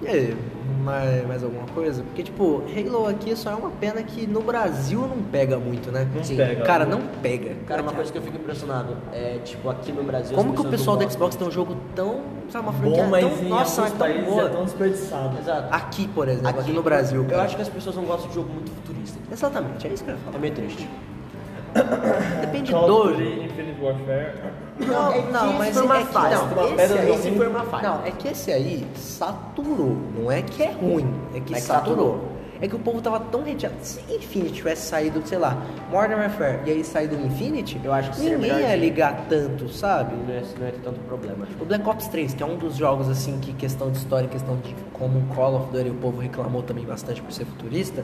[0.03, 0.37] E aí,
[0.83, 2.03] mais, mais alguma coisa?
[2.03, 6.07] Porque, tipo, Halo aqui só é uma pena que no Brasil não pega muito, né?
[6.15, 6.37] Não Sim.
[6.37, 6.63] pega.
[6.65, 7.55] Cara, não pega.
[7.67, 10.37] Cara, uma coisa que eu fico impressionado é, tipo, aqui no Brasil.
[10.37, 12.21] Como que o pessoal do Xbox tem um jogo tão.
[12.51, 13.45] Sabe, uma franquia Bom, mas tão.
[13.45, 14.43] em Nossa, é tão países boa.
[14.43, 15.39] é tão desperdiçado.
[15.39, 15.69] Exato.
[15.75, 17.23] Aqui, por exemplo, aqui, no Brasil.
[17.23, 17.43] Eu cara.
[17.45, 19.19] acho que as pessoas não gostam de jogo muito futurista.
[19.31, 20.39] Exatamente, é isso que eu ia É falar.
[20.39, 20.89] meio triste.
[22.41, 23.09] Depende Call do.
[23.11, 24.33] Duty Infinite Warfare.
[24.81, 26.75] Não, É que não, esse mas foi uma é que, fase, não,
[27.15, 27.83] esse aí, foi uma fase.
[27.85, 29.97] Não, é que esse aí saturou.
[30.19, 31.97] Não é que é ruim, é que É que saturou.
[32.15, 32.31] saturou.
[32.63, 33.75] É que o povo tava tão reteado.
[33.81, 35.57] Se Infinity tivesse saído, sei lá,
[35.91, 40.15] Modern Warfare e aí saído Infinity, Eu acho que seria ninguém ia ligar tanto, sabe?
[40.15, 41.47] Não ia, não ia ter tanto problema.
[41.59, 44.57] O Black Ops 3, que é um dos jogos assim que questão de história, questão
[44.59, 48.03] de como o Call of Duty o povo reclamou também bastante por ser futurista.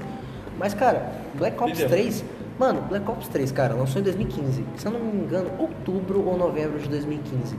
[0.58, 1.88] Mas cara, Black Ops Entendeu?
[1.90, 2.24] 3,
[2.58, 4.64] mano, Black Ops 3, cara, lançou em 2015.
[4.76, 7.56] Se eu não me engano, outubro ou novembro de 2015.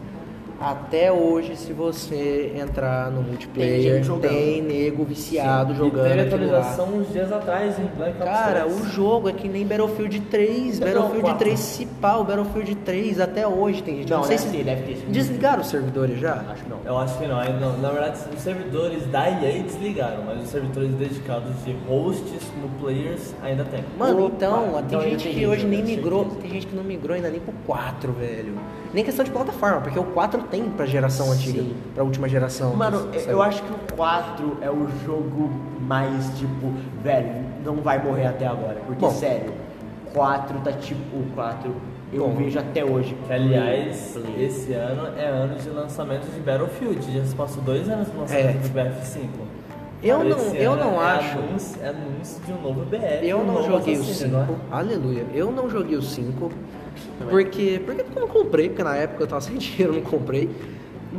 [0.60, 4.30] Até hoje, se você entrar no multiplayer, jogando.
[4.32, 6.58] tem nego viciado E jogando teve aquilo lá.
[6.60, 8.82] atualização uns dias atrás em Black Ops Cara, 3.
[8.82, 10.80] o jogo é que nem Battlefield 3.
[10.80, 11.38] Não, Battlefield quatro.
[11.40, 14.10] 3 se pá, o Battlefield 3 até hoje tem gente.
[14.10, 15.06] Não, sei deve se ter, deve ter.
[15.12, 16.44] desligaram os servidores já.
[16.52, 16.80] Acho que não.
[16.84, 17.78] Eu acho que não, aí não.
[17.78, 23.36] Na verdade, os servidores da EA desligaram, mas os servidores dedicados de hosts no players
[23.44, 23.84] ainda tem.
[23.98, 26.42] Mano, Opa, então, tem então gente tem que hoje nem migrou, certeza.
[26.42, 28.54] tem gente que não migrou ainda nem pro 4, velho.
[28.94, 31.76] Nem questão de plataforma, porque o 4 tem pra geração antiga, Sim.
[31.94, 32.76] pra última geração.
[32.76, 36.72] Mano, eu acho que o 4 é o jogo mais, tipo,
[37.04, 37.32] velho,
[37.64, 38.78] não vai morrer até agora.
[38.86, 39.12] Porque, Bom.
[39.12, 39.52] sério,
[40.14, 41.74] 4 tá tipo, o 4
[42.14, 42.36] eu Bom.
[42.36, 43.16] vejo até hoje.
[43.28, 44.46] Que, aliás, Play.
[44.46, 47.12] esse ano é ano de lançamento de Battlefield.
[47.14, 48.22] Já se passou dois anos do É.
[48.22, 49.28] lançamento do BF5.
[50.04, 53.28] Eu não- eu não é acho- Anúncio, é anúncio de um novo BF.
[53.28, 54.48] Eu um não joguei o Assassin's, 5, não é?
[54.72, 55.26] aleluia.
[55.34, 56.52] Eu não joguei o 5,
[57.30, 60.50] porque, porque eu não comprei, porque na época eu tava sem dinheiro, eu não comprei.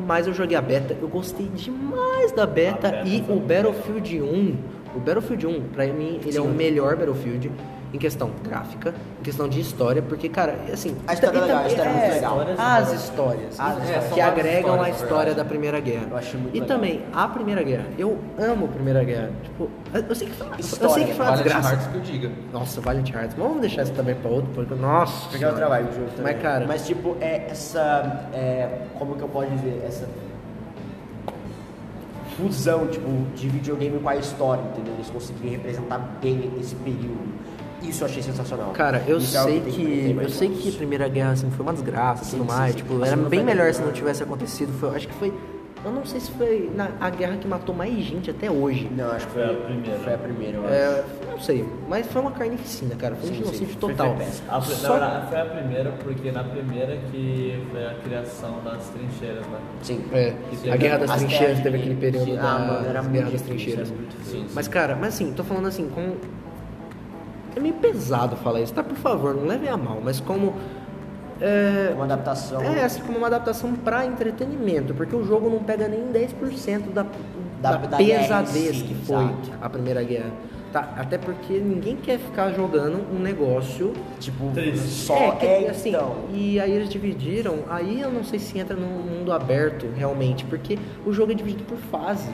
[0.06, 4.56] Mas eu joguei a beta, eu gostei demais da beta, beta e o Battlefield 1,
[4.94, 6.50] o Battlefield 1, pra mim, ele é o Sim.
[6.50, 7.50] melhor Battlefield
[7.92, 10.96] em questão gráfica, em questão de história, porque, cara, assim...
[11.06, 12.40] A história e é legal, a história é muito legal.
[12.58, 14.04] As histórias, As que histórias.
[14.04, 16.06] São que agregam a histórias, na história da Primeira Guerra.
[16.10, 16.76] Eu achei muito e legal.
[16.76, 20.52] também, a Primeira Guerra, eu amo a Primeira Guerra, tipo, eu sei que foi, eu
[20.54, 21.68] sei História, que foi uma Valiant desgraça.
[21.70, 22.30] Hearts que eu diga.
[22.52, 23.36] Nossa, Valiant Hearts.
[23.36, 25.28] Vamos deixar isso também pra outro, porque, nossa.
[25.30, 26.34] Porque é outra vibe do jogo também.
[26.34, 28.28] Mas, cara, Mas, tipo, é essa.
[28.32, 29.82] É, como que eu posso dizer?
[29.86, 30.06] Essa.
[32.36, 34.94] Fusão, tipo, de videogame com a história, entendeu?
[34.94, 37.26] Eles conseguiram representar bem esse período.
[37.82, 38.70] Isso eu achei sensacional.
[38.72, 40.14] cara, eu Isso é sei tem que.
[40.14, 42.56] ter Eu sei que a Primeira Guerra assim, foi uma desgraça e Sim, tudo sim,
[42.56, 42.72] mais.
[42.72, 42.76] sim.
[42.78, 44.72] Tipo, A era bem foi melhor se não tivesse acontecido.
[44.78, 45.32] Foi, acho que foi.
[45.84, 48.90] Eu não sei se foi na, a guerra que matou mais gente até hoje.
[48.96, 49.98] Não, acho que Foi foi, a primeira.
[50.00, 50.72] Foi a primeira, eu acho.
[50.74, 53.14] É, não sei, mas foi uma carnificina, cara.
[53.14, 54.16] Foi um genocídio foi- total.
[54.16, 54.48] foi péssimo.
[54.50, 59.46] A, Só- Na foi a primeira, porque na primeira que foi a criação das trincheiras,
[59.46, 59.58] né?
[59.82, 60.04] Sim.
[60.12, 60.34] É,
[60.72, 63.30] a Guerra das as Trincheiras teve aquele período Sim, da ah, mano, era muito Guerra
[63.30, 63.88] das Trincheiras.
[63.88, 64.40] era muito difícil.
[64.40, 64.52] Sim, sim.
[64.56, 66.16] Mas, cara, mas assim, tô falando assim, com.
[67.58, 68.84] É meio pesado falar isso, tá?
[68.84, 70.54] Por favor, não leve a mal, mas como.
[71.40, 72.60] É, Uma adaptação.
[72.62, 77.02] é assim, como uma adaptação pra entretenimento, porque o jogo não pega nem 10% da,
[77.60, 79.50] da, Da- da pesadez si, que foi exato.
[79.60, 80.30] a Primeira Guerra.
[80.72, 80.92] Tá?
[80.98, 84.86] Até porque ninguém quer ficar jogando um negócio Tipo, Triste.
[84.86, 86.14] só é, é, que, assim, então.
[86.32, 90.78] e aí eles dividiram, aí eu não sei se entra num mundo aberto realmente, porque
[91.06, 92.28] o jogo é dividido por fase.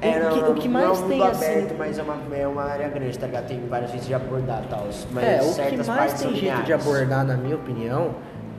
[0.00, 1.44] É, o, não, que, não, o que não é mais um tem assim.
[1.44, 3.46] aberto, mas é uma, é uma área grande, tá ligado?
[3.48, 4.86] Tem vários jeitos de abordar tal.
[5.12, 8.14] Mas é, o que mais tem jeito de abordar, na minha opinião,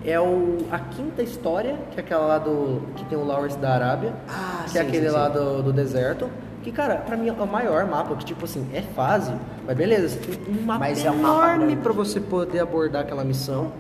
[0.06, 2.82] é o, a quinta história, que é aquela lá do.
[2.96, 5.34] que tem o Lawrence da Arábia, Ah, que é sim, aquele sim, lá sim.
[5.34, 6.30] do, do deserto.
[6.64, 9.34] Que, cara, pra mim é o maior mapa, que tipo assim, é fase,
[9.66, 13.02] mas beleza, você tem um mapa Mas é um mapa enorme pra você poder abordar
[13.02, 13.72] aquela missão.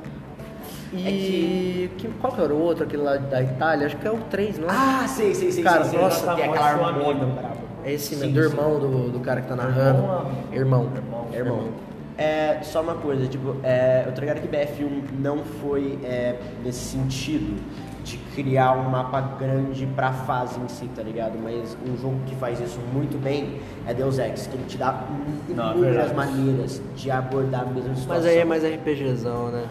[0.93, 3.87] E que, qual que era o outro, aquele lá da Itália?
[3.87, 4.71] Acho que é o 3, não é?
[4.71, 5.63] Ah, sei, sei, sei.
[5.63, 6.01] Cara, sei, sei.
[6.01, 7.25] nossa, tem aquela amigo.
[7.31, 7.61] brava.
[7.83, 8.49] É esse Sim, do sim.
[8.49, 10.03] irmão do, do cara que tá narrando.
[10.51, 10.91] Irmão.
[10.93, 11.27] Irmão.
[11.33, 11.69] Irmão.
[12.17, 16.79] É, só uma coisa, tipo, é, eu tô ligado que BF1 não foi é, nesse
[16.79, 17.59] sentido
[18.03, 21.37] de criar um mapa grande pra fase em si, tá ligado?
[21.41, 25.03] Mas um jogo que faz isso muito bem é Deus Ex, que ele te dá
[25.07, 28.15] é inúmeras maneiras de abordar a mesma situação.
[28.15, 29.65] Mas aí é mais RPGzão, né?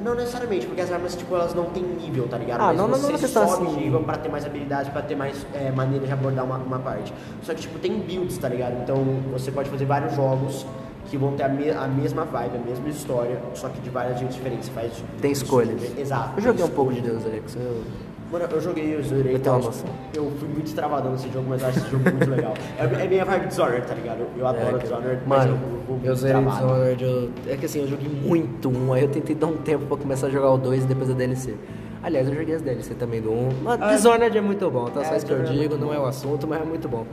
[0.00, 2.60] Não necessariamente, porque as armas, tipo, elas não têm nível, tá ligado?
[2.60, 3.76] Ah, Mas não, não, você não questão sobe assim.
[3.80, 7.12] nível pra ter mais habilidades, pra ter mais é, maneiras de abordar uma, uma parte.
[7.42, 8.80] Só que, tipo, tem builds, tá ligado?
[8.82, 8.96] Então,
[9.32, 10.64] você pode fazer vários jogos
[11.10, 14.18] que vão ter a, me- a mesma vibe, a mesma história, só que de várias
[14.18, 14.66] jeitos diferentes.
[14.68, 14.92] Você faz...
[15.20, 15.98] Tem escolhas.
[15.98, 16.32] Exato.
[16.36, 17.00] Eu joguei um pouco de.
[17.00, 17.56] Deus Ex.
[17.56, 17.82] Eu...
[18.30, 19.36] Mano, eu joguei, eu zerei.
[19.36, 19.88] Eu noção.
[20.14, 22.54] Eu fui muito travadão nesse jogo, mas eu acho esse jogo muito legal.
[22.78, 24.20] É, é minha vibe Dishonored, tá ligado?
[24.20, 24.78] Eu, eu adoro É.
[24.78, 26.66] Dishonored, mas Mano, eu, vou eu muito zerei travado.
[26.66, 27.04] Dishonored.
[27.04, 27.30] Eu...
[27.46, 30.26] É que assim, eu joguei muito um, aí eu tentei dar um tempo pra começar
[30.26, 31.54] a jogar o 2 e depois a DLC.
[32.02, 33.48] Aliás, eu joguei as DLC também do 1.
[33.62, 35.04] Mas Ah, Dishonored é muito bom, tá?
[35.04, 37.06] Só é, isso que eu é digo, não é o assunto, mas é muito bom.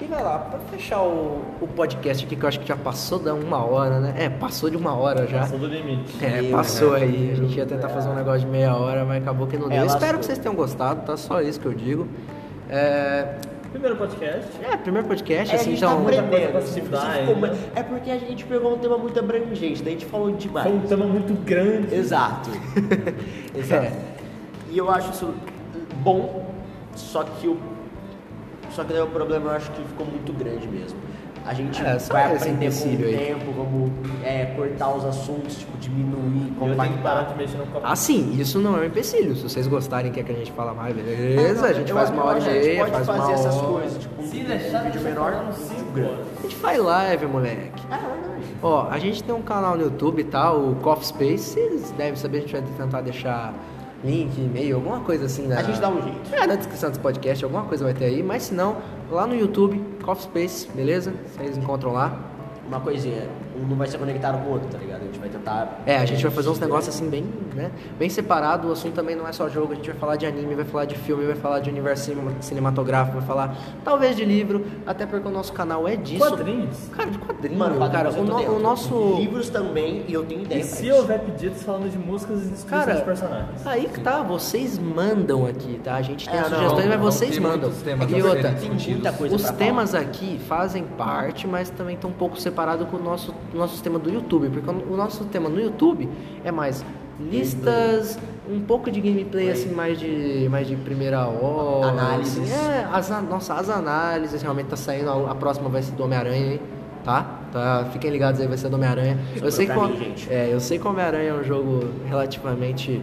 [0.00, 3.18] E vai lá, pra fechar o, o podcast aqui, que eu acho que já passou
[3.18, 4.14] da uma hora, né?
[4.16, 5.40] É, passou de uma hora já.
[5.40, 6.24] Passou do limite.
[6.24, 7.00] É, passou né?
[7.02, 7.30] aí.
[7.32, 9.82] A gente ia tentar fazer um negócio de meia hora, mas acabou que não deu.
[9.82, 11.16] É, Espero que vocês tenham gostado, tá?
[11.16, 12.06] Só isso que eu digo.
[12.70, 13.34] É,
[13.72, 14.48] Primeiro podcast.
[14.64, 15.96] é primeiro podcast, É, a assim, gente então.
[15.96, 16.52] tá aprendendo.
[16.52, 16.98] pra se- ficou
[17.74, 20.66] É porque a gente pegou um tema muito abrangente, daí a gente falou demais.
[20.68, 21.92] Foi um tema muito grande.
[21.94, 22.50] Exato.
[23.54, 23.84] Exato.
[23.86, 23.92] É.
[24.70, 25.34] E eu acho isso
[26.02, 26.46] bom,
[26.94, 27.58] só que o.
[28.78, 30.96] Só que daí o problema eu acho que ficou muito grande mesmo.
[31.44, 33.16] A gente É, vai esse aprender com o empecilho aí.
[33.16, 33.92] tempo, como
[34.22, 37.26] é, cortar os assuntos, tipo, diminuir, E que compactar.
[37.82, 39.34] Ah, sim, isso não é um empecilho.
[39.34, 41.58] Se vocês gostarem, quer que a gente fala mais, beleza?
[41.58, 43.20] Ah, não, a gente eu faz uma hora e que a gente meia, faz fazer
[43.22, 43.66] uma essas hora.
[43.66, 46.14] coisas, tipo, um Se um deixar, vídeo menor, cinco grande.
[46.38, 47.82] A gente faz live, moleque.
[47.90, 48.44] É verdade.
[48.62, 50.52] Ó, a gente tem um canal no YouTube, tá?
[50.52, 51.54] O Coffee Space.
[51.54, 53.52] Vocês devem saber, a gente vai tentar deixar
[54.04, 55.58] link, e-mail, alguma coisa assim na.
[55.58, 56.34] A gente dá um jeito.
[56.34, 58.22] É, na descrição desse podcast, alguma coisa vai ter aí.
[58.22, 58.76] Mas se não,
[59.10, 61.12] lá no YouTube, Coffee Space, beleza?
[61.34, 62.18] Vocês encontram lá.
[62.66, 63.26] Uma coisinha,
[63.56, 65.00] um não vai ser conectado com o outro, tá ligado?
[65.00, 65.80] A gente vai tentar.
[65.86, 67.24] É, a gente vai fazer uns negócios assim bem,
[67.54, 67.70] né?
[67.98, 68.68] Bem separado.
[68.68, 70.84] O assunto também não é só jogo, a gente vai falar de anime, vai falar
[70.86, 75.28] de filme, vai falar de universo cinema- cinematográfico, vai falar talvez de livro, até porque
[75.28, 76.18] o nosso canal é disso.
[76.26, 76.88] Quadrinhos.
[76.96, 78.10] Cara, de quadrinho, Mano, cara.
[78.12, 79.16] quadrinhos O, no- o nosso.
[79.18, 82.94] Livros também, e eu tenho ideia E se houver pedidos falando de músicas e Cara,
[82.94, 83.66] de personagens?
[83.66, 85.94] Aí que tá, vocês mandam aqui, tá?
[85.96, 87.70] A gente tem É, as não, sugestões, mas vocês mandam.
[88.08, 92.40] E outra, Tem muita coisa os temas aqui fazem parte, mas também estão um pouco
[92.40, 96.08] separados com o nosso, nosso tema do YouTube, porque o nosso tema no YouTube
[96.44, 96.84] é mais
[97.20, 98.18] listas,
[98.48, 102.50] um pouco de gameplay assim mais de mais de primeira hora, Análises.
[102.50, 106.54] É, as, nossa, as análises realmente tá saindo, a, a próxima vai ser do Homem-Aranha,
[106.54, 106.60] hein?
[107.04, 107.26] Tá?
[107.52, 107.88] tá?
[107.92, 109.18] Fiquem ligados aí, vai ser do Homem-Aranha.
[109.40, 113.00] Eu sei que mim, é, eu sei que Homem-Aranha é um jogo relativamente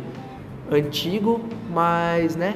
[0.72, 2.56] antigo, mas né?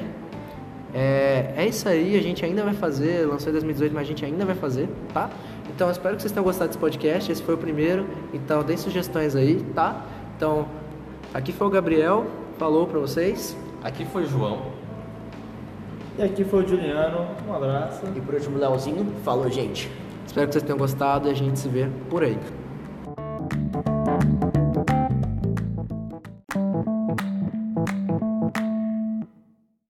[0.92, 4.24] É, é isso aí, a gente ainda vai fazer, lançou em 2018, mas a gente
[4.24, 5.30] ainda vai fazer, tá?
[5.70, 8.76] Então eu espero que vocês tenham gostado desse podcast, esse foi o primeiro, então deem
[8.76, 10.04] sugestões aí, tá?
[10.36, 10.66] Então,
[11.32, 12.26] aqui foi o Gabriel,
[12.58, 13.56] falou pra vocês.
[13.82, 14.72] Aqui foi João.
[16.18, 17.28] E aqui foi o Juliano.
[17.48, 18.02] Um abraço.
[18.14, 19.90] E por último, Leozinho falou, gente.
[20.26, 22.38] Espero que vocês tenham gostado e a gente se vê por aí.